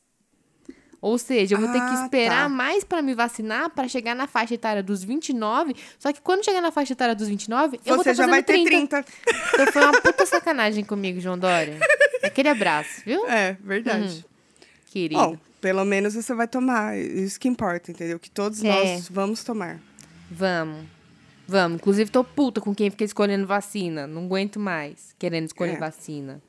Ou 1.02 1.18
seja, 1.18 1.56
eu 1.56 1.60
vou 1.60 1.68
ter 1.72 1.80
que 1.80 1.96
Ah, 1.96 2.04
esperar 2.04 2.44
tá. 2.44 2.50
mais 2.50 2.84
para 2.84 3.02
me 3.02 3.14
vacinar 3.16 3.70
para 3.70 3.88
chegar 3.88 4.14
na 4.14 4.28
faixa 4.28 4.56
etária 4.56 4.84
dos 4.84 5.02
29. 5.02 5.74
Só 5.98 6.12
que 6.12 6.20
quando 6.20 6.44
chegar 6.44 6.60
na 6.62 6.72
faixa 6.72 6.92
etária 6.92 7.16
dos 7.16 7.30
29, 7.30 7.80
eu 7.86 7.96
vou 7.96 8.04
Você 8.04 8.12
estar 8.12 8.24
já 8.26 8.30
vai 8.30 8.44
ter 8.44 8.54
30. 8.66 9.04
30. 9.04 9.06
Então 9.54 9.68
foi 9.72 9.82
uma 9.82 10.02
puta 10.02 10.26
sacanagem 10.26 10.84
comigo, 10.84 11.22
João 11.22 11.38
Dória. 11.40 11.78
Aquele 12.22 12.50
abraço, 12.50 13.02
viu? 13.06 13.26
É, 13.30 13.56
verdade. 13.62 14.26
Querido. 14.88 15.22
Bom, 15.22 15.38
pelo 15.62 15.84
menos 15.86 16.14
você 16.14 16.34
vai 16.34 16.48
tomar. 16.48 16.98
Isso 16.98 17.40
que 17.40 17.48
importa, 17.48 17.92
entendeu? 17.92 18.20
Que 18.20 18.30
todos 18.30 18.64
É. 18.64 18.68
nós 18.70 19.10
vamos 19.10 19.44
tomar. 19.44 19.80
Vamos. 20.32 20.86
Vamos. 21.48 21.78
Inclusive, 21.78 22.12
tô 22.12 22.24
puta 22.24 22.62
com 22.62 22.76
quem 22.76 22.90
fica 22.92 23.04
escolhendo 23.04 23.48
vacina. 23.48 24.06
Não 24.06 24.26
aguento 24.26 24.60
mais 24.60 25.16
querendo 25.18 25.46
escolher 25.48 25.74
É. 25.76 25.80
vacina. 25.80 26.42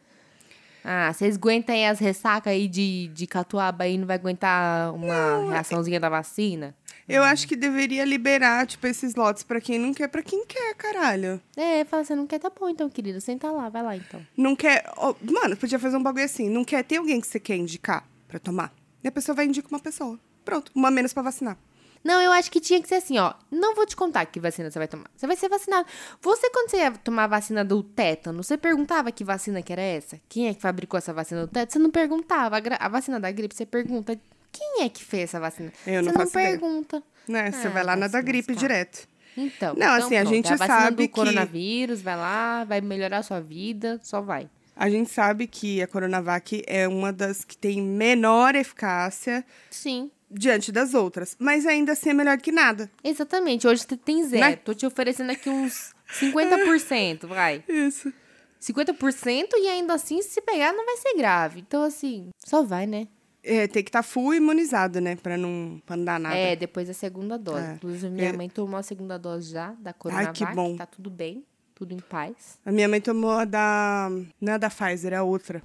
Ah, 0.82 1.12
vocês 1.12 1.36
aguentam 1.36 1.74
aí 1.74 1.84
as 1.84 1.98
ressacas 1.98 2.50
aí 2.52 2.66
de, 2.66 3.08
de 3.08 3.26
catuaba 3.26 3.84
aí, 3.84 3.98
não 3.98 4.06
vai 4.06 4.16
aguentar 4.16 4.94
uma 4.94 5.50
reaçãozinha 5.50 6.00
da 6.00 6.08
vacina? 6.08 6.74
Eu 7.06 7.22
acho 7.22 7.46
que 7.46 7.54
deveria 7.54 8.02
liberar, 8.04 8.66
tipo, 8.66 8.86
esses 8.86 9.14
lotes 9.14 9.42
pra 9.42 9.60
quem 9.60 9.78
não 9.78 9.92
quer, 9.92 10.08
pra 10.08 10.22
quem 10.22 10.46
quer, 10.46 10.74
caralho. 10.76 11.38
É, 11.54 11.84
fala, 11.84 12.02
você 12.02 12.14
não 12.14 12.26
quer, 12.26 12.38
tá 12.38 12.50
bom 12.58 12.66
então, 12.68 12.88
querido. 12.88 13.20
Senta 13.20 13.50
lá, 13.50 13.68
vai 13.68 13.82
lá 13.82 13.94
então. 13.96 14.24
Não 14.34 14.56
quer. 14.56 14.84
ó, 14.96 15.14
mano, 15.22 15.54
podia 15.54 15.78
fazer 15.78 15.98
um 15.98 16.02
bagulho 16.02 16.24
assim. 16.24 16.48
Não 16.48 16.64
quer 16.64 16.82
ter 16.82 16.96
alguém 16.96 17.20
que 17.20 17.26
você 17.26 17.38
quer 17.40 17.56
indicar 17.56 18.06
pra 18.26 18.38
tomar. 18.38 18.72
E 19.02 19.08
a 19.08 19.12
pessoa 19.12 19.34
vai 19.34 19.46
indicar 19.46 19.70
uma 19.72 19.80
pessoa. 19.80 20.18
Pronto, 20.44 20.70
uma 20.74 20.90
menos 20.90 21.12
pra 21.12 21.22
vacinar. 21.22 21.56
Não, 22.02 22.18
eu 22.20 22.32
acho 22.32 22.50
que 22.50 22.60
tinha 22.60 22.80
que 22.80 22.88
ser 22.88 22.94
assim, 22.94 23.18
ó. 23.18 23.34
Não 23.50 23.74
vou 23.74 23.84
te 23.84 23.94
contar 23.94 24.24
que 24.24 24.40
vacina 24.40 24.70
você 24.70 24.78
vai 24.78 24.88
tomar. 24.88 25.04
Você 25.14 25.26
vai 25.26 25.36
ser 25.36 25.50
vacinado. 25.50 25.86
Você, 26.22 26.48
quando 26.50 26.70
você 26.70 26.78
ia 26.78 26.90
tomar 26.92 27.24
a 27.24 27.26
vacina 27.26 27.62
do 27.62 27.82
tétano, 27.82 28.42
você 28.42 28.56
perguntava 28.56 29.12
que 29.12 29.22
vacina 29.22 29.60
que 29.60 29.70
era 29.70 29.82
essa? 29.82 30.18
Quem 30.28 30.48
é 30.48 30.54
que 30.54 30.62
fabricou 30.62 30.96
essa 30.96 31.12
vacina 31.12 31.42
do 31.42 31.48
tétano? 31.48 31.70
Você 31.72 31.78
não 31.78 31.90
perguntava. 31.90 32.56
A, 32.56 32.86
a 32.86 32.88
vacina 32.88 33.20
da 33.20 33.30
gripe, 33.30 33.54
você 33.54 33.66
pergunta 33.66 34.18
quem 34.50 34.82
é 34.82 34.88
que 34.88 35.04
fez 35.04 35.24
essa 35.24 35.38
vacina? 35.38 35.70
Eu 35.86 36.02
não 36.02 36.12
você 36.12 36.18
não 36.18 36.26
ideia. 36.26 36.48
pergunta. 36.50 37.02
Né? 37.28 37.50
Você 37.52 37.66
Ah, 37.66 37.70
vai 37.70 37.84
lá 37.84 37.94
na 37.96 38.08
vai 38.08 38.22
da 38.22 38.26
gripe 38.26 38.54
direto. 38.54 39.06
Então. 39.36 39.74
Não, 39.76 39.94
então 39.94 40.06
assim, 40.06 40.16
a 40.16 40.20
pronto, 40.22 40.34
gente 40.34 40.50
é 40.50 40.54
a 40.54 40.56
vacina 40.56 40.80
sabe 40.80 40.96
do 40.96 41.02
que- 41.02 41.08
coronavírus, 41.08 42.00
vai 42.02 42.16
lá, 42.16 42.64
vai 42.64 42.80
melhorar 42.80 43.18
a 43.18 43.22
sua 43.22 43.40
vida, 43.40 44.00
só 44.02 44.22
vai. 44.22 44.48
A 44.82 44.88
gente 44.88 45.10
sabe 45.10 45.46
que 45.46 45.82
a 45.82 45.86
Coronavac 45.86 46.62
é 46.66 46.88
uma 46.88 47.12
das 47.12 47.44
que 47.44 47.54
tem 47.54 47.82
menor 47.82 48.54
eficácia 48.54 49.44
Sim. 49.70 50.10
diante 50.30 50.72
das 50.72 50.94
outras. 50.94 51.36
Mas 51.38 51.66
ainda 51.66 51.92
assim 51.92 52.08
é 52.08 52.14
melhor 52.14 52.38
que 52.38 52.50
nada. 52.50 52.90
Exatamente. 53.04 53.66
Hoje 53.68 53.82
você 53.86 53.94
tem 53.94 54.24
zero. 54.24 54.42
Né? 54.42 54.56
Tô 54.56 54.72
te 54.72 54.86
oferecendo 54.86 55.32
aqui 55.32 55.50
uns 55.50 55.92
50%, 56.18 57.26
vai. 57.26 57.62
Isso. 57.68 58.10
50% 58.58 59.48
e 59.54 59.68
ainda 59.68 59.92
assim, 59.92 60.22
se 60.22 60.40
pegar, 60.40 60.72
não 60.72 60.86
vai 60.86 60.96
ser 60.96 61.14
grave. 61.14 61.60
Então, 61.60 61.82
assim, 61.82 62.30
só 62.42 62.62
vai, 62.62 62.86
né? 62.86 63.06
É, 63.42 63.66
tem 63.66 63.82
que 63.82 63.88
estar 63.90 64.02
full 64.02 64.34
imunizado, 64.34 64.98
né? 65.00 65.16
Pra 65.16 65.36
não, 65.36 65.80
pra 65.84 65.94
não 65.96 66.04
dar 66.04 66.18
nada. 66.20 66.36
É, 66.36 66.56
depois 66.56 66.88
da 66.88 66.94
segunda 66.94 67.38
dose. 67.38 67.66
É. 67.66 67.72
Inclusive, 67.74 68.10
minha 68.10 68.28
É. 68.28 68.32
mãe 68.34 68.48
tomou 68.48 68.78
a 68.78 68.82
segunda 68.82 69.18
dose 69.18 69.50
já, 69.52 69.72
da 69.78 69.92
Coronavac. 69.94 70.38
que 70.44 70.54
bom. 70.54 70.76
Tá 70.76 70.84
tudo 70.86 71.08
bem, 71.10 71.42
tudo 71.80 71.94
em 71.94 71.98
paz. 71.98 72.58
A 72.62 72.70
minha 72.70 72.86
mãe 72.86 73.00
tomou 73.00 73.30
a 73.30 73.46
da. 73.46 74.10
Não 74.38 74.52
é 74.52 74.56
a 74.56 74.58
da 74.58 74.68
Pfizer, 74.68 75.14
é 75.14 75.16
a 75.16 75.22
outra. 75.22 75.62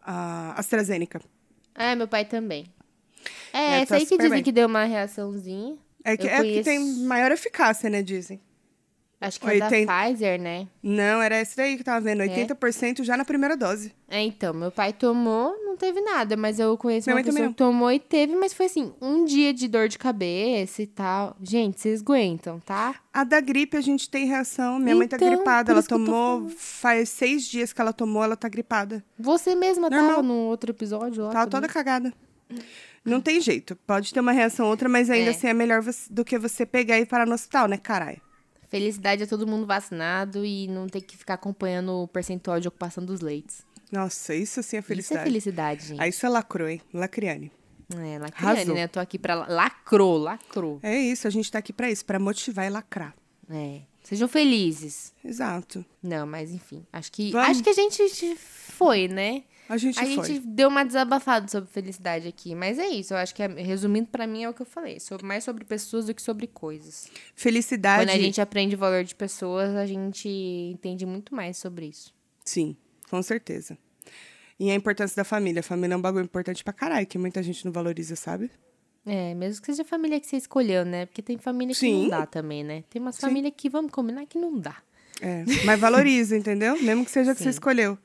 A 0.00 0.52
AstraZeneca. 0.56 1.20
É, 1.74 1.96
meu 1.96 2.06
pai 2.06 2.24
também. 2.24 2.64
É, 3.52 3.58
É, 3.58 3.80
essa 3.80 3.88
tá 3.88 3.96
aí 3.96 4.06
que 4.06 4.16
dizem 4.16 4.30
bem. 4.30 4.42
que 4.44 4.52
deu 4.52 4.68
uma 4.68 4.84
reaçãozinha. 4.84 5.76
É 6.04 6.16
que, 6.16 6.28
Eu 6.28 6.30
é 6.30 6.42
que 6.42 6.62
tem 6.62 6.78
maior 7.04 7.32
eficácia, 7.32 7.90
né? 7.90 8.02
Dizem. 8.02 8.40
Acho 9.26 9.40
que 9.40 9.46
é 9.48 9.58
da 9.58 9.64
80. 9.66 9.92
Pfizer, 9.92 10.40
né? 10.40 10.66
Não, 10.82 11.22
era 11.22 11.36
essa 11.36 11.56
daí 11.56 11.74
que 11.76 11.80
eu 11.82 11.84
tava 11.84 12.00
vendo. 12.00 12.20
80% 12.22 13.02
já 13.04 13.16
na 13.16 13.24
primeira 13.24 13.56
dose. 13.56 13.92
É, 14.08 14.20
então, 14.20 14.52
meu 14.52 14.70
pai 14.70 14.92
tomou, 14.92 15.54
não 15.64 15.76
teve 15.76 16.00
nada, 16.00 16.36
mas 16.36 16.58
eu 16.58 16.76
conheço 16.76 17.08
Minha 17.08 17.16
uma 17.18 17.24
pessoa 17.24 17.48
que 17.48 17.54
tomou 17.54 17.90
e 17.90 17.98
teve, 17.98 18.34
mas 18.36 18.52
foi 18.52 18.66
assim, 18.66 18.92
um 19.00 19.24
dia 19.24 19.54
de 19.54 19.66
dor 19.68 19.88
de 19.88 19.98
cabeça 19.98 20.82
e 20.82 20.86
tal. 20.86 21.36
Gente, 21.42 21.80
vocês 21.80 22.00
aguentam, 22.02 22.60
tá? 22.60 22.94
A 23.12 23.24
da 23.24 23.40
gripe 23.40 23.76
a 23.76 23.80
gente 23.80 24.10
tem 24.10 24.26
reação. 24.26 24.78
Minha 24.78 24.96
mãe 24.96 25.08
tá 25.08 25.16
Então, 25.16 25.28
gripada. 25.28 25.72
Ela 25.72 25.82
tomou. 25.82 26.48
Faz 26.56 27.08
seis 27.08 27.44
dias 27.44 27.72
que 27.72 27.80
ela 27.80 27.92
tomou, 27.92 28.22
ela 28.22 28.36
tá 28.36 28.48
gripada. 28.48 29.02
Você 29.18 29.54
mesma 29.54 29.88
Normal. 29.88 30.08
tava 30.10 30.22
no 30.22 30.34
outro 30.34 30.72
episódio 30.72 31.24
lá. 31.24 31.30
Tava 31.32 31.50
toda 31.50 31.68
cagada. 31.68 32.12
Não 33.04 33.20
tem 33.20 33.40
jeito. 33.40 33.74
Pode 33.86 34.12
ter 34.12 34.20
uma 34.20 34.30
reação 34.32 34.66
ou 34.66 34.70
outra, 34.70 34.88
mas 34.88 35.10
ainda 35.10 35.30
É. 35.30 35.34
assim 35.34 35.48
é 35.48 35.54
melhor 35.54 35.80
você- 35.82 36.12
do 36.12 36.24
que 36.24 36.38
você 36.38 36.64
pegar 36.64 36.98
e 36.98 37.02
ir 37.02 37.06
parar 37.06 37.26
no 37.26 37.34
hospital, 37.34 37.66
né, 37.66 37.76
caralho? 37.76 38.20
Felicidade 38.72 39.22
é 39.22 39.26
todo 39.26 39.46
mundo 39.46 39.66
vacinado 39.66 40.44
e 40.46 40.66
não 40.66 40.86
ter 40.88 41.02
que 41.02 41.14
ficar 41.16 41.34
acompanhando 41.34 41.92
o 41.92 42.08
percentual 42.08 42.58
de 42.58 42.66
ocupação 42.66 43.04
dos 43.04 43.20
leitos. 43.20 43.62
Nossa, 43.92 44.34
isso 44.34 44.62
sim 44.62 44.76
é 44.76 44.78
Isso 44.78 44.78
é 44.78 44.82
felicidade. 44.82 45.24
felicidade, 45.24 45.86
gente. 45.88 46.00
Aí 46.00 46.10
você 46.10 46.26
lacrou, 46.26 46.66
hein? 46.66 46.80
Lacriane. 46.94 47.52
É, 47.94 48.18
Lacriane, 48.18 48.56
Arrasou. 48.56 48.74
né? 48.74 48.84
Eu 48.84 48.88
tô 48.88 48.98
aqui 48.98 49.18
pra... 49.18 49.34
la- 49.34 49.46
Lacrou, 49.46 50.16
lacrou. 50.16 50.80
É 50.82 50.98
isso, 50.98 51.26
a 51.26 51.30
gente 51.30 51.50
tá 51.52 51.58
aqui 51.58 51.70
pra 51.72 51.90
isso, 51.90 52.02
pra 52.02 52.18
motivar 52.18 52.66
e 52.66 52.70
lacrar. 52.70 53.14
É. 53.50 53.82
Sejam 54.02 54.26
felizes. 54.26 55.12
Exato. 55.22 55.84
Não, 56.02 56.26
mas 56.26 56.50
enfim. 56.50 56.84
Acho 56.90 57.12
que, 57.12 57.30
Vamos. 57.30 57.50
acho 57.50 57.62
que 57.62 57.68
a 57.68 57.74
gente 57.74 58.34
foi, 58.36 59.06
né? 59.06 59.42
A 59.72 59.78
gente 59.78 59.98
A 59.98 60.04
foi. 60.04 60.26
gente 60.26 60.40
deu 60.46 60.68
uma 60.68 60.84
desabafada 60.84 61.48
sobre 61.48 61.70
felicidade 61.70 62.28
aqui, 62.28 62.54
mas 62.54 62.78
é 62.78 62.88
isso. 62.88 63.14
Eu 63.14 63.16
acho 63.16 63.34
que, 63.34 63.42
é- 63.42 63.46
resumindo 63.46 64.06
pra 64.08 64.26
mim, 64.26 64.42
é 64.42 64.48
o 64.50 64.52
que 64.52 64.60
eu 64.60 64.66
falei. 64.66 65.00
Sobre, 65.00 65.24
mais 65.26 65.44
sobre 65.44 65.64
pessoas 65.64 66.04
do 66.04 66.14
que 66.14 66.20
sobre 66.20 66.46
coisas. 66.46 67.08
Felicidade. 67.34 68.02
Quando 68.04 68.10
a 68.14 68.18
gente 68.18 68.38
aprende 68.38 68.74
o 68.74 68.78
valor 68.78 69.02
de 69.02 69.14
pessoas, 69.14 69.74
a 69.74 69.86
gente 69.86 70.28
entende 70.28 71.06
muito 71.06 71.34
mais 71.34 71.56
sobre 71.56 71.86
isso. 71.86 72.12
Sim, 72.44 72.76
com 73.08 73.22
certeza. 73.22 73.78
E 74.60 74.70
a 74.70 74.74
importância 74.74 75.16
da 75.16 75.24
família. 75.24 75.60
A 75.60 75.62
família 75.62 75.94
é 75.94 75.96
um 75.96 76.02
bagulho 76.02 76.26
importante 76.26 76.62
pra 76.62 76.74
caralho, 76.74 77.06
que 77.06 77.16
muita 77.16 77.42
gente 77.42 77.64
não 77.64 77.72
valoriza, 77.72 78.14
sabe? 78.14 78.50
É, 79.06 79.32
mesmo 79.34 79.62
que 79.62 79.66
seja 79.68 79.84
a 79.84 79.86
família 79.86 80.20
que 80.20 80.26
você 80.26 80.36
escolheu, 80.36 80.84
né? 80.84 81.06
Porque 81.06 81.22
tem 81.22 81.38
família 81.38 81.72
que 81.72 81.80
Sim. 81.80 82.02
não 82.02 82.08
dá 82.10 82.26
também, 82.26 82.62
né? 82.62 82.84
Tem 82.90 83.00
umas 83.00 83.16
famílias 83.18 83.54
que, 83.56 83.70
vamos 83.70 83.90
combinar, 83.90 84.26
que 84.26 84.38
não 84.38 84.58
dá. 84.58 84.76
É, 85.22 85.44
mas 85.64 85.80
valoriza, 85.80 86.36
entendeu? 86.36 86.80
Mesmo 86.82 87.06
que 87.06 87.10
seja 87.10 87.34
que 87.34 87.42
você 87.42 87.48
escolheu. 87.48 87.96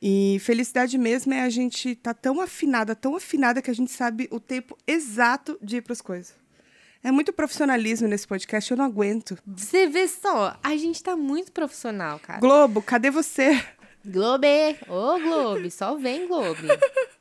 E 0.00 0.38
felicidade 0.40 0.96
mesmo 0.96 1.34
é 1.34 1.40
a 1.42 1.48
gente 1.50 1.94
tá 1.96 2.14
tão 2.14 2.40
afinada, 2.40 2.94
tão 2.94 3.16
afinada 3.16 3.60
que 3.60 3.70
a 3.70 3.74
gente 3.74 3.90
sabe 3.90 4.28
o 4.30 4.38
tempo 4.38 4.76
exato 4.86 5.58
de 5.60 5.78
ir 5.78 5.82
pras 5.82 6.00
coisas. 6.00 6.34
É 7.02 7.10
muito 7.10 7.32
profissionalismo 7.32 8.06
nesse 8.08 8.26
podcast, 8.26 8.70
eu 8.70 8.76
não 8.76 8.84
aguento. 8.84 9.36
Você 9.46 9.86
vê 9.86 10.06
só, 10.08 10.56
a 10.62 10.76
gente 10.76 11.02
tá 11.02 11.16
muito 11.16 11.50
profissional, 11.52 12.18
cara. 12.18 12.40
Globo, 12.40 12.82
cadê 12.82 13.10
você? 13.10 13.60
Globe! 14.04 14.46
Ô, 14.88 15.18
Globe, 15.18 15.70
só 15.70 15.96
vem, 15.96 16.26
Globe. 16.28 16.62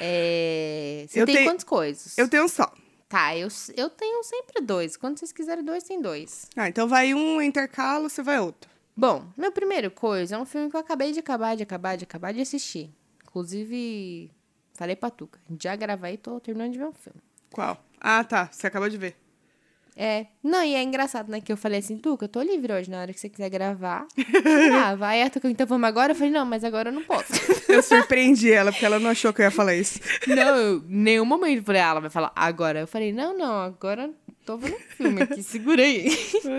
É, 0.00 1.04
Você 1.08 1.20
Eu 1.20 1.26
tem 1.26 1.34
tenho- 1.36 1.48
quantas 1.50 1.64
coisas? 1.64 2.18
Eu 2.18 2.26
tenho 2.28 2.44
um 2.44 2.48
só. 2.48 2.72
Tá, 3.08 3.36
eu, 3.36 3.46
eu 3.76 3.88
tenho 3.90 4.22
sempre 4.24 4.62
dois. 4.62 4.96
Quando 4.96 5.18
vocês 5.18 5.30
quiserem 5.32 5.62
dois, 5.64 5.84
tem 5.84 6.00
dois. 6.00 6.46
Ah, 6.56 6.68
então 6.68 6.88
vai 6.88 7.12
um 7.14 7.40
intercalo, 7.40 8.08
você 8.08 8.22
vai 8.22 8.40
outro. 8.40 8.68
Bom, 8.96 9.24
meu 9.36 9.52
primeiro 9.52 9.90
coisa 9.90 10.36
é 10.36 10.38
um 10.38 10.44
filme 10.44 10.70
que 10.70 10.76
eu 10.76 10.80
acabei 10.80 11.12
de 11.12 11.20
acabar, 11.20 11.56
de 11.56 11.62
acabar, 11.62 11.96
de 11.96 12.04
acabar 12.04 12.32
de 12.32 12.40
assistir. 12.40 12.90
Inclusive, 13.24 14.30
falei 14.74 14.96
pra 14.96 15.10
Tuca, 15.10 15.38
já 15.58 15.74
gravei 15.76 16.14
e 16.14 16.18
tô 16.18 16.40
terminando 16.40 16.72
de 16.72 16.78
ver 16.78 16.86
um 16.86 16.92
filme. 16.92 17.20
Qual? 17.52 17.82
Ah, 18.00 18.24
tá. 18.24 18.48
Você 18.50 18.66
acabou 18.66 18.88
de 18.88 18.96
ver. 18.96 19.16
É. 19.96 20.26
Não, 20.42 20.62
e 20.64 20.74
é 20.74 20.82
engraçado, 20.82 21.30
né? 21.30 21.40
Que 21.40 21.52
eu 21.52 21.56
falei 21.56 21.80
assim, 21.80 21.98
Tuca, 21.98 22.24
eu 22.24 22.28
tô 22.28 22.40
livre 22.40 22.72
hoje, 22.72 22.90
na 22.90 23.00
hora 23.00 23.12
que 23.12 23.20
você 23.20 23.28
quiser 23.28 23.50
gravar. 23.50 24.06
grava. 24.66 25.08
Aí 25.08 25.22
a 25.22 25.28
Tuca, 25.28 25.50
então 25.50 25.66
vamos 25.66 25.86
agora? 25.86 26.12
Eu 26.12 26.16
falei, 26.16 26.32
não, 26.32 26.46
mas 26.46 26.64
agora 26.64 26.88
eu 26.88 26.92
não 26.94 27.02
posso. 27.02 27.32
Eu 27.70 27.82
surpreendi 27.84 28.50
ela, 28.50 28.72
porque 28.72 28.84
ela 28.84 28.98
não 28.98 29.10
achou 29.10 29.32
que 29.32 29.40
eu 29.40 29.44
ia 29.44 29.50
falar 29.50 29.76
isso. 29.76 30.00
não, 30.26 30.56
eu, 30.56 30.82
nenhum 30.88 31.24
momento 31.24 31.58
eu 31.58 31.62
falei, 31.62 31.80
ah, 31.80 31.90
ela 31.90 32.00
vai 32.00 32.10
falar 32.10 32.32
agora. 32.34 32.80
Eu 32.80 32.86
falei, 32.88 33.12
não, 33.12 33.36
não, 33.38 33.60
agora 33.62 34.10
tô 34.44 34.56
vendo 34.56 34.78
filme 34.96 35.22
aqui, 35.22 35.42
segura 35.42 35.82
aí. 35.82 36.10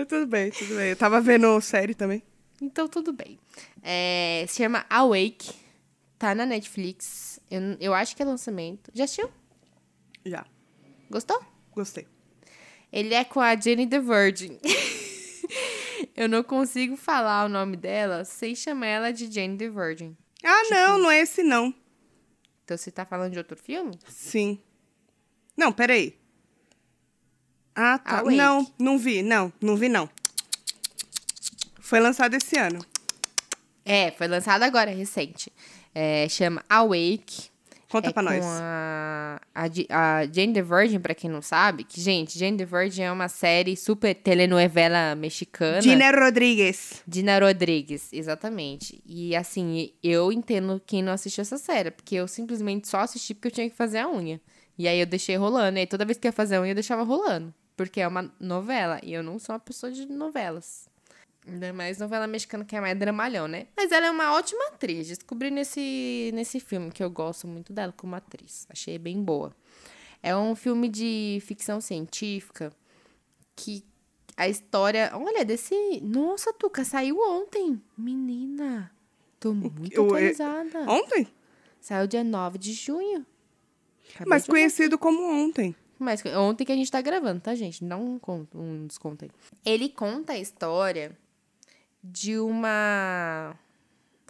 tudo 0.08 0.26
bem, 0.26 0.50
tudo 0.50 0.76
bem. 0.76 0.90
Eu 0.90 0.96
tava 0.96 1.20
vendo 1.20 1.60
série 1.60 1.94
também. 1.94 2.22
Então, 2.60 2.86
tudo 2.88 3.12
bem. 3.12 3.38
É, 3.82 4.44
se 4.48 4.62
chama 4.62 4.86
Awake. 4.88 5.52
Tá 6.18 6.34
na 6.34 6.46
Netflix. 6.46 7.40
Eu, 7.50 7.60
eu 7.80 7.92
acho 7.92 8.14
que 8.14 8.22
é 8.22 8.24
lançamento. 8.24 8.90
Já 8.94 9.04
assistiu? 9.04 9.28
Já. 10.24 10.46
Gostou? 11.10 11.42
Gostei. 11.74 12.06
Ele 12.92 13.12
é 13.12 13.24
com 13.24 13.40
a 13.40 13.56
Jenny 13.56 13.88
the 13.88 13.98
Virgin. 13.98 14.60
eu 16.14 16.28
não 16.28 16.44
consigo 16.44 16.96
falar 16.96 17.46
o 17.46 17.48
nome 17.48 17.76
dela 17.76 18.24
sem 18.24 18.54
chamar 18.54 18.86
ela 18.86 19.12
de 19.12 19.30
Jenny 19.32 19.58
the 19.58 19.68
Virgin. 19.68 20.16
Ah, 20.44 20.62
tipo... 20.62 20.74
não, 20.74 20.98
não 20.98 21.10
é 21.10 21.20
esse 21.20 21.42
não. 21.42 21.74
Então 22.64 22.76
você 22.76 22.92
tá 22.92 23.04
falando 23.04 23.32
de 23.32 23.38
outro 23.38 23.56
filme? 23.56 23.98
Sim. 24.06 24.62
Não, 25.56 25.72
peraí. 25.72 26.21
Ah, 27.74 27.98
tá. 27.98 28.18
Awake. 28.20 28.36
Não, 28.36 28.72
não 28.78 28.98
vi, 28.98 29.22
não, 29.22 29.52
não 29.60 29.76
vi 29.76 29.88
não. 29.88 30.08
Foi 31.80 32.00
lançado 32.00 32.34
esse 32.34 32.58
ano. 32.58 32.84
É, 33.84 34.10
foi 34.12 34.28
lançado 34.28 34.62
agora, 34.62 34.90
recente. 34.90 35.52
É, 35.94 36.28
chama 36.28 36.64
Awake. 36.68 37.50
Conta 37.92 38.08
é 38.08 38.12
pra 38.12 38.22
nós. 38.22 38.42
A, 38.42 39.38
a, 39.54 39.64
a 39.64 40.24
Jane 40.24 40.54
the 40.54 40.62
Virgin, 40.62 40.98
pra 40.98 41.14
quem 41.14 41.28
não 41.28 41.42
sabe, 41.42 41.84
que, 41.84 42.00
gente, 42.00 42.38
Jane 42.38 42.56
the 42.56 42.64
Virgin 42.64 43.02
é 43.02 43.12
uma 43.12 43.28
série 43.28 43.76
super 43.76 44.14
telenovela 44.14 45.14
mexicana. 45.14 45.80
Dina 45.80 46.10
Rodrigues. 46.10 47.02
Dina 47.06 47.38
Rodrigues, 47.38 48.10
exatamente. 48.10 49.02
E 49.04 49.36
assim, 49.36 49.92
eu 50.02 50.32
entendo 50.32 50.80
quem 50.86 51.02
não 51.02 51.12
assistiu 51.12 51.42
essa 51.42 51.58
série, 51.58 51.90
porque 51.90 52.14
eu 52.14 52.26
simplesmente 52.26 52.88
só 52.88 53.00
assisti 53.00 53.34
porque 53.34 53.48
eu 53.48 53.52
tinha 53.52 53.68
que 53.68 53.76
fazer 53.76 53.98
a 53.98 54.08
unha. 54.10 54.40
E 54.78 54.88
aí 54.88 54.98
eu 54.98 55.06
deixei 55.06 55.36
rolando. 55.36 55.76
E 55.76 55.80
aí 55.80 55.86
toda 55.86 56.06
vez 56.06 56.16
que 56.16 56.26
ia 56.26 56.32
fazer 56.32 56.56
a 56.56 56.62
unha, 56.62 56.70
eu 56.70 56.74
deixava 56.74 57.02
rolando. 57.02 57.52
Porque 57.76 58.00
é 58.00 58.08
uma 58.08 58.32
novela. 58.38 59.00
E 59.02 59.12
eu 59.12 59.22
não 59.22 59.38
sou 59.38 59.54
uma 59.54 59.60
pessoa 59.60 59.90
de 59.90 60.06
novelas. 60.06 60.88
Ainda 61.46 61.72
mais 61.72 61.98
novela 61.98 62.26
mexicana 62.26 62.64
que 62.64 62.76
é 62.76 62.80
mais 62.80 62.96
dramalhão, 62.96 63.48
né? 63.48 63.66
Mas 63.76 63.90
ela 63.90 64.06
é 64.06 64.10
uma 64.10 64.32
ótima 64.34 64.64
atriz. 64.68 65.08
Descobri 65.08 65.50
nesse, 65.50 66.30
nesse 66.34 66.60
filme 66.60 66.90
que 66.92 67.02
eu 67.02 67.10
gosto 67.10 67.48
muito 67.48 67.72
dela 67.72 67.92
como 67.96 68.14
atriz. 68.14 68.66
Achei 68.70 68.96
bem 68.98 69.22
boa. 69.22 69.54
É 70.22 70.36
um 70.36 70.54
filme 70.54 70.88
de 70.88 71.42
ficção 71.44 71.80
científica 71.80 72.72
que 73.56 73.84
a 74.36 74.48
história. 74.48 75.10
Olha, 75.14 75.44
desse. 75.44 76.00
Nossa, 76.00 76.52
Tuca, 76.52 76.84
saiu 76.84 77.18
ontem. 77.18 77.82
Menina. 77.98 78.92
Tô 79.40 79.52
muito 79.52 79.92
eu, 79.92 80.06
atualizada. 80.06 80.88
Ontem? 80.88 81.26
Saiu 81.80 82.06
dia 82.06 82.22
9 82.22 82.58
de 82.58 82.72
junho. 82.72 83.26
Acabei 84.14 84.28
Mas 84.28 84.44
de 84.44 84.50
conhecido 84.50 84.96
como 84.96 85.22
ontem. 85.24 85.74
Mas 86.02 86.24
ontem 86.26 86.64
que 86.64 86.72
a 86.72 86.76
gente 86.76 86.90
tá 86.90 87.00
gravando, 87.00 87.40
tá, 87.40 87.54
gente? 87.54 87.84
Não 87.84 88.20
um, 88.26 88.46
um 88.54 88.86
desconto 88.86 89.24
aí. 89.24 89.30
Ele 89.64 89.88
conta 89.88 90.32
a 90.32 90.38
história 90.38 91.16
de 92.02 92.38
uma. 92.38 93.54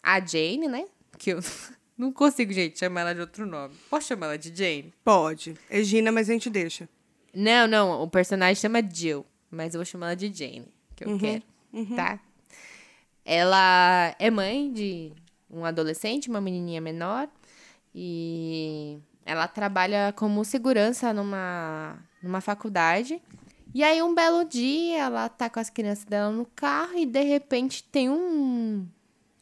A 0.02 0.20
Jane, 0.20 0.68
né? 0.68 0.86
Que 1.18 1.30
eu 1.30 1.40
não 1.96 2.12
consigo, 2.12 2.52
gente, 2.52 2.78
chamar 2.78 3.02
ela 3.02 3.14
de 3.14 3.20
outro 3.20 3.46
nome. 3.46 3.74
Posso 3.88 4.08
chamar 4.08 4.26
ela 4.26 4.38
de 4.38 4.54
Jane? 4.54 4.92
Pode. 5.02 5.54
É 5.70 5.82
Gina, 5.82 6.12
mas 6.12 6.28
a 6.28 6.32
gente 6.32 6.50
deixa. 6.50 6.88
Não, 7.34 7.66
não. 7.66 8.02
O 8.02 8.08
personagem 8.08 8.60
chama 8.60 8.82
Jill, 8.82 9.24
mas 9.50 9.74
eu 9.74 9.78
vou 9.78 9.86
chamar 9.86 10.08
ela 10.08 10.16
de 10.16 10.32
Jane, 10.32 10.68
que 10.94 11.04
eu 11.04 11.08
uhum, 11.08 11.18
quero. 11.18 11.42
Uhum. 11.72 11.96
Tá? 11.96 12.20
Ela 13.24 14.14
é 14.18 14.30
mãe 14.30 14.70
de 14.72 15.12
um 15.48 15.64
adolescente, 15.64 16.28
uma 16.28 16.40
menininha 16.40 16.80
menor, 16.80 17.28
e 17.94 18.98
ela 19.24 19.46
trabalha 19.48 20.12
como 20.16 20.44
segurança 20.44 21.12
numa, 21.12 21.98
numa 22.22 22.40
faculdade. 22.40 23.22
E 23.74 23.82
aí, 23.82 24.02
um 24.02 24.14
belo 24.14 24.44
dia, 24.44 24.98
ela 24.98 25.28
tá 25.28 25.48
com 25.48 25.58
as 25.58 25.70
crianças 25.70 26.04
dela 26.04 26.30
no 26.30 26.44
carro 26.44 26.96
e 26.96 27.06
de 27.06 27.22
repente 27.22 27.82
tem 27.84 28.10
um. 28.10 28.86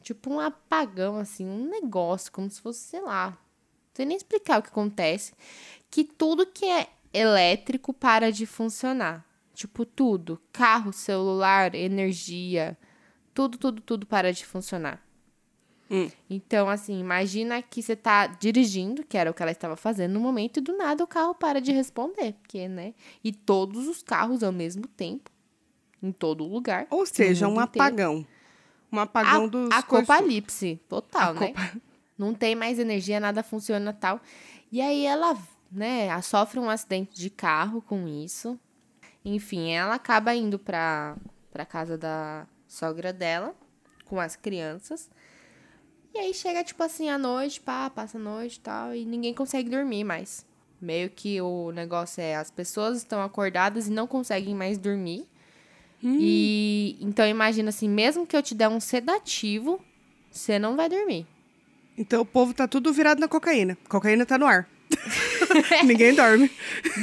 Tipo, 0.01 0.31
um 0.31 0.39
apagão, 0.39 1.17
assim, 1.17 1.45
um 1.45 1.69
negócio, 1.69 2.31
como 2.31 2.49
se 2.49 2.61
fosse, 2.61 2.79
sei 2.79 3.01
lá. 3.01 3.31
Não 3.31 3.95
sei 3.95 4.05
nem 4.05 4.17
explicar 4.17 4.59
o 4.59 4.63
que 4.63 4.69
acontece. 4.69 5.33
Que 5.89 6.03
tudo 6.03 6.45
que 6.45 6.65
é 6.65 6.87
elétrico 7.13 7.93
para 7.93 8.31
de 8.31 8.45
funcionar. 8.45 9.25
Tipo, 9.53 9.85
tudo. 9.85 10.41
Carro, 10.51 10.93
celular, 10.93 11.75
energia. 11.75 12.77
Tudo, 13.33 13.57
tudo, 13.57 13.81
tudo 13.81 14.05
para 14.05 14.31
de 14.33 14.45
funcionar. 14.45 15.03
Hum. 15.91 16.09
Então, 16.29 16.69
assim, 16.69 16.97
imagina 16.97 17.61
que 17.61 17.83
você 17.83 17.97
tá 17.97 18.25
dirigindo, 18.25 19.03
que 19.03 19.17
era 19.17 19.29
o 19.29 19.33
que 19.33 19.41
ela 19.41 19.51
estava 19.51 19.75
fazendo 19.75 20.13
no 20.13 20.21
momento, 20.21 20.57
e 20.57 20.61
do 20.61 20.77
nada 20.77 21.03
o 21.03 21.07
carro 21.07 21.35
para 21.35 21.59
de 21.59 21.73
responder, 21.73 22.33
porque, 22.41 22.69
né? 22.69 22.93
E 23.21 23.33
todos 23.33 23.89
os 23.89 24.01
carros 24.01 24.41
ao 24.41 24.53
mesmo 24.53 24.87
tempo, 24.87 25.29
em 26.01 26.13
todo 26.13 26.47
lugar. 26.47 26.87
Ou 26.89 27.05
seja, 27.05 27.45
um 27.49 27.59
apagão. 27.59 28.25
Um 28.89 28.99
apagão 28.99 29.43
a, 29.43 29.47
dos. 29.47 29.71
Apocalipse, 29.73 30.79
total, 30.87 31.31
a 31.31 31.39
né? 31.39 31.47
Copa... 31.49 31.81
Não 32.17 32.33
tem 32.33 32.55
mais 32.55 32.79
energia, 32.79 33.19
nada 33.19 33.43
funciona 33.43 33.91
tal. 33.91 34.21
E 34.71 34.79
aí 34.79 35.05
ela, 35.05 35.37
né, 35.69 36.21
sofre 36.21 36.59
um 36.59 36.69
acidente 36.69 37.13
de 37.19 37.29
carro 37.29 37.81
com 37.81 38.07
isso. 38.07 38.57
Enfim, 39.25 39.71
ela 39.71 39.95
acaba 39.95 40.33
indo 40.33 40.57
pra, 40.57 41.17
pra 41.51 41.65
casa 41.65 41.97
da 41.97 42.47
sogra 42.67 43.11
dela, 43.11 43.53
com 44.05 44.19
as 44.19 44.35
crianças. 44.35 45.09
E 46.13 46.19
aí 46.19 46.33
chega, 46.33 46.63
tipo 46.63 46.81
assim, 46.83 47.09
à 47.09 47.17
noite, 47.17 47.61
pá, 47.61 47.89
passa 47.89 48.17
a 48.17 48.21
noite 48.21 48.55
e 48.55 48.59
tal, 48.59 48.93
e 48.93 49.05
ninguém 49.05 49.33
consegue 49.33 49.69
dormir 49.69 50.03
mais. 50.03 50.45
Meio 50.81 51.09
que 51.09 51.39
o 51.41 51.71
negócio 51.71 52.21
é, 52.21 52.35
as 52.35 52.51
pessoas 52.51 52.97
estão 52.97 53.21
acordadas 53.21 53.87
e 53.87 53.91
não 53.91 54.07
conseguem 54.07 54.53
mais 54.53 54.77
dormir. 54.77 55.25
Hum. 56.03 56.17
E 56.19 56.97
então 56.99 57.25
imagina 57.27 57.69
assim, 57.69 57.87
mesmo 57.87 58.25
que 58.25 58.35
eu 58.35 58.41
te 58.41 58.55
der 58.55 58.67
um 58.67 58.79
sedativo, 58.79 59.79
você 60.29 60.57
não 60.57 60.75
vai 60.75 60.89
dormir. 60.89 61.25
Então 61.97 62.21
o 62.21 62.25
povo 62.25 62.53
tá 62.53 62.67
tudo 62.67 62.91
virado 62.91 63.19
na 63.19 63.27
cocaína. 63.27 63.77
Cocaína 63.87 64.25
tá 64.25 64.37
no 64.37 64.47
ar. 64.47 64.67
Ninguém 65.85 66.13
dorme. 66.13 66.49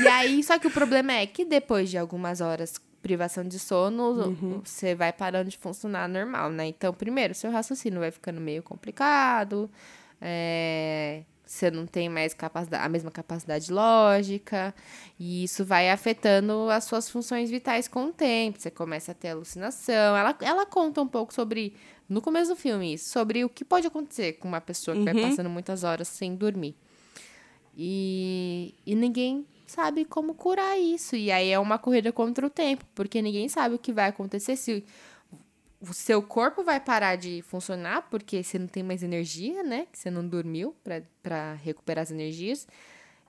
E 0.02 0.09
aí, 0.09 0.42
só 0.42 0.59
que 0.59 0.66
o 0.66 0.70
problema 0.70 1.12
é 1.12 1.26
que 1.26 1.44
depois 1.44 1.88
de 1.88 1.96
algumas 1.96 2.40
horas 2.40 2.80
privação 3.03 3.44
de 3.44 3.59
sono, 3.59 4.28
uhum. 4.28 4.61
você 4.64 4.94
vai 4.94 5.12
parando 5.12 5.51
de 5.51 5.59
funcionar 5.59 6.09
normal, 6.09 6.51
né? 6.51 6.66
Então, 6.66 6.92
primeiro, 6.92 7.34
seu 7.34 7.51
raciocínio 7.51 8.01
vai 8.01 8.11
ficando 8.11 8.40
meio 8.40 8.62
complicado, 8.62 9.70
é, 10.20 11.22
você 11.49 11.70
não 11.70 11.86
tem 11.86 12.09
mais 12.11 12.34
capacidade, 12.34 12.84
a 12.84 12.88
mesma 12.88 13.11
capacidade 13.11 13.72
lógica, 13.72 14.74
e 15.18 15.44
isso 15.44 15.64
vai 15.64 15.90
afetando 15.90 16.68
as 16.70 16.84
suas 16.84 17.09
funções 17.09 17.51
vitais 17.51 17.88
com 17.88 18.07
o 18.07 18.12
tempo. 18.12 18.61
Você 18.61 18.70
começa 18.70 19.12
a 19.12 19.14
ter 19.14 19.28
alucinação. 19.30 20.14
Ela, 20.16 20.36
ela 20.42 20.66
conta 20.66 21.01
um 21.01 21.09
pouco 21.09 21.32
sobre, 21.32 21.74
no 22.07 22.20
começo 22.20 22.51
do 22.51 22.57
filme, 22.57 22.99
sobre 22.99 23.44
o 23.44 23.49
que 23.49 23.64
pode 23.64 23.86
acontecer 23.86 24.34
com 24.34 24.46
uma 24.46 24.61
pessoa 24.61 24.94
que 24.94 24.99
uhum. 24.99 25.05
vai 25.05 25.14
passando 25.22 25.49
muitas 25.49 25.84
horas 25.84 26.09
sem 26.09 26.36
dormir. 26.36 26.76
E, 27.74 28.74
e 28.84 28.94
ninguém 28.94 29.46
sabe 29.68 30.04
como 30.04 30.34
curar 30.34 30.78
isso. 30.78 31.14
E 31.14 31.30
aí 31.30 31.50
é 31.50 31.58
uma 31.58 31.78
corrida 31.78 32.12
contra 32.12 32.46
o 32.46 32.50
tempo, 32.50 32.84
porque 32.94 33.22
ninguém 33.22 33.48
sabe 33.48 33.76
o 33.76 33.78
que 33.78 33.92
vai 33.92 34.08
acontecer 34.08 34.56
se 34.56 34.84
o 35.80 35.92
seu 35.92 36.20
corpo 36.20 36.64
vai 36.64 36.80
parar 36.80 37.16
de 37.16 37.40
funcionar 37.42 38.08
porque 38.10 38.42
você 38.42 38.58
não 38.58 38.66
tem 38.66 38.82
mais 38.82 39.02
energia, 39.02 39.62
né? 39.62 39.86
Que 39.92 39.98
você 39.98 40.10
não 40.10 40.26
dormiu 40.26 40.74
para 41.22 41.54
recuperar 41.54 42.02
as 42.02 42.10
energias. 42.10 42.66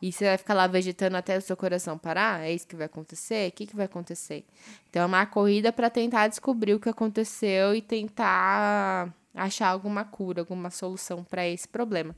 E 0.01 0.11
você 0.11 0.25
vai 0.25 0.37
ficar 0.37 0.53
lá 0.53 0.65
vegetando 0.65 1.17
até 1.17 1.37
o 1.37 1.41
seu 1.41 1.57
coração 1.57 1.97
parar? 1.97 2.41
É 2.41 2.53
isso 2.53 2.65
que 2.65 2.75
vai 2.75 2.85
acontecer? 2.85 3.49
O 3.49 3.51
que, 3.51 3.67
que 3.67 3.75
vai 3.75 3.85
acontecer? 3.85 4.45
Então 4.89 5.03
é 5.03 5.05
uma 5.05 5.25
corrida 5.25 5.73
para 5.73 5.89
tentar 5.89 6.27
descobrir 6.29 6.73
o 6.73 6.79
que 6.79 6.87
aconteceu 6.87 7.75
e 7.75 7.81
tentar 7.81 9.13
achar 9.35 9.67
alguma 9.67 10.05
cura, 10.05 10.41
alguma 10.41 10.69
solução 10.69 11.23
para 11.23 11.45
esse 11.47 11.67
problema. 11.67 12.15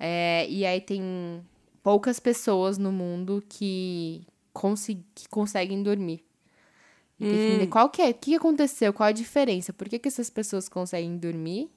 É, 0.00 0.46
e 0.48 0.64
aí 0.64 0.80
tem 0.80 1.44
poucas 1.82 2.20
pessoas 2.20 2.78
no 2.78 2.92
mundo 2.92 3.42
que, 3.48 4.26
que 5.14 5.28
conseguem 5.28 5.82
dormir. 5.82 6.24
E 7.18 7.62
hum. 7.62 7.66
qual 7.68 7.88
que 7.88 8.02
é, 8.02 8.10
o 8.10 8.14
que 8.14 8.34
aconteceu, 8.34 8.92
qual 8.92 9.08
a 9.08 9.12
diferença, 9.12 9.72
por 9.72 9.88
que, 9.88 9.98
que 9.98 10.08
essas 10.08 10.28
pessoas 10.28 10.68
conseguem 10.68 11.16
dormir 11.16 11.70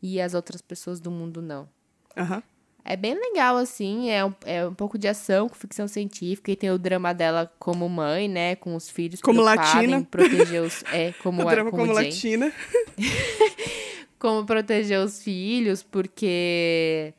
e 0.00 0.20
as 0.20 0.34
outras 0.34 0.60
pessoas 0.60 1.00
do 1.00 1.10
mundo 1.10 1.42
não. 1.42 1.68
Uhum. 2.16 2.42
É 2.84 2.96
bem 2.96 3.14
legal, 3.14 3.56
assim, 3.56 4.10
é 4.10 4.24
um, 4.24 4.32
é 4.44 4.64
um 4.64 4.74
pouco 4.74 4.96
de 4.96 5.08
ação 5.08 5.48
com 5.48 5.56
ficção 5.56 5.88
científica 5.88 6.52
e 6.52 6.56
tem 6.56 6.70
o 6.70 6.78
drama 6.78 7.12
dela 7.12 7.52
como 7.58 7.88
mãe, 7.88 8.28
né, 8.28 8.54
com 8.54 8.76
os 8.76 8.88
filhos 8.88 9.20
como 9.20 9.40
latina. 9.42 10.06
proteger 10.08 10.62
os... 10.62 10.84
É, 10.92 11.12
como, 11.20 11.42
o 11.42 11.50
drama 11.50 11.70
como, 11.72 11.82
como 11.82 11.92
latina. 11.92 12.52
como 14.20 14.46
proteger 14.46 15.00
os 15.00 15.20
filhos, 15.20 15.82
porque 15.82 17.12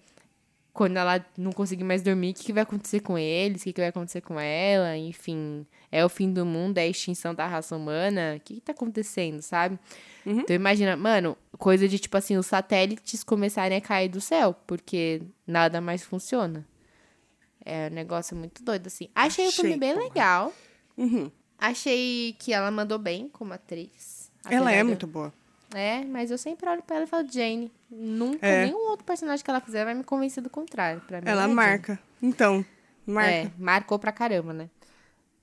quando 0.77 0.95
ela 0.95 1.25
não 1.35 1.51
conseguir 1.51 1.83
mais 1.83 2.03
dormir, 2.03 2.29
o 2.29 2.33
que, 2.35 2.43
que 2.43 2.53
vai 2.53 2.61
acontecer 2.61 2.99
com 2.99 3.17
eles, 3.17 3.61
o 3.61 3.63
que, 3.63 3.73
que 3.73 3.81
vai 3.81 3.89
acontecer 3.89 4.21
com 4.21 4.39
ela, 4.39 4.95
enfim. 4.95 5.65
É 5.91 6.05
o 6.05 6.09
fim 6.09 6.31
do 6.31 6.45
mundo, 6.45 6.77
é 6.77 6.81
a 6.81 6.87
extinção 6.87 7.33
da 7.33 7.47
raça 7.47 7.75
humana. 7.75 8.35
O 8.37 8.39
que, 8.41 8.53
que 8.53 8.61
tá 8.61 8.73
acontecendo, 8.73 9.41
sabe? 9.41 9.79
Uhum. 10.23 10.41
Então 10.41 10.55
imagina, 10.55 10.95
mano, 10.95 11.35
coisa 11.57 11.87
de 11.87 11.97
tipo 11.97 12.15
assim, 12.15 12.37
os 12.37 12.45
satélites 12.45 13.23
começarem 13.23 13.75
a 13.75 13.81
cair 13.81 14.07
do 14.07 14.21
céu, 14.21 14.55
porque 14.67 15.23
nada 15.47 15.81
mais 15.81 16.03
funciona. 16.03 16.63
É 17.65 17.89
um 17.91 17.95
negócio 17.95 18.37
muito 18.37 18.63
doido, 18.63 18.85
assim. 18.85 19.09
Achei, 19.15 19.45
o 19.45 19.47
Achei, 19.47 19.63
filme 19.63 19.79
bem 19.79 19.95
porra. 19.95 20.05
legal. 20.05 20.53
Uhum. 20.95 21.31
Achei 21.57 22.35
que 22.37 22.53
ela 22.53 22.69
mandou 22.69 22.99
bem 22.99 23.27
como 23.29 23.51
atriz. 23.51 24.31
Ela 24.47 24.71
é 24.71 24.83
muito 24.83 25.07
boa. 25.07 25.33
É, 25.73 26.03
mas 26.05 26.31
eu 26.31 26.37
sempre 26.37 26.69
olho 26.69 26.81
pra 26.81 26.95
ela 26.97 27.05
e 27.05 27.07
falo, 27.07 27.27
Jane, 27.29 27.71
nunca 27.89 28.45
É. 28.47 28.65
nenhum 28.65 28.89
outro 28.89 29.05
personagem 29.05 29.43
que 29.43 29.49
ela 29.51 29.59
fizer 29.59 29.83
vai 29.85 29.93
me 29.93 30.03
convencer 30.03 30.41
do 30.41 30.49
contrário. 30.49 31.01
Pra 31.05 31.19
mim, 31.21 31.27
Ela 31.27 31.41
é 31.41 31.43
Jane. 31.43 31.53
marca. 31.55 31.99
Então, 32.21 32.65
marca. 33.05 33.29
É, 33.31 33.51
marcou 33.59 33.99
pra 33.99 34.11
caramba, 34.11 34.53
né? 34.53 34.69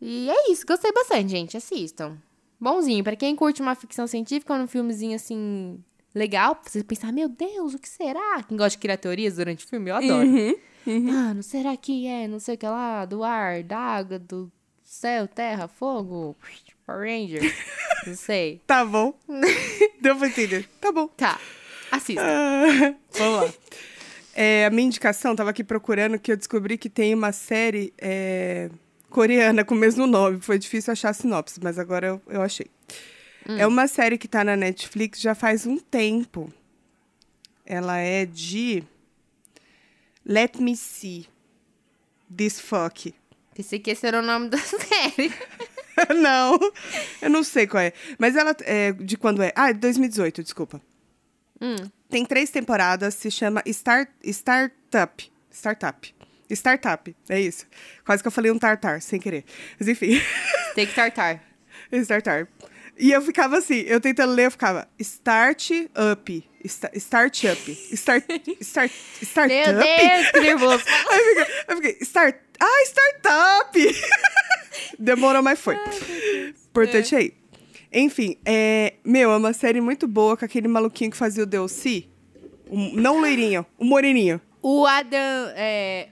E 0.01 0.29
é 0.31 0.51
isso, 0.51 0.67
gostei 0.67 0.93
bastante, 0.93 1.29
gente. 1.29 1.57
Assistam. 1.57 2.17
Bonzinho, 2.59 3.05
pra 3.05 3.17
quem 3.17 3.37
curte 3.37 3.61
uma 3.61 3.75
ficção 3.75 4.07
científica, 4.07 4.55
um 4.55 4.67
filmezinho 4.67 5.15
assim, 5.17 5.79
legal, 6.15 6.57
pra 6.57 6.71
você 6.71 6.83
pensar, 6.83 7.13
meu 7.13 7.29
Deus, 7.29 7.75
o 7.75 7.79
que 7.79 7.89
será? 7.89 8.43
Quem 8.43 8.57
gosta 8.57 8.71
de 8.71 8.79
criar 8.79 8.97
teorias 8.97 9.37
durante 9.37 9.65
o 9.67 9.69
filme, 9.69 9.91
eu 9.91 9.97
adoro. 9.97 10.27
Uhum. 10.27 10.55
Mano, 10.87 11.43
será 11.43 11.77
que 11.77 12.07
é 12.07 12.27
não 12.29 12.39
sei 12.39 12.55
o 12.55 12.59
que 12.59 12.67
lá, 12.67 13.05
do 13.05 13.23
ar, 13.25 13.63
da 13.63 13.79
água, 13.79 14.19
do 14.19 14.51
céu, 14.83 15.27
terra, 15.29 15.67
fogo, 15.69 16.37
Power 16.87 17.01
Ranger? 17.09 17.43
não 18.07 18.15
sei. 18.17 18.61
Tá 18.67 18.85
bom. 18.85 19.15
Deu 20.01 20.17
pra 20.17 20.29
entender. 20.29 20.69
Tá 20.81 20.93
bom. 20.93 21.09
Tá, 21.09 21.41
assista. 21.91 22.23
Ah, 22.25 22.95
Vamos 23.19 23.43
lá. 23.43 23.55
É, 24.35 24.67
a 24.67 24.71
minha 24.71 24.87
indicação, 24.87 25.35
tava 25.37 25.51
aqui 25.51 25.63
procurando 25.63 26.19
que 26.19 26.33
eu 26.33 26.37
descobri 26.37 26.77
que 26.77 26.91
tem 26.91 27.15
uma 27.15 27.31
série 27.33 27.95
é, 27.99 28.69
coreana 29.09 29.65
com 29.65 29.75
o 29.75 29.79
mesmo 29.79 30.07
nome. 30.07 30.41
Foi 30.41 30.59
difícil 30.59 30.93
achar 30.93 31.11
a 31.11 31.15
sinopse, 31.15 31.61
mas 31.63 31.79
agora 31.79 32.07
eu, 32.09 32.23
eu 32.29 32.43
achei. 32.43 32.67
É 33.47 33.67
uma 33.67 33.87
série 33.87 34.17
que 34.17 34.27
tá 34.27 34.43
na 34.43 34.57
Netflix 34.57 35.21
já 35.21 35.35
faz 35.35 35.67
um 35.67 35.79
tempo. 35.79 36.53
Ela 37.65 37.99
é 37.99 38.25
de 38.27 38.83
Let 40.25 40.57
Me 40.59 40.75
See 40.77 41.29
This 42.35 42.59
Fuck. 42.59 43.15
Pensei 43.55 43.79
que 43.79 43.91
esse 43.91 44.07
era 44.07 44.19
o 44.19 44.23
nome 44.23 44.49
da 44.49 44.59
série. 44.59 45.33
não, 46.21 46.59
eu 47.23 47.31
não 47.31 47.43
sei 47.43 47.67
qual 47.67 47.83
é. 47.83 47.93
Mas 48.19 48.37
ela 48.37 48.55
é 48.63 48.93
de 48.93 49.17
quando 49.17 49.43
é? 49.43 49.53
Ah, 49.55 49.73
2018, 49.73 50.43
desculpa. 50.43 50.81
Hum. 51.61 51.77
Tem 52.09 52.25
três 52.25 52.51
temporadas, 52.51 53.15
se 53.15 53.31
chama 53.31 53.63
Start, 53.67 54.09
Startup. 54.25 55.33
Startup. 55.51 56.15
Startup, 56.51 57.17
é 57.29 57.41
isso. 57.41 57.67
Quase 58.05 58.23
que 58.23 58.29
eu 58.29 58.33
falei 58.33 58.51
um 58.51 58.59
tartar, 58.59 59.01
sem 59.01 59.19
querer. 59.19 59.45
Mas 59.79 59.89
enfim, 59.89 60.21
Tem 60.75 60.87
que 60.87 60.95
tartar. 60.95 61.43
Startup. 61.93 62.51
E 62.99 63.11
eu 63.13 63.21
ficava 63.23 63.59
assim, 63.59 63.81
eu 63.87 64.01
tentando 64.01 64.33
ler, 64.33 64.47
eu 64.47 64.51
ficava 64.51 64.89
Start 64.99 65.71
Up. 66.13 66.45
Sta- 66.65 66.91
Start 66.95 67.45
Up. 67.45 67.71
Start, 67.93 68.25
start, 68.61 68.91
startup? 69.23 69.51
Meu 69.51 69.75
Deus, 69.75 70.31
que 70.31 70.41
nervoso. 70.41 70.85
Aí 71.11 71.19
eu 71.19 71.25
fiquei, 71.47 71.55
eu 71.69 71.77
fiquei, 71.77 71.97
start, 72.03 72.37
ah, 72.61 72.85
startup! 72.87 73.79
Demorou, 74.99 75.43
mas 75.43 75.59
foi. 75.59 75.77
Importante 76.71 77.15
aí. 77.17 77.35
Enfim, 77.93 78.37
é, 78.45 78.95
meu, 79.05 79.31
é 79.31 79.37
uma 79.37 79.53
série 79.53 79.81
muito 79.81 80.07
boa 80.09 80.37
com 80.37 80.45
aquele 80.45 80.67
maluquinho 80.69 81.11
que 81.11 81.17
fazia 81.17 81.43
o 81.43 81.47
DLC. 81.47 82.05
O, 82.69 82.77
não 82.97 83.17
o 83.19 83.21
loirinho, 83.21 83.65
o 83.79 83.85
moreninho. 83.85 84.41
O 84.63 84.87
Adam. 84.87 85.19
É... 85.55 86.09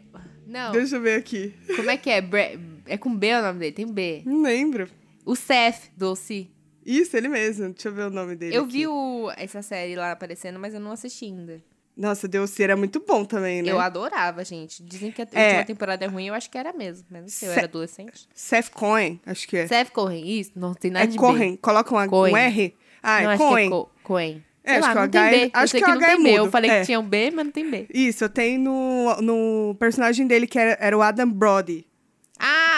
Não. 0.47 0.73
Deixa 0.73 0.97
eu 0.97 1.01
ver 1.01 1.19
aqui. 1.19 1.55
Como 1.75 1.91
é 1.91 1.97
que 1.97 2.11
é? 2.11 2.21
Bre- 2.21 2.59
É 2.87 2.97
com 2.99 3.15
B 3.17 3.33
o 3.35 3.43
nome 3.43 3.59
dele? 3.59 3.73
Tem 3.73 3.87
B. 3.87 4.23
Não 4.27 4.43
lembro. 4.43 4.89
O 5.25 5.35
Seth, 5.35 5.91
doce. 5.97 6.51
Isso, 6.85 7.17
ele 7.17 7.29
mesmo. 7.29 7.71
Deixa 7.71 7.89
eu 7.89 7.93
ver 7.93 8.03
o 8.07 8.11
nome 8.11 8.35
dele. 8.37 8.55
Eu 8.57 8.65
aqui. 8.65 8.73
vi 8.73 8.87
o- 8.87 9.31
essa 9.37 9.63
série 9.63 9.95
lá 9.97 10.13
aparecendo, 10.13 10.59
mas 10.59 10.75
eu 10.75 10.81
não 10.81 10.93
assisti 10.93 11.27
ainda. 11.27 11.61
Nossa, 11.97 12.27
DLC 12.27 12.63
era 12.63 12.75
muito 12.75 13.05
bom 13.07 13.23
também, 13.25 13.61
né? 13.63 13.71
Eu 13.71 13.79
adorava, 13.79 14.43
gente. 14.45 14.83
Dizem 14.83 15.13
que 15.13 15.21
a 15.21 15.27
É. 15.33 15.47
última 15.49 15.65
temporada 15.67 16.05
é 16.05 16.09
ruim, 16.09 16.27
eu 16.29 16.35
acho 16.35 16.51
que 16.51 16.57
era 16.57 16.73
mesmo. 16.73 17.05
Mas 17.11 17.21
não 17.21 17.29
sei, 17.29 17.49
eu 17.49 17.53
era 17.53 17.65
adolescente. 17.65 18.27
Seth 18.35 18.71
Cohen, 18.71 19.21
acho 19.27 19.47
que 19.47 19.59
é. 19.59 19.67
Seth 19.67 19.91
Cohen, 19.91 20.27
isso? 20.41 20.53
Não 20.57 20.73
tem 20.73 20.91
nada 20.91 21.05
É 21.05 21.09
de 21.09 21.19
Cohen. 21.19 21.57
Coloca 21.57 21.95
um, 21.95 22.09
Cohen. 22.09 22.33
um 22.33 22.37
R. 22.37 22.75
Ah, 23.03 23.19
B. 23.19 23.25
Não, 23.25 23.31
é 23.31 23.35
acho 23.35 23.43
Cohen. 23.45 23.69
que 23.69 23.75
é 23.75 23.79
Co 23.79 23.91
Cohen. 24.03 24.45
É, 24.65 24.77
acho 24.77 24.81
lá, 24.89 24.93
que 24.95 24.99
o 25.01 25.11
tem 25.11 25.21
H 25.21 25.27
é- 25.29 25.45
B. 25.47 25.51
Acho 25.53 25.73
que 25.73 25.79
que, 25.81 25.85
o 25.85 25.89
não 25.89 25.97
H 25.97 26.07
é 26.13 26.17
B. 26.17 26.31
Eu 26.31 26.39
mudo. 26.45 26.51
falei 26.51 26.71
É. 26.71 26.81
que 26.81 26.87
tinha 26.87 27.01
um 27.01 27.07
B, 27.09 27.31
mas 27.31 27.45
não 27.45 27.53
tem 27.53 27.71
B. 27.71 27.87
Isso, 27.93 28.25
eu 28.25 28.29
tenho 28.31 28.61
no, 28.61 29.21
no 29.21 29.75
personagem 29.79 30.27
dele 30.27 30.47
que 30.47 30.59
era, 30.59 30.79
era 30.81 30.97
o 30.97 31.03
Adam 31.03 31.29
Brody. 31.29 31.85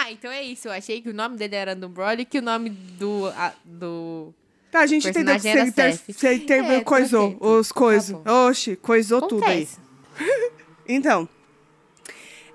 Ah, 0.05 0.11
então 0.11 0.31
é 0.31 0.43
isso. 0.43 0.67
Eu 0.67 0.71
achei 0.71 1.01
que 1.01 1.09
o 1.09 1.13
nome 1.13 1.35
dele 1.35 1.55
era 1.55 1.75
do 1.75 1.89
Brody 1.89 2.21
e 2.21 2.25
que 2.25 2.37
o 2.37 2.41
nome 2.41 2.69
do... 2.69 3.27
a- 3.35 3.53
do... 3.65 4.31
Tá, 4.69 4.81
a 4.81 4.85
gente 4.87 5.07
entendeu 5.07 5.33
que 5.35 5.41
você, 5.41 5.61
inter, 5.61 5.99
você 6.07 6.33
inter, 6.35 6.63
É, 6.63 6.83
coisou 6.83 7.31
perfeito. 7.31 7.45
os 7.59 7.71
coisos. 7.71 8.17
Tá 8.19 8.31
bom. 8.31 8.47
Oxi, 8.49 8.75
coisou 8.75 9.21
tudo 9.27 9.43
aí. 9.45 9.63
Acontece. 9.63 9.85
Então, 10.87 11.27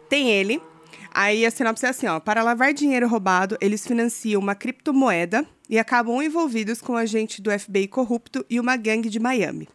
tem 0.09 0.31
ele. 0.31 0.63
Aí 1.13 1.45
a 1.45 1.51
sinopse 1.51 1.85
é 1.85 1.89
assim, 1.89 2.07
ó. 2.07 2.21
Para 2.21 2.45
lavar 2.45 2.73
dinheiro 2.73 3.09
roubado, 3.09 3.59
eles 3.61 3.85
financiam 3.85 4.41
uma 4.41 4.55
criptomoeda 4.55 5.45
e 5.69 5.77
acabam 5.81 6.23
envolvidos 6.23 6.81
com 6.81 6.93
um 6.93 6.97
agente 6.97 7.43
do 7.43 7.51
FBI 7.51 7.89
corrupto 7.89 8.47
e 8.49 8.61
uma 8.61 8.77
gangue 8.77 9.09
de 9.11 9.19
Miami. 9.19 9.69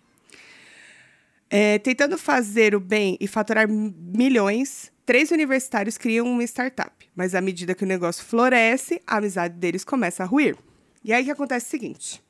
É, 1.49 1.77
tentando 1.79 2.17
fazer 2.17 2.73
o 2.73 2.79
bem 2.79 3.17
e 3.19 3.27
faturar 3.27 3.67
milhões, 3.67 4.89
três 5.05 5.31
universitários 5.31 5.97
criam 5.97 6.25
uma 6.27 6.43
startup. 6.43 6.91
Mas 7.15 7.35
à 7.35 7.41
medida 7.41 7.73
que 7.75 7.83
o 7.83 7.87
negócio 7.87 8.23
floresce, 8.25 9.01
a 9.05 9.17
amizade 9.17 9.55
deles 9.55 9.83
começa 9.83 10.23
a 10.23 10.25
ruir. 10.25 10.57
E 11.03 11.13
aí 11.13 11.21
o 11.21 11.25
que 11.25 11.31
acontece 11.31 11.67
o 11.67 11.69
seguinte: 11.69 12.23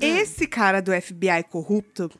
esse 0.00 0.46
cara 0.46 0.80
do 0.80 0.92
FBI 0.92 1.44
corrupto 1.50 2.10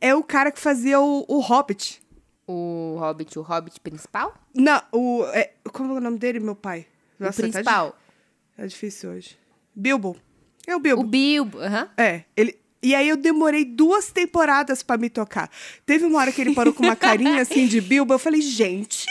é 0.00 0.14
o 0.14 0.22
cara 0.22 0.50
que 0.50 0.58
fazia 0.60 1.00
o, 1.00 1.24
o 1.28 1.38
Hobbit. 1.40 2.02
O 2.48 2.96
Hobbit, 3.00 3.38
o 3.38 3.42
Hobbit 3.42 3.80
principal? 3.80 4.34
Não, 4.54 4.80
o. 4.92 5.24
é- 5.32 5.52
como 5.72 5.94
é 5.94 5.96
o 5.96 6.00
nome 6.00 6.18
dele, 6.18 6.38
meu 6.40 6.54
pai? 6.54 6.86
o 7.18 7.24
Nossa, 7.24 7.40
tá 7.42 7.46
di- 7.46 7.52
principal. 7.52 7.98
Tá, 8.56 8.66
difícil 8.66 9.10
hoje. 9.10 9.36
Bilbo. 9.74 10.16
É 10.66 10.74
o 10.74 10.78
Bilbo. 10.80 11.02
O 11.02 11.04
Bilbo. 11.06 11.58
aham. 11.60 11.88
É, 11.96 12.22
ele. 12.36 12.58
E 12.82 12.94
aí 12.94 13.08
eu 13.08 13.16
demorei 13.16 13.64
duas 13.64 14.12
temporadas 14.12 14.82
pra 14.82 14.96
me 14.96 15.10
tocar. 15.10 15.50
Teve 15.84 16.04
uma 16.04 16.20
hora 16.20 16.30
que 16.30 16.40
ele 16.40 16.54
parou 16.54 16.72
com 16.72 16.84
uma 16.84 16.94
carinha 16.94 17.40
assim 17.42 17.66
de 17.66 17.80
Bilbo, 17.80 18.14
eu 18.14 18.18
falei, 18.18 18.40
gente, 18.40 19.06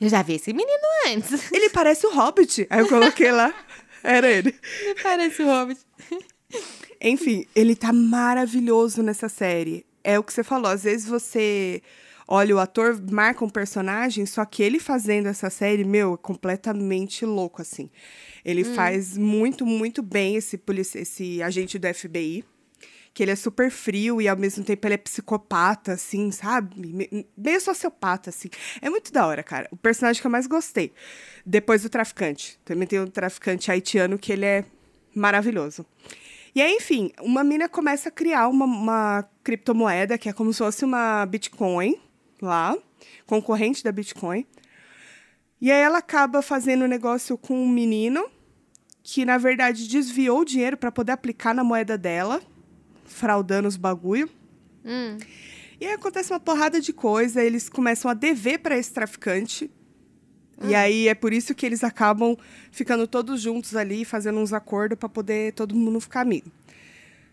Eu 0.00 0.08
já 0.08 0.22
vi 0.22 0.34
esse 0.34 0.52
menino 0.52 0.82
antes. 1.08 1.50
ele 1.52 1.70
parece 1.70 2.06
o 2.06 2.14
Hobbit. 2.14 2.66
Aí 2.70 2.80
eu 2.80 2.88
coloquei 2.88 3.32
lá, 3.32 3.52
era 4.02 4.30
ele. 4.30 4.54
Parece 5.02 5.42
o 5.42 5.46
Hobbit. 5.46 5.80
Enfim, 7.00 7.46
ele 7.54 7.74
tá 7.76 7.92
maravilhoso 7.92 9.02
nessa 9.02 9.28
série. 9.28 9.84
É 10.02 10.18
o 10.18 10.22
que 10.22 10.32
você 10.32 10.42
falou, 10.42 10.70
às 10.70 10.84
vezes 10.84 11.06
você 11.06 11.82
olha 12.26 12.54
o 12.54 12.58
ator, 12.58 13.00
marca 13.10 13.44
um 13.44 13.48
personagem, 13.48 14.26
só 14.26 14.44
que 14.44 14.62
ele 14.62 14.78
fazendo 14.78 15.26
essa 15.26 15.48
série, 15.48 15.82
meu, 15.82 16.14
é 16.14 16.16
completamente 16.18 17.24
louco, 17.24 17.62
assim. 17.62 17.90
Ele 18.44 18.64
faz 18.64 19.16
muito, 19.16 19.64
muito 19.64 20.02
bem 20.02 20.36
esse, 20.36 20.60
esse 20.94 21.42
agente 21.42 21.78
do 21.78 21.92
FBI. 21.92 22.44
Que 23.14 23.22
ele 23.22 23.30
é 23.32 23.36
super 23.36 23.70
frio 23.70 24.20
e 24.22 24.28
ao 24.28 24.36
mesmo 24.36 24.62
tempo 24.64 24.86
ele 24.86 24.94
é 24.94 24.98
psicopata, 24.98 25.92
assim, 25.92 26.30
sabe? 26.30 26.92
Me- 26.92 27.26
Meio 27.36 27.60
sociopata, 27.60 28.30
assim. 28.30 28.48
É 28.80 28.88
muito 28.88 29.12
da 29.12 29.26
hora, 29.26 29.42
cara. 29.42 29.66
O 29.72 29.76
personagem 29.76 30.20
que 30.20 30.26
eu 30.26 30.30
mais 30.30 30.46
gostei. 30.46 30.92
Depois 31.44 31.82
do 31.82 31.88
traficante. 31.88 32.58
Também 32.64 32.86
tem 32.86 33.00
o 33.00 33.08
traficante 33.10 33.70
haitiano 33.70 34.18
que 34.18 34.32
ele 34.32 34.44
é 34.44 34.64
maravilhoso. 35.14 35.84
E 36.54 36.62
aí, 36.62 36.72
enfim, 36.74 37.12
uma 37.20 37.42
mina 37.44 37.68
começa 37.68 38.08
a 38.08 38.12
criar 38.12 38.48
uma, 38.48 38.64
uma 38.64 39.28
criptomoeda 39.44 40.16
que 40.16 40.28
é 40.28 40.32
como 40.32 40.52
se 40.52 40.58
fosse 40.58 40.84
uma 40.84 41.24
Bitcoin 41.26 41.98
lá, 42.40 42.76
concorrente 43.26 43.82
da 43.84 43.90
Bitcoin. 43.92 44.46
E 45.60 45.70
aí 45.72 45.80
ela 45.80 45.98
acaba 45.98 46.40
fazendo 46.40 46.84
um 46.84 46.88
negócio 46.88 47.36
com 47.36 47.60
um 47.60 47.68
menino 47.68 48.24
que, 49.02 49.24
na 49.24 49.38
verdade, 49.38 49.88
desviou 49.88 50.40
o 50.40 50.44
dinheiro 50.44 50.76
para 50.76 50.92
poder 50.92 51.12
aplicar 51.12 51.54
na 51.54 51.64
moeda 51.64 51.96
dela, 51.98 52.40
fraudando 53.08 53.66
os 53.66 53.76
bagulho. 53.76 54.28
Hum. 54.84 55.16
E 55.80 55.86
aí 55.86 55.92
acontece 55.92 56.32
uma 56.32 56.40
porrada 56.40 56.80
de 56.80 56.92
coisa, 56.92 57.42
eles 57.42 57.68
começam 57.68 58.10
a 58.10 58.14
dever 58.14 58.58
para 58.58 58.76
esse 58.76 58.92
traficante. 58.92 59.70
E 60.60 60.74
aí 60.74 61.06
é 61.06 61.14
por 61.14 61.32
isso 61.32 61.54
que 61.54 61.64
eles 61.64 61.84
acabam 61.84 62.36
ficando 62.72 63.06
todos 63.06 63.40
juntos 63.40 63.76
ali, 63.76 64.04
fazendo 64.04 64.40
uns 64.40 64.52
acordos 64.52 64.98
para 64.98 65.08
poder 65.08 65.52
todo 65.52 65.74
mundo 65.74 66.00
ficar 66.00 66.22
amigo. 66.22 66.50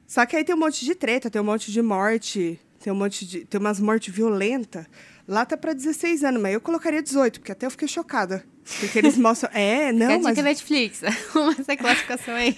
Só 0.06 0.26
que 0.26 0.36
aí 0.36 0.44
tem 0.44 0.54
um 0.54 0.60
monte 0.60 0.86
de 0.86 0.94
treta, 0.94 1.30
tem 1.30 1.42
um 1.42 1.46
monte 1.46 1.72
de 1.72 1.82
morte, 1.82 2.60
tem 2.80 2.94
um 2.94 2.96
monte 2.96 3.26
de. 3.26 3.44
tem 3.46 3.60
umas 3.60 3.80
mortes 3.80 4.14
violentas. 4.14 4.86
Lá 5.28 5.44
tá 5.44 5.58
pra 5.58 5.74
16 5.74 6.24
anos, 6.24 6.40
mas 6.40 6.54
eu 6.54 6.62
colocaria 6.62 7.02
18, 7.02 7.40
porque 7.40 7.52
até 7.52 7.66
eu 7.66 7.72
fiquei 7.72 7.88
chocada. 7.88 8.46
Porque 8.80 8.98
eles 8.98 9.18
mostram. 9.18 9.50
É, 9.54 9.92
Não, 9.92 10.08
não, 10.08 10.22
mas, 10.22 10.38
Netflix. 10.38 11.02
Essa 11.60 11.78
classificação 11.78 12.34
aí. 12.34 12.58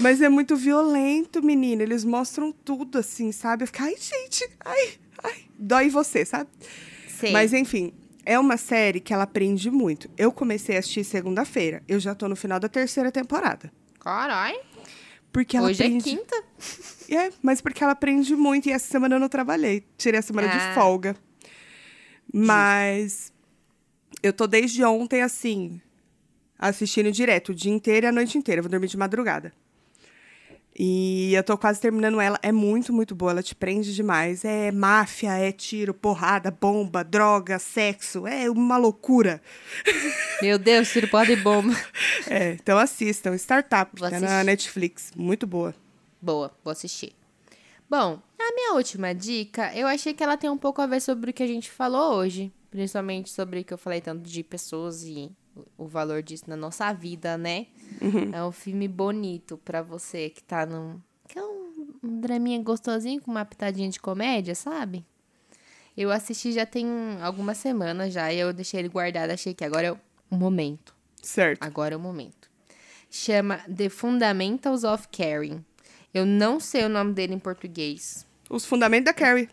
mas 0.00 0.20
é 0.20 0.28
muito 0.28 0.56
violento, 0.56 1.42
menina. 1.42 1.82
Eles 1.82 2.04
mostram 2.04 2.50
tudo 2.50 2.98
assim, 2.98 3.30
sabe? 3.30 3.62
Eu 3.62 3.66
fico, 3.68 3.82
ai, 3.82 3.94
gente, 3.96 4.48
ai, 4.64 4.88
ai. 5.22 5.34
Dói 5.56 5.88
você, 5.90 6.24
sabe? 6.24 6.50
Sei. 7.08 7.30
Mas 7.32 7.52
enfim, 7.52 7.92
É 8.26 8.38
uma 8.38 8.56
série 8.56 9.00
que 9.00 9.12
ela 9.12 9.24
aprende 9.24 9.70
muito. 9.70 10.10
Eu 10.16 10.32
comecei 10.32 10.76
a 10.76 10.78
assistir 10.80 11.04
segunda-feira. 11.04 11.82
Eu 11.86 12.00
já 12.00 12.14
tô 12.14 12.26
no 12.28 12.34
final 12.34 12.58
da 12.58 12.68
terceira 12.68 13.12
temporada. 13.12 13.70
Carai. 14.00 14.54
Porque 15.30 15.56
ela 15.56 15.68
Hoje 15.68 15.82
é 15.82 15.86
aprende... 15.86 16.04
quinta. 16.04 16.44
É, 17.10 17.30
mas 17.42 17.60
porque 17.60 17.82
ela 17.84 17.92
aprende 17.92 18.34
muito 18.34 18.68
e 18.68 18.72
essa 18.72 18.86
semana 18.90 19.16
eu 19.16 19.20
não 19.20 19.28
trabalhei. 19.28 19.84
Tirei 19.98 20.18
a 20.20 20.22
semana 20.22 20.48
Ah. 20.50 20.68
de 20.68 20.74
folga. 20.74 21.14
Mas 22.32 23.32
eu 24.24 24.32
tô 24.32 24.46
desde 24.46 24.82
ontem, 24.82 25.20
assim, 25.20 25.78
assistindo 26.58 27.12
direto, 27.12 27.50
o 27.50 27.54
dia 27.54 27.70
inteiro 27.70 28.06
e 28.06 28.08
a 28.08 28.12
noite 28.12 28.38
inteira. 28.38 28.60
Eu 28.60 28.62
vou 28.62 28.70
dormir 28.70 28.88
de 28.88 28.96
madrugada. 28.96 29.52
E 30.76 31.32
eu 31.34 31.44
tô 31.44 31.58
quase 31.58 31.78
terminando 31.78 32.18
ela. 32.18 32.38
É 32.42 32.50
muito, 32.50 32.90
muito 32.90 33.14
boa. 33.14 33.32
Ela 33.32 33.42
te 33.42 33.54
prende 33.54 33.94
demais. 33.94 34.44
É 34.46 34.72
máfia, 34.72 35.36
é 35.36 35.52
tiro, 35.52 35.92
porrada, 35.92 36.50
bomba, 36.50 37.04
droga, 37.04 37.58
sexo. 37.58 38.26
É 38.26 38.50
uma 38.50 38.78
loucura. 38.78 39.42
Meu 40.40 40.58
Deus, 40.58 40.90
tiro 40.90 41.06
porra 41.06 41.26
de 41.26 41.36
bomba. 41.36 41.72
É, 42.26 42.52
então 42.54 42.78
assistam. 42.78 43.34
Startup, 43.36 43.92
Vou 43.94 44.08
tá 44.08 44.18
na 44.18 44.26
assistir. 44.26 44.46
Netflix. 44.46 45.12
Muito 45.14 45.46
boa. 45.46 45.74
Boa, 46.20 46.50
vou 46.64 46.72
assistir. 46.72 47.12
Bom, 47.88 48.18
a 48.38 48.54
minha 48.54 48.72
última 48.72 49.14
dica, 49.14 49.70
eu 49.76 49.86
achei 49.86 50.14
que 50.14 50.24
ela 50.24 50.38
tem 50.38 50.48
um 50.48 50.56
pouco 50.56 50.80
a 50.80 50.86
ver 50.86 51.00
sobre 51.00 51.30
o 51.30 51.34
que 51.34 51.42
a 51.42 51.46
gente 51.46 51.70
falou 51.70 52.14
hoje. 52.14 52.50
Principalmente 52.74 53.30
sobre 53.30 53.60
o 53.60 53.64
que 53.64 53.72
eu 53.72 53.78
falei 53.78 54.00
tanto 54.00 54.28
de 54.28 54.42
pessoas 54.42 55.04
e 55.04 55.30
o- 55.78 55.86
valor 55.86 56.20
disso 56.24 56.42
na 56.48 56.56
nossa 56.56 56.92
vida, 56.92 57.38
né? 57.38 57.68
É 58.32 58.42
um 58.42 58.50
filme 58.50 58.88
bonito 58.88 59.56
pra 59.64 59.80
você 59.80 60.28
que 60.28 60.42
tá 60.42 60.66
num. 60.66 60.98
Que 61.28 61.38
é 61.38 61.44
um, 61.44 61.94
um 62.02 62.20
draminha 62.20 62.60
gostosinho 62.60 63.22
com 63.22 63.30
uma 63.30 63.44
pitadinha 63.44 63.88
de 63.88 64.00
comédia, 64.00 64.56
sabe? 64.56 65.04
Eu 65.96 66.10
assisti 66.10 66.50
já 66.50 66.66
tem 66.66 66.84
algumas 67.22 67.58
semanas 67.58 68.12
já 68.12 68.32
e 68.32 68.40
eu 68.40 68.52
deixei 68.52 68.80
ele 68.80 68.88
guardado. 68.88 69.30
Achei 69.30 69.54
que 69.54 69.64
agora 69.64 69.86
é 69.86 69.92
o 69.92 69.98
momento. 70.28 70.92
Certo. 71.22 71.62
Agora 71.62 71.94
é 71.94 71.96
o 71.96 72.00
momento. 72.00 72.50
Chama 73.08 73.58
The 73.72 73.88
Fundamentals 73.88 74.82
of 74.82 75.06
Caring. 75.16 75.64
Eu 76.12 76.26
não 76.26 76.58
sei 76.58 76.82
o 76.82 76.88
nome 76.88 77.12
dele 77.12 77.34
em 77.34 77.38
português. 77.38 78.26
Os 78.50 78.64
fundamentos 78.66 79.04
da 79.04 79.12
Carrie. 79.14 79.48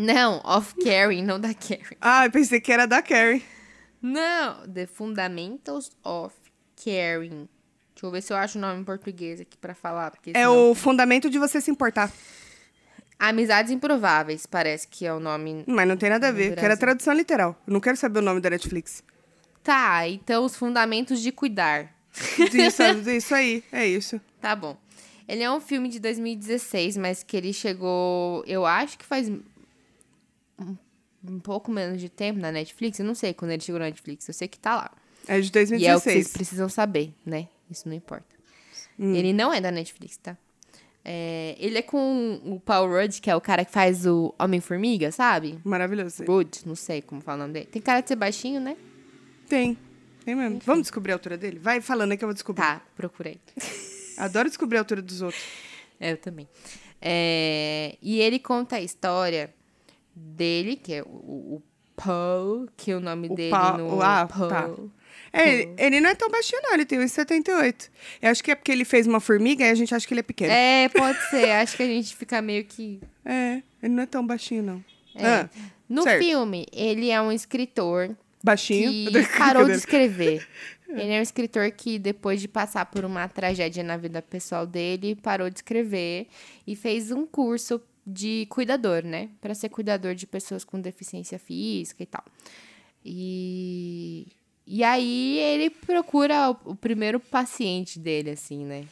Não, 0.00 0.40
of 0.44 0.74
Caring, 0.82 1.22
não 1.22 1.38
da 1.38 1.52
Caring. 1.52 1.96
Ah, 2.00 2.24
eu 2.26 2.30
pensei 2.30 2.60
que 2.60 2.72
era 2.72 2.86
da 2.86 3.02
Carrie. 3.02 3.42
Não, 4.00 4.66
The 4.66 4.86
Fundamentals 4.86 5.90
of 6.04 6.34
Caring. 6.82 7.48
Deixa 7.94 8.06
eu 8.06 8.10
ver 8.10 8.22
se 8.22 8.32
eu 8.32 8.36
acho 8.38 8.56
o 8.56 8.60
nome 8.60 8.80
em 8.80 8.84
português 8.84 9.40
aqui 9.40 9.58
pra 9.58 9.74
falar. 9.74 10.10
Porque 10.10 10.30
É 10.30 10.34
senão- 10.34 10.70
o 10.70 10.74
fundamento 10.74 11.28
de 11.28 11.38
você 11.38 11.60
se 11.60 11.70
importar. 11.70 12.10
Amizades 13.18 13.70
Improváveis, 13.70 14.46
parece 14.46 14.88
que 14.88 15.04
é 15.04 15.12
o 15.12 15.20
nome. 15.20 15.64
Mas 15.66 15.86
não 15.86 15.96
tem 15.96 16.08
nada 16.08 16.28
a 16.28 16.32
ver, 16.32 16.44
que 16.46 16.52
era 16.52 16.60
Brasil. 16.62 16.78
tradução 16.78 17.12
literal. 17.12 17.60
Eu 17.66 17.72
não 17.74 17.80
quero 17.80 17.96
saber 17.98 18.20
o 18.20 18.22
nome 18.22 18.40
da 18.40 18.48
Netflix. 18.48 19.02
Tá, 19.62 20.08
então 20.08 20.44
os 20.46 20.56
fundamentos 20.56 21.20
de 21.20 21.30
cuidar. 21.30 21.94
Isso, 22.38 22.82
isso 23.10 23.34
aí, 23.34 23.62
é 23.70 23.86
isso. 23.86 24.18
Tá 24.40 24.56
bom. 24.56 24.78
Ele 25.28 25.42
é 25.42 25.50
um 25.52 25.60
filme 25.60 25.88
de 25.90 26.00
2016, 26.00 26.96
mas 26.96 27.22
que 27.22 27.36
ele 27.36 27.52
chegou, 27.52 28.42
eu 28.46 28.64
acho 28.64 28.96
que 28.98 29.04
faz 29.04 29.30
um, 31.26 31.38
pouco 31.38 31.70
menos 31.70 32.00
de 32.00 32.08
tempo 32.08 32.38
na 32.38 32.52
Netflix. 32.52 32.98
Eu 32.98 33.04
não 33.04 33.14
sei 33.14 33.34
quando 33.34 33.52
ele 33.52 33.62
chegou 33.62 33.78
na 33.78 33.86
Netflix, 33.86 34.26
eu 34.28 34.34
sei 34.34 34.48
que 34.48 34.58
tá 34.58 34.76
lá. 34.76 34.90
É 35.26 35.40
de 35.40 35.50
E 35.50 35.86
é 35.86 35.94
o 35.94 36.00
que 36.00 36.04
vocês 36.04 36.26
2016. 36.26 36.32
precisam 36.32 36.68
saber, 36.68 37.12
né? 37.24 37.48
Isso 37.70 37.88
não 37.88 37.94
importa. 37.94 38.24
Hum. 38.98 39.14
Ele 39.14 39.32
não 39.32 39.52
é 39.52 39.60
da 39.60 39.70
Netflix, 39.70 40.16
tá? 40.16 40.36
É, 41.04 41.56
ele 41.58 41.78
é 41.78 41.82
com 41.82 42.40
o 42.44 42.60
Paul 42.60 42.88
Rudd, 42.88 43.20
que 43.20 43.30
é 43.30 43.36
o 43.36 43.40
cara 43.40 43.64
que 43.64 43.72
faz 43.72 44.06
o 44.06 44.34
Homem-Formiga, 44.38 45.10
sabe? 45.10 45.58
Maravilhoso. 45.64 46.24
Rudd, 46.24 46.58
não 46.66 46.74
sei 46.74 47.00
como 47.00 47.20
fala 47.20 47.38
o 47.38 47.40
nome 47.42 47.54
dele. 47.54 47.66
Tem 47.66 47.80
cara 47.80 48.00
de 48.00 48.08
ser 48.08 48.16
baixinho, 48.16 48.60
né? 48.60 48.76
Tem. 49.48 49.78
Tem 50.24 50.34
mesmo. 50.34 50.60
Vamos 50.64 50.82
descobrir 50.82 51.12
a 51.12 51.14
altura 51.14 51.38
dele? 51.38 51.58
Vai 51.58 51.80
falando 51.80 52.12
aí 52.12 52.18
que 52.18 52.24
eu 52.24 52.28
vou 52.28 52.34
descobrir. 52.34 52.62
Tá, 52.62 52.82
procurei. 52.94 53.38
Adoro 54.18 54.48
descobrir 54.48 54.76
a 54.76 54.80
altura 54.80 55.00
dos 55.00 55.22
outros. 55.22 55.42
É, 55.98 56.12
eu 56.12 56.18
também. 56.18 56.46
É, 57.00 57.96
e 58.02 58.20
ele 58.20 58.38
conta 58.38 58.76
a 58.76 58.80
história 58.82 59.52
dele, 60.14 60.76
que 60.76 60.94
é 60.94 61.02
o, 61.02 61.06
o 61.06 61.62
Paul, 61.96 62.68
que 62.76 62.94
o 62.94 63.00
nome 63.00 63.28
O 63.28 63.34
dele 63.34 63.50
Pa- 63.50 63.76
no 63.76 63.96
o- 63.96 64.02
ah, 64.02 64.26
Paul. 64.26 64.48
tá. 64.48 64.70
É, 65.32 65.48
ele, 65.48 65.74
ele 65.78 66.00
não 66.00 66.10
é 66.10 66.14
tão 66.14 66.28
baixinho, 66.28 66.60
não. 66.62 66.74
Ele 66.74 66.84
tem 66.84 66.98
1,78. 66.98 67.88
Eu 68.22 68.30
acho 68.30 68.42
que 68.42 68.50
é 68.50 68.54
porque 68.54 68.72
ele 68.72 68.84
fez 68.84 69.06
uma 69.06 69.20
formiga 69.20 69.64
e 69.64 69.70
a 69.70 69.74
gente 69.74 69.94
acha 69.94 70.06
que 70.06 70.12
ele 70.14 70.20
é 70.20 70.24
pequeno. 70.24 70.50
É, 70.52 70.88
pode 70.88 71.18
ser. 71.30 71.50
Acho 71.52 71.76
que 71.76 71.82
a 71.82 71.86
gente 71.86 72.16
fica 72.16 72.40
meio 72.42 72.64
que. 72.64 73.00
É, 73.24 73.62
ele 73.82 73.92
não 73.94 74.02
é 74.02 74.06
tão 74.06 74.26
baixinho, 74.26 74.62
não. 74.62 74.84
É. 75.14 75.26
Ah, 75.26 75.48
No 75.88 76.02
certo. 76.02 76.22
filme, 76.24 76.66
ele 76.72 77.10
é 77.10 77.20
um 77.20 77.30
escritor 77.30 78.16
baixinho. 78.42 78.90
que 78.90 79.10
parou 79.38 79.66
de 79.66 79.72
escrever. 79.72 80.46
Ele 80.88 81.12
é 81.12 81.20
um 81.20 81.22
escritor 81.22 81.70
que, 81.70 81.98
depois 82.00 82.40
de 82.40 82.48
passar 82.48 82.84
por 82.86 83.04
uma 83.04 83.28
tragédia 83.28 83.84
na 83.84 83.96
vida 83.96 84.20
pessoal 84.20 84.66
dele, 84.66 85.14
parou 85.14 85.48
de 85.48 85.56
escrever 85.58 86.26
e 86.66 86.74
fez 86.74 87.12
um 87.12 87.24
curso 87.24 87.80
de 88.06 88.46
cuidador, 88.50 89.04
né? 89.04 89.30
Para 89.40 89.54
ser 89.54 89.68
cuidador 89.68 90.14
de 90.14 90.26
pessoas 90.26 90.64
com 90.64 90.80
deficiência 90.80 91.38
física 91.38 92.02
e 92.02 92.06
tal. 92.06 92.24
E, 93.04 94.28
e 94.66 94.84
aí 94.84 95.38
ele 95.38 95.70
procura 95.70 96.50
o, 96.50 96.72
o 96.72 96.76
primeiro 96.76 97.18
paciente 97.18 97.98
dele, 97.98 98.30
assim, 98.30 98.64
né? 98.64 98.84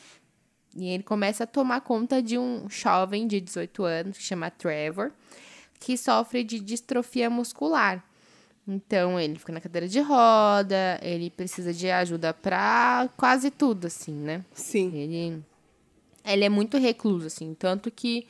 E 0.76 0.88
ele 0.88 1.02
começa 1.02 1.44
a 1.44 1.46
tomar 1.46 1.80
conta 1.80 2.22
de 2.22 2.38
um 2.38 2.68
jovem 2.68 3.26
de 3.26 3.40
18 3.40 3.84
anos, 3.84 4.18
que 4.18 4.22
chama 4.22 4.50
Trevor, 4.50 5.10
que 5.80 5.96
sofre 5.96 6.44
de 6.44 6.60
distrofia 6.60 7.28
muscular. 7.28 8.04
Então, 8.66 9.18
ele 9.18 9.38
fica 9.38 9.52
na 9.52 9.60
cadeira 9.60 9.88
de 9.88 9.98
roda, 9.98 11.00
ele 11.02 11.30
precisa 11.30 11.72
de 11.72 11.90
ajuda 11.90 12.34
pra 12.34 13.08
quase 13.16 13.50
tudo, 13.50 13.86
assim, 13.86 14.12
né? 14.12 14.44
Sim. 14.52 14.94
Ele, 14.94 15.42
ele 16.24 16.44
é 16.44 16.48
muito 16.50 16.76
recluso, 16.76 17.26
assim, 17.26 17.54
tanto 17.54 17.90
que 17.90 18.26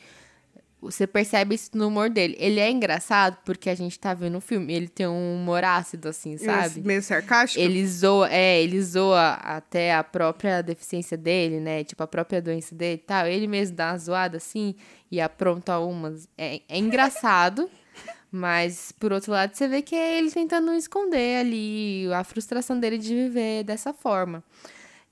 você 0.81 1.07
percebe 1.07 1.57
isso 1.57 1.71
no 1.75 1.89
humor 1.89 2.09
dele. 2.09 2.37
Ele 2.39 2.61
é 2.61 2.71
engraçado 2.71 3.37
porque 3.45 3.69
a 3.69 3.75
gente 3.75 3.99
tá 3.99 4.15
vendo 4.15 4.39
o 4.39 4.41
filme, 4.41 4.73
ele 4.73 4.89
tem 4.89 5.09
um 5.09 5.35
humor 5.35 5.65
ácido, 5.65 6.09
assim, 6.09 6.37
sabe? 6.39 6.81
Meio 6.81 7.03
sarcástico. 7.03 7.61
Ele 7.61 7.87
zoa, 7.87 8.29
é, 8.31 8.63
ele 8.63 8.81
zoa 8.81 9.33
até 9.35 9.95
a 9.95 10.05
própria 10.05 10.63
deficiência 10.63 11.17
dele, 11.17 11.59
né? 11.59 11.83
Tipo, 11.83 12.05
a 12.05 12.07
própria 12.07 12.41
doença 12.41 12.75
dele 12.75 13.01
e 13.03 13.07
tal. 13.07 13.27
Ele 13.27 13.47
mesmo 13.47 13.77
dá 13.77 13.91
uma 13.91 13.99
zoada 13.99 14.37
assim 14.37 14.75
e 15.11 15.21
apronta 15.21 15.79
umas. 15.81 16.29
É, 16.39 16.61
é 16.69 16.79
engraçado, 16.79 17.69
mas 18.31 18.93
por 18.93 19.13
outro 19.13 19.33
lado 19.33 19.55
você 19.55 19.67
vê 19.67 19.83
que 19.83 19.97
é 19.97 20.19
ele 20.19 20.31
tentando 20.31 20.73
esconder 20.75 21.41
ali 21.41 22.13
a 22.13 22.23
frustração 22.23 22.79
dele 22.79 22.99
de 22.99 23.15
viver 23.15 23.65
dessa 23.65 23.93
forma. 23.93 24.45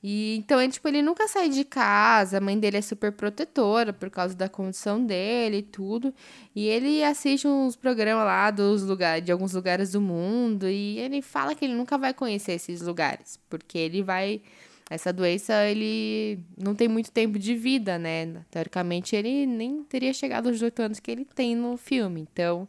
E 0.08 0.36
então, 0.36 0.60
ele, 0.60 0.72
tipo, 0.72 0.86
ele 0.86 1.02
nunca 1.02 1.26
sai 1.26 1.48
de 1.48 1.64
casa, 1.64 2.38
a 2.38 2.40
mãe 2.40 2.56
dele 2.56 2.76
é 2.76 2.80
super 2.80 3.10
protetora 3.10 3.92
por 3.92 4.08
causa 4.08 4.36
da 4.36 4.48
condição 4.48 5.04
dele 5.04 5.56
e 5.56 5.62
tudo. 5.62 6.14
E 6.54 6.68
ele 6.68 7.02
assiste 7.02 7.48
uns 7.48 7.74
programas 7.74 8.24
lá 8.24 8.52
dos 8.52 8.84
lugares, 8.84 9.24
de 9.24 9.32
alguns 9.32 9.52
lugares 9.52 9.90
do 9.90 10.00
mundo 10.00 10.68
e 10.68 11.00
ele 11.00 11.20
fala 11.20 11.56
que 11.56 11.64
ele 11.64 11.74
nunca 11.74 11.98
vai 11.98 12.14
conhecer 12.14 12.52
esses 12.52 12.82
lugares, 12.82 13.40
porque 13.50 13.76
ele 13.76 14.00
vai 14.00 14.40
essa 14.88 15.12
doença 15.12 15.64
ele 15.64 16.38
não 16.56 16.72
tem 16.72 16.86
muito 16.86 17.10
tempo 17.10 17.36
de 17.36 17.56
vida, 17.56 17.98
né? 17.98 18.44
Teoricamente 18.48 19.16
ele 19.16 19.44
nem 19.44 19.82
teria 19.82 20.12
chegado 20.12 20.46
aos 20.46 20.54
18 20.56 20.82
anos 20.82 21.00
que 21.00 21.10
ele 21.10 21.24
tem 21.24 21.56
no 21.56 21.76
filme. 21.76 22.20
Então, 22.32 22.68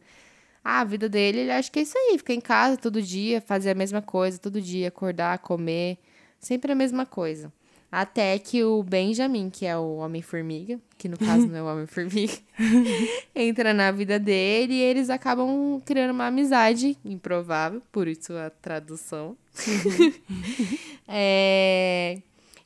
a 0.63 0.83
vida 0.83 1.07
dele, 1.07 1.41
ele 1.41 1.51
acha 1.51 1.71
que 1.71 1.77
é 1.77 1.83
isso 1.83 1.95
aí, 1.97 2.17
ficar 2.17 2.33
em 2.33 2.41
casa 2.41 2.77
todo 2.77 2.99
dia, 2.99 3.39
fazer 3.41 3.69
a 3.69 3.75
mesma 3.75 4.01
coisa 4.01 4.39
todo 4.39 4.59
dia, 4.59 4.87
acordar, 4.87 5.37
comer, 5.37 5.99
sempre 6.39 6.71
a 6.71 6.75
mesma 6.75 7.05
coisa. 7.05 7.51
Até 7.89 8.37
que 8.37 8.63
o 8.63 8.83
Benjamin, 8.83 9.49
que 9.49 9.65
é 9.65 9.77
o 9.77 9.97
Homem-Formiga, 9.97 10.77
que 10.97 11.07
no 11.07 11.17
caso 11.17 11.47
não 11.47 11.55
é 11.55 11.63
o 11.63 11.67
Homem-Formiga, 11.67 12.33
entra 13.33 13.73
na 13.73 13.91
vida 13.91 14.19
dele 14.19 14.73
e 14.73 14.81
eles 14.81 15.09
acabam 15.09 15.81
criando 15.85 16.11
uma 16.11 16.27
amizade 16.27 16.97
improvável, 17.05 17.81
por 17.91 18.07
isso 18.07 18.33
a 18.33 18.49
tradução. 18.49 19.37
É, 21.09 22.19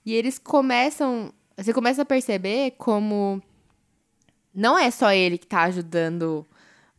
E 0.03 0.13
eles 0.15 0.39
começam. 0.39 1.31
Você 1.55 1.71
começa 1.71 2.01
a 2.01 2.05
perceber 2.05 2.73
como 2.75 3.39
não 4.53 4.77
é 4.77 4.89
só 4.89 5.11
ele 5.13 5.37
que 5.37 5.45
tá 5.45 5.61
ajudando 5.63 6.43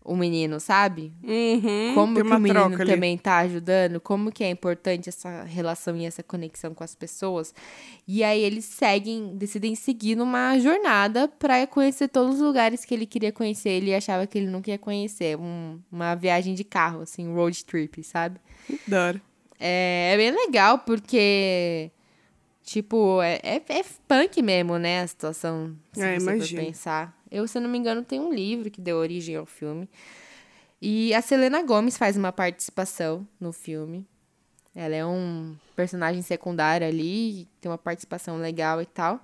o 0.05 0.17
menino, 0.17 0.59
sabe? 0.59 1.13
Uhum, 1.23 1.93
Como 1.95 2.15
que 2.15 2.21
o 2.37 2.41
menino 2.41 2.77
também 2.95 3.17
tá 3.19 3.39
ajudando, 3.39 4.01
como 4.01 4.33
que 4.33 4.43
é 4.43 4.51
importante 4.51 5.09
essa 5.09 5.43
relação 5.45 5.97
e 5.97 6.05
essa 6.05 6.23
conexão 6.23 6.75
com 6.75 6.83
as 6.83 6.95
pessoas. 6.95 7.55
E 8.07 8.25
aí 8.25 8.41
eles 8.43 8.65
seguem, 8.65 9.37
decidem 9.37 9.75
seguir 9.75 10.17
numa 10.17 10.59
jornada 10.59 11.29
para 11.29 11.67
conhecer 11.67 12.09
todos 12.09 12.37
os 12.37 12.41
lugares 12.41 12.85
que 12.85 12.93
ele 12.95 13.07
queria 13.07 13.31
conhecer, 13.33 13.71
ele 13.71 13.95
achava 13.95 14.27
que 14.27 14.39
ele 14.39 14.49
nunca 14.49 14.71
ia 14.71 14.79
conhecer, 14.79 15.37
um- 15.37 15.79
uma 15.91 16.15
viagem 16.15 16.55
de 16.55 16.65
carro, 16.65 17.03
assim, 17.03 17.29
um 17.29 17.35
road 17.35 17.65
trip, 17.65 18.03
sabe? 18.03 18.41
Adoro. 18.87 19.21
É, 19.61 20.11
é 20.15 20.17
bem 20.17 20.33
legal 20.33 20.79
porque 20.81 21.91
tipo, 22.63 23.21
é, 23.23 23.41
é, 23.43 23.57
é 23.69 23.85
punk 24.09 24.41
mesmo, 24.43 24.79
né, 24.79 25.01
a 25.03 25.07
situação, 25.07 25.77
se 25.93 26.01
É, 26.03 26.19
você 26.19 26.39
for 26.39 26.49
pensar. 26.57 27.17
Eu, 27.31 27.47
se 27.49 27.57
eu 27.59 27.63
não 27.63 27.69
me 27.71 27.79
engano, 27.79 28.03
tem 28.03 28.21
um 28.21 28.33
livro 28.33 28.71
que 28.71 28.81
deu 28.81 28.97
origem 28.99 29.37
ao 29.37 29.47
filme. 29.47 29.89
E 30.81 31.15
a 31.15 31.23
Selena 31.23 31.63
Gomez 31.63 31.97
faz 31.97 32.17
uma 32.17 32.33
participação 32.33 33.27
no 33.41 33.53
filme. 33.53 34.07
Ela 34.75 34.95
é 34.97 35.05
um 35.07 35.55
personagem 35.77 36.23
secundário 36.23 36.87
ali, 36.87 37.47
tem 37.61 37.71
uma 37.71 37.79
participação 37.79 38.39
legal 38.39 38.81
e 38.83 38.87
tal. 38.87 39.21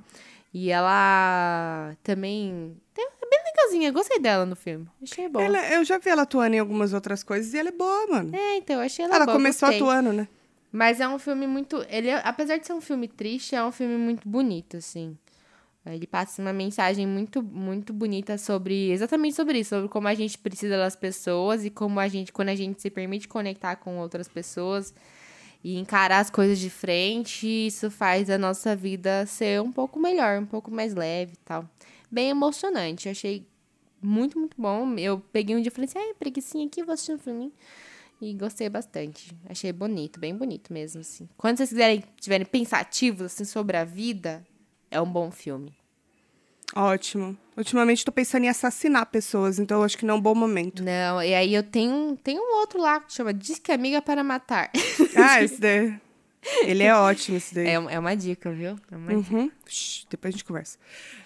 E 0.52 0.70
ela 0.70 1.94
também 2.02 2.76
é 2.96 3.26
bem 3.28 3.40
legalzinha, 3.44 3.90
gostei 3.92 4.18
dela 4.18 4.46
no 4.46 4.56
filme. 4.56 4.86
Achei 5.02 5.28
boa. 5.28 5.44
Ela- 5.44 5.74
eu 5.74 5.84
já 5.84 5.98
vi 5.98 6.08
ela 6.10 6.22
atuando 6.22 6.54
em 6.56 6.58
algumas 6.58 6.92
outras 6.92 7.22
coisas 7.22 7.52
e 7.52 7.58
ela 7.58 7.68
é 7.68 7.72
boa, 7.72 8.06
mano. 8.06 8.34
É, 8.34 8.56
então, 8.56 8.80
achei 8.80 9.04
ela, 9.04 9.16
ela 9.16 9.24
boa, 9.26 9.36
começou 9.36 9.68
gostei. 9.68 9.86
atuando, 9.86 10.12
né? 10.12 10.28
Mas 10.70 11.00
é 11.00 11.08
um 11.08 11.18
filme 11.18 11.46
muito. 11.46 11.84
Ele, 11.88 12.08
é- 12.08 12.22
apesar 12.24 12.58
de 12.58 12.66
ser 12.66 12.72
um 12.74 12.80
filme 12.80 13.08
triste, 13.08 13.54
é 13.54 13.64
um 13.64 13.72
filme 13.72 13.96
muito 13.96 14.28
bonito, 14.28 14.76
assim. 14.76 15.16
Ele 15.86 16.06
passa 16.06 16.42
uma 16.42 16.52
mensagem 16.52 17.06
muito, 17.06 17.42
muito 17.42 17.92
bonita 17.92 18.36
sobre. 18.36 18.90
Exatamente 18.90 19.34
sobre 19.34 19.60
isso, 19.60 19.70
sobre 19.70 19.88
como 19.88 20.06
a 20.08 20.14
gente 20.14 20.36
precisa 20.38 20.76
das 20.76 20.94
pessoas 20.94 21.64
e 21.64 21.70
como 21.70 21.98
a 21.98 22.08
gente, 22.08 22.32
quando 22.32 22.50
a 22.50 22.54
gente 22.54 22.82
se 22.82 22.90
permite 22.90 23.26
conectar 23.26 23.76
com 23.76 23.98
outras 23.98 24.28
pessoas 24.28 24.92
e 25.64 25.76
encarar 25.78 26.20
as 26.20 26.30
coisas 26.30 26.58
de 26.58 26.70
frente, 26.70 27.46
isso 27.46 27.90
faz 27.90 28.28
a 28.30 28.38
nossa 28.38 28.76
vida 28.76 29.24
ser 29.26 29.60
um 29.62 29.72
pouco 29.72 29.98
melhor, 29.98 30.38
um 30.38 30.46
pouco 30.46 30.70
mais 30.70 30.94
leve 30.94 31.32
e 31.34 31.38
tal. 31.44 31.68
Bem 32.10 32.28
emocionante. 32.30 33.06
Eu 33.06 33.12
achei 33.12 33.46
muito, 34.02 34.38
muito 34.38 34.60
bom. 34.60 34.94
Eu 34.98 35.20
peguei 35.32 35.56
um 35.56 35.60
dia 35.60 35.68
e 35.68 35.74
falei 35.74 35.88
assim, 35.88 35.98
ai, 35.98 36.14
preguicinha 36.18 36.66
aqui, 36.66 36.82
vou 36.82 36.92
assistir 36.92 37.12
um 37.12 37.18
filme. 37.18 37.52
E 38.20 38.34
gostei 38.34 38.68
bastante. 38.68 39.36
Achei 39.48 39.72
bonito, 39.72 40.18
bem 40.18 40.34
bonito 40.34 40.72
mesmo, 40.72 41.00
assim. 41.00 41.28
Quando 41.36 41.58
vocês 41.58 41.68
quiserem, 41.68 42.02
estiverem 42.16 42.46
pensativos, 42.46 43.26
assim, 43.26 43.44
sobre 43.44 43.76
a 43.76 43.84
vida, 43.84 44.44
é 44.90 45.00
um 45.00 45.10
bom 45.10 45.30
filme. 45.30 45.72
Ótimo. 46.74 47.36
Ultimamente 47.56 48.04
tô 48.04 48.12
pensando 48.12 48.44
em 48.44 48.48
assassinar 48.48 49.06
pessoas, 49.06 49.58
então 49.58 49.82
acho 49.82 49.96
que 49.96 50.04
não 50.04 50.14
é 50.14 50.18
um 50.18 50.20
bom 50.20 50.34
momento. 50.34 50.82
Não, 50.82 51.22
e 51.22 51.34
aí 51.34 51.54
eu 51.54 51.62
tenho, 51.62 52.16
tenho 52.22 52.42
um 52.42 52.56
outro 52.56 52.80
lá 52.80 53.00
que 53.00 53.12
chama 53.12 53.32
Disque 53.32 53.72
Amiga 53.72 54.02
para 54.02 54.22
Matar. 54.22 54.70
Ah, 55.16 55.42
esse 55.42 55.60
daí. 55.60 55.98
Ele 56.62 56.82
é 56.84 56.94
ótimo, 56.94 57.36
esse 57.36 57.54
daí. 57.54 57.66
É, 57.66 57.72
é 57.72 57.98
uma 57.98 58.14
dica, 58.14 58.50
viu? 58.50 58.78
É 58.90 58.96
uma 58.96 59.16
dica. 59.16 59.34
Uhum. 59.34 59.50
Shh, 59.66 60.06
depois 60.08 60.32
a 60.32 60.36
gente 60.36 60.44
conversa. 60.44 60.78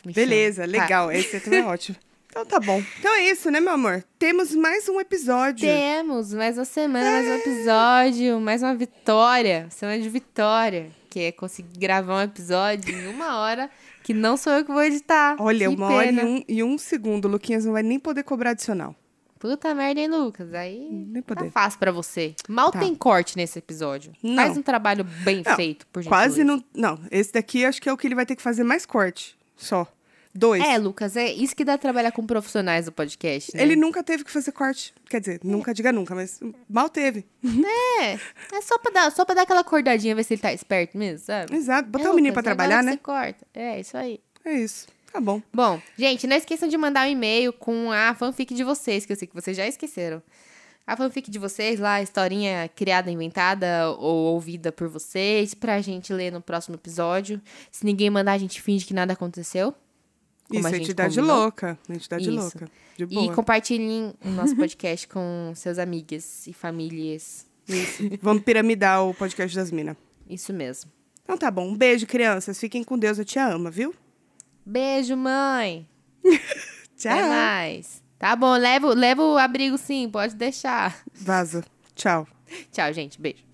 Me 0.07 0.13
Beleza, 0.13 0.65
chama. 0.65 0.77
Tá. 0.77 0.83
legal. 0.83 1.13
Esse 1.13 1.41
também 1.41 1.61
é 1.61 1.65
ótimo. 1.65 1.97
Então 2.33 2.47
tá 2.47 2.59
bom. 2.59 2.83
Então 2.99 3.15
é 3.15 3.31
isso, 3.31 3.51
né, 3.51 3.61
meu 3.61 3.73
amor? 3.75 4.03
Temos 4.19 4.55
mais 4.55 4.89
um 4.89 4.99
episódio. 4.99 5.69
Temos 5.69 6.33
mais 6.33 6.57
uma 6.57 6.65
semana, 6.65 7.11
mais 7.11 7.27
um 7.29 7.35
episódio, 7.35 8.41
mais 8.41 8.63
uma 8.63 8.75
vitória. 8.75 9.67
Semana 9.71 10.01
de 10.01 10.09
vitória. 10.09 10.91
Que 11.11 11.21
é 11.25 11.33
conseguir 11.33 11.79
gravar 11.79 12.17
um 12.17 12.23
episódio 12.23 12.95
em 12.95 13.07
uma 13.09 13.37
hora, 13.39 13.71
que 14.03 14.15
não 14.15 14.39
sou 14.39 14.51
eu 14.55 14.65
que 14.65 14.73
vou 14.73 14.83
editar. 14.83 15.37
Olha, 15.39 15.69
que 15.69 15.75
uma 15.75 15.91
hora 15.93 16.07
e 16.11 16.17
pena. 16.17 16.25
um, 16.27 16.43
e 16.49 16.63
um 16.65 16.79
segundo. 16.79 17.27
O 17.27 17.29
Luquinhas 17.29 17.67
não 17.67 17.73
vai 17.75 17.83
nem 17.83 17.99
poder 18.01 18.23
cobrar 18.23 18.51
adicional. 18.53 18.97
Puta 19.39 19.75
merda, 19.75 20.01
hein, 20.01 20.09
Lucas? 20.09 20.55
Aí 20.55 20.89
Nem 20.91 21.21
tá 21.21 21.35
poder. 21.35 21.51
fácil 21.51 21.79
pra 21.79 21.93
você. 21.93 22.35
Mal 22.49 22.71
Tá. 22.73 22.79
tem 22.79 22.95
corte 22.95 23.37
nesse 23.37 23.59
episódio. 23.59 24.13
Não. 24.23 24.37
Faz 24.37 24.57
um 24.57 24.63
trabalho 24.63 25.05
bem 25.05 25.43
Não, 25.45 25.55
feito, 25.55 25.87
por 25.89 26.03
Quase 26.05 26.37
gentileza. 26.37 26.65
não. 26.75 26.91
Não, 26.97 26.99
esse 27.11 27.31
daqui 27.33 27.63
acho 27.67 27.83
que 27.83 27.91
é 27.91 27.93
o 27.93 27.97
que 27.97 28.07
ele 28.07 28.15
vai 28.15 28.25
ter 28.25 28.37
que 28.37 28.43
fazer 28.43 28.65
mais 28.65 28.87
corte. 28.87 29.37
Só. 29.55 29.87
Dois. 30.35 30.63
É, 30.65 30.79
Lucas, 30.79 31.17
é 31.17 31.31
isso 31.31 31.55
que 31.55 31.65
dá 31.65 31.77
trabalhar 31.77 32.11
com 32.11 32.27
profissionais 32.27 32.87
do 32.87 32.93
podcast, 32.93 33.55
né? 33.55 33.63
Ele 33.63 33.77
nunca 33.77 34.03
teve 34.03 34.25
que 34.25 34.31
fazer 34.31 34.51
corte. 34.53 34.95
Quer 35.11 35.21
dizer, 35.21 35.41
nunca 35.45 35.75
diga 35.75 35.93
nunca, 35.93 36.15
mas 36.15 36.41
mal 36.69 36.89
teve. 36.89 37.27
É, 38.01 38.13
é 38.57 38.63
só 38.63 38.79
pra, 38.79 38.91
dar, 38.93 39.13
só 39.13 39.25
pra 39.25 39.35
dar 39.35 39.43
aquela 39.43 39.61
acordadinha, 39.61 40.15
ver 40.15 40.25
se 40.25 40.35
ele 40.35 40.41
tá 40.41 40.53
esperto 40.53 40.97
mesmo, 40.97 41.27
sabe? 41.27 41.55
Exato. 41.55 41.89
Botar 41.89 42.07
É, 42.07 42.11
o 42.11 42.15
menino 42.15 42.35
Lucas, 42.35 42.43
pra 42.43 42.53
agora 42.53 42.69
trabalhar, 42.69 42.83
né? 42.83 42.93
Você 42.93 42.99
corta. 42.99 43.47
É, 43.53 43.81
isso 43.81 43.97
aí. 43.97 44.21
É 44.45 44.55
isso. 44.55 44.87
Tá 45.13 45.21
bom. 45.21 45.43
Bom, 45.53 45.79
gente, 45.99 46.27
não 46.27 46.37
esqueçam 46.37 46.67
de 46.67 46.79
mandar 46.79 47.07
um 47.07 47.11
e-mail 47.11 47.53
com 47.53 47.93
a 47.93 48.15
fanfic 48.15 48.55
de 48.55 48.65
vocês, 48.65 49.05
que 49.05 49.13
eu 49.13 49.17
sei 49.17 49.29
que 49.29 49.35
vocês 49.35 49.55
já 49.55 49.67
esqueceram. 49.67 50.23
A 50.87 50.97
fanfic 50.97 51.31
de 51.31 51.39
vocês 51.39 51.79
lá, 51.79 51.95
a 51.95 52.03
historinha 52.03 52.69
criada, 52.75 53.11
inventada 53.11 53.91
ou 53.91 54.33
ouvida 54.33 54.73
por 54.73 54.89
vocês, 54.89 55.53
pra 55.53 55.81
gente 55.83 56.13
ler 56.13 56.33
no 56.33 56.41
próximo 56.41 56.75
episódio. 56.75 57.41
Se 57.71 57.85
ninguém 57.85 58.09
mandar, 58.09 58.33
a 58.33 58.39
gente 58.39 58.61
finge 58.63 58.87
que 58.87 58.95
nada 58.95 59.13
aconteceu. 59.13 59.75
Isso, 60.59 60.67
a 60.69 60.77
entidade 60.77 61.15
combinou. 61.17 61.37
louca. 61.43 61.79
Entidade 61.89 62.25
Isso. 62.29 62.33
louca. 62.39 62.69
De 62.97 63.05
E 63.05 63.07
boa. 63.07 63.35
compartilhem 63.35 64.15
o 64.25 64.29
nosso 64.31 64.55
podcast 64.57 65.09
com 65.09 65.53
seus 65.55 65.79
amigos 65.79 66.47
e 66.47 66.53
famílias. 66.53 67.47
Isso. 67.69 68.03
Vamos 68.21 68.43
piramidar 68.43 69.05
o 69.05 69.15
podcast 69.15 69.57
das 69.57 69.71
minas. 69.71 69.97
Isso 70.29 70.53
mesmo. 70.53 70.91
Então 71.23 71.37
tá 71.39 71.51
bom. 71.51 71.69
Um 71.69 71.77
beijo, 71.77 72.07
crianças. 72.07 72.59
Fiquem 72.59 72.83
com 72.83 72.99
Deus. 72.99 73.19
Eu 73.19 73.25
te 73.25 73.39
amo, 73.39 73.71
viu? 73.71 73.95
Beijo, 74.67 75.17
mãe. 75.17 75.89
Tchau. 76.97 77.13
Até 77.13 77.29
mais. 77.29 78.03
Tá 78.19 78.37
bom, 78.37 78.53
leva, 78.57 78.95
leva 78.95 79.23
o 79.23 79.37
abrigo 79.37 79.77
sim, 79.77 80.09
pode 80.09 80.37
deixar. 80.37 81.03
Vaza. 81.13 81.65
Tchau. 81.95 82.27
Tchau, 82.71 82.93
gente. 82.93 83.21
Beijo. 83.21 83.52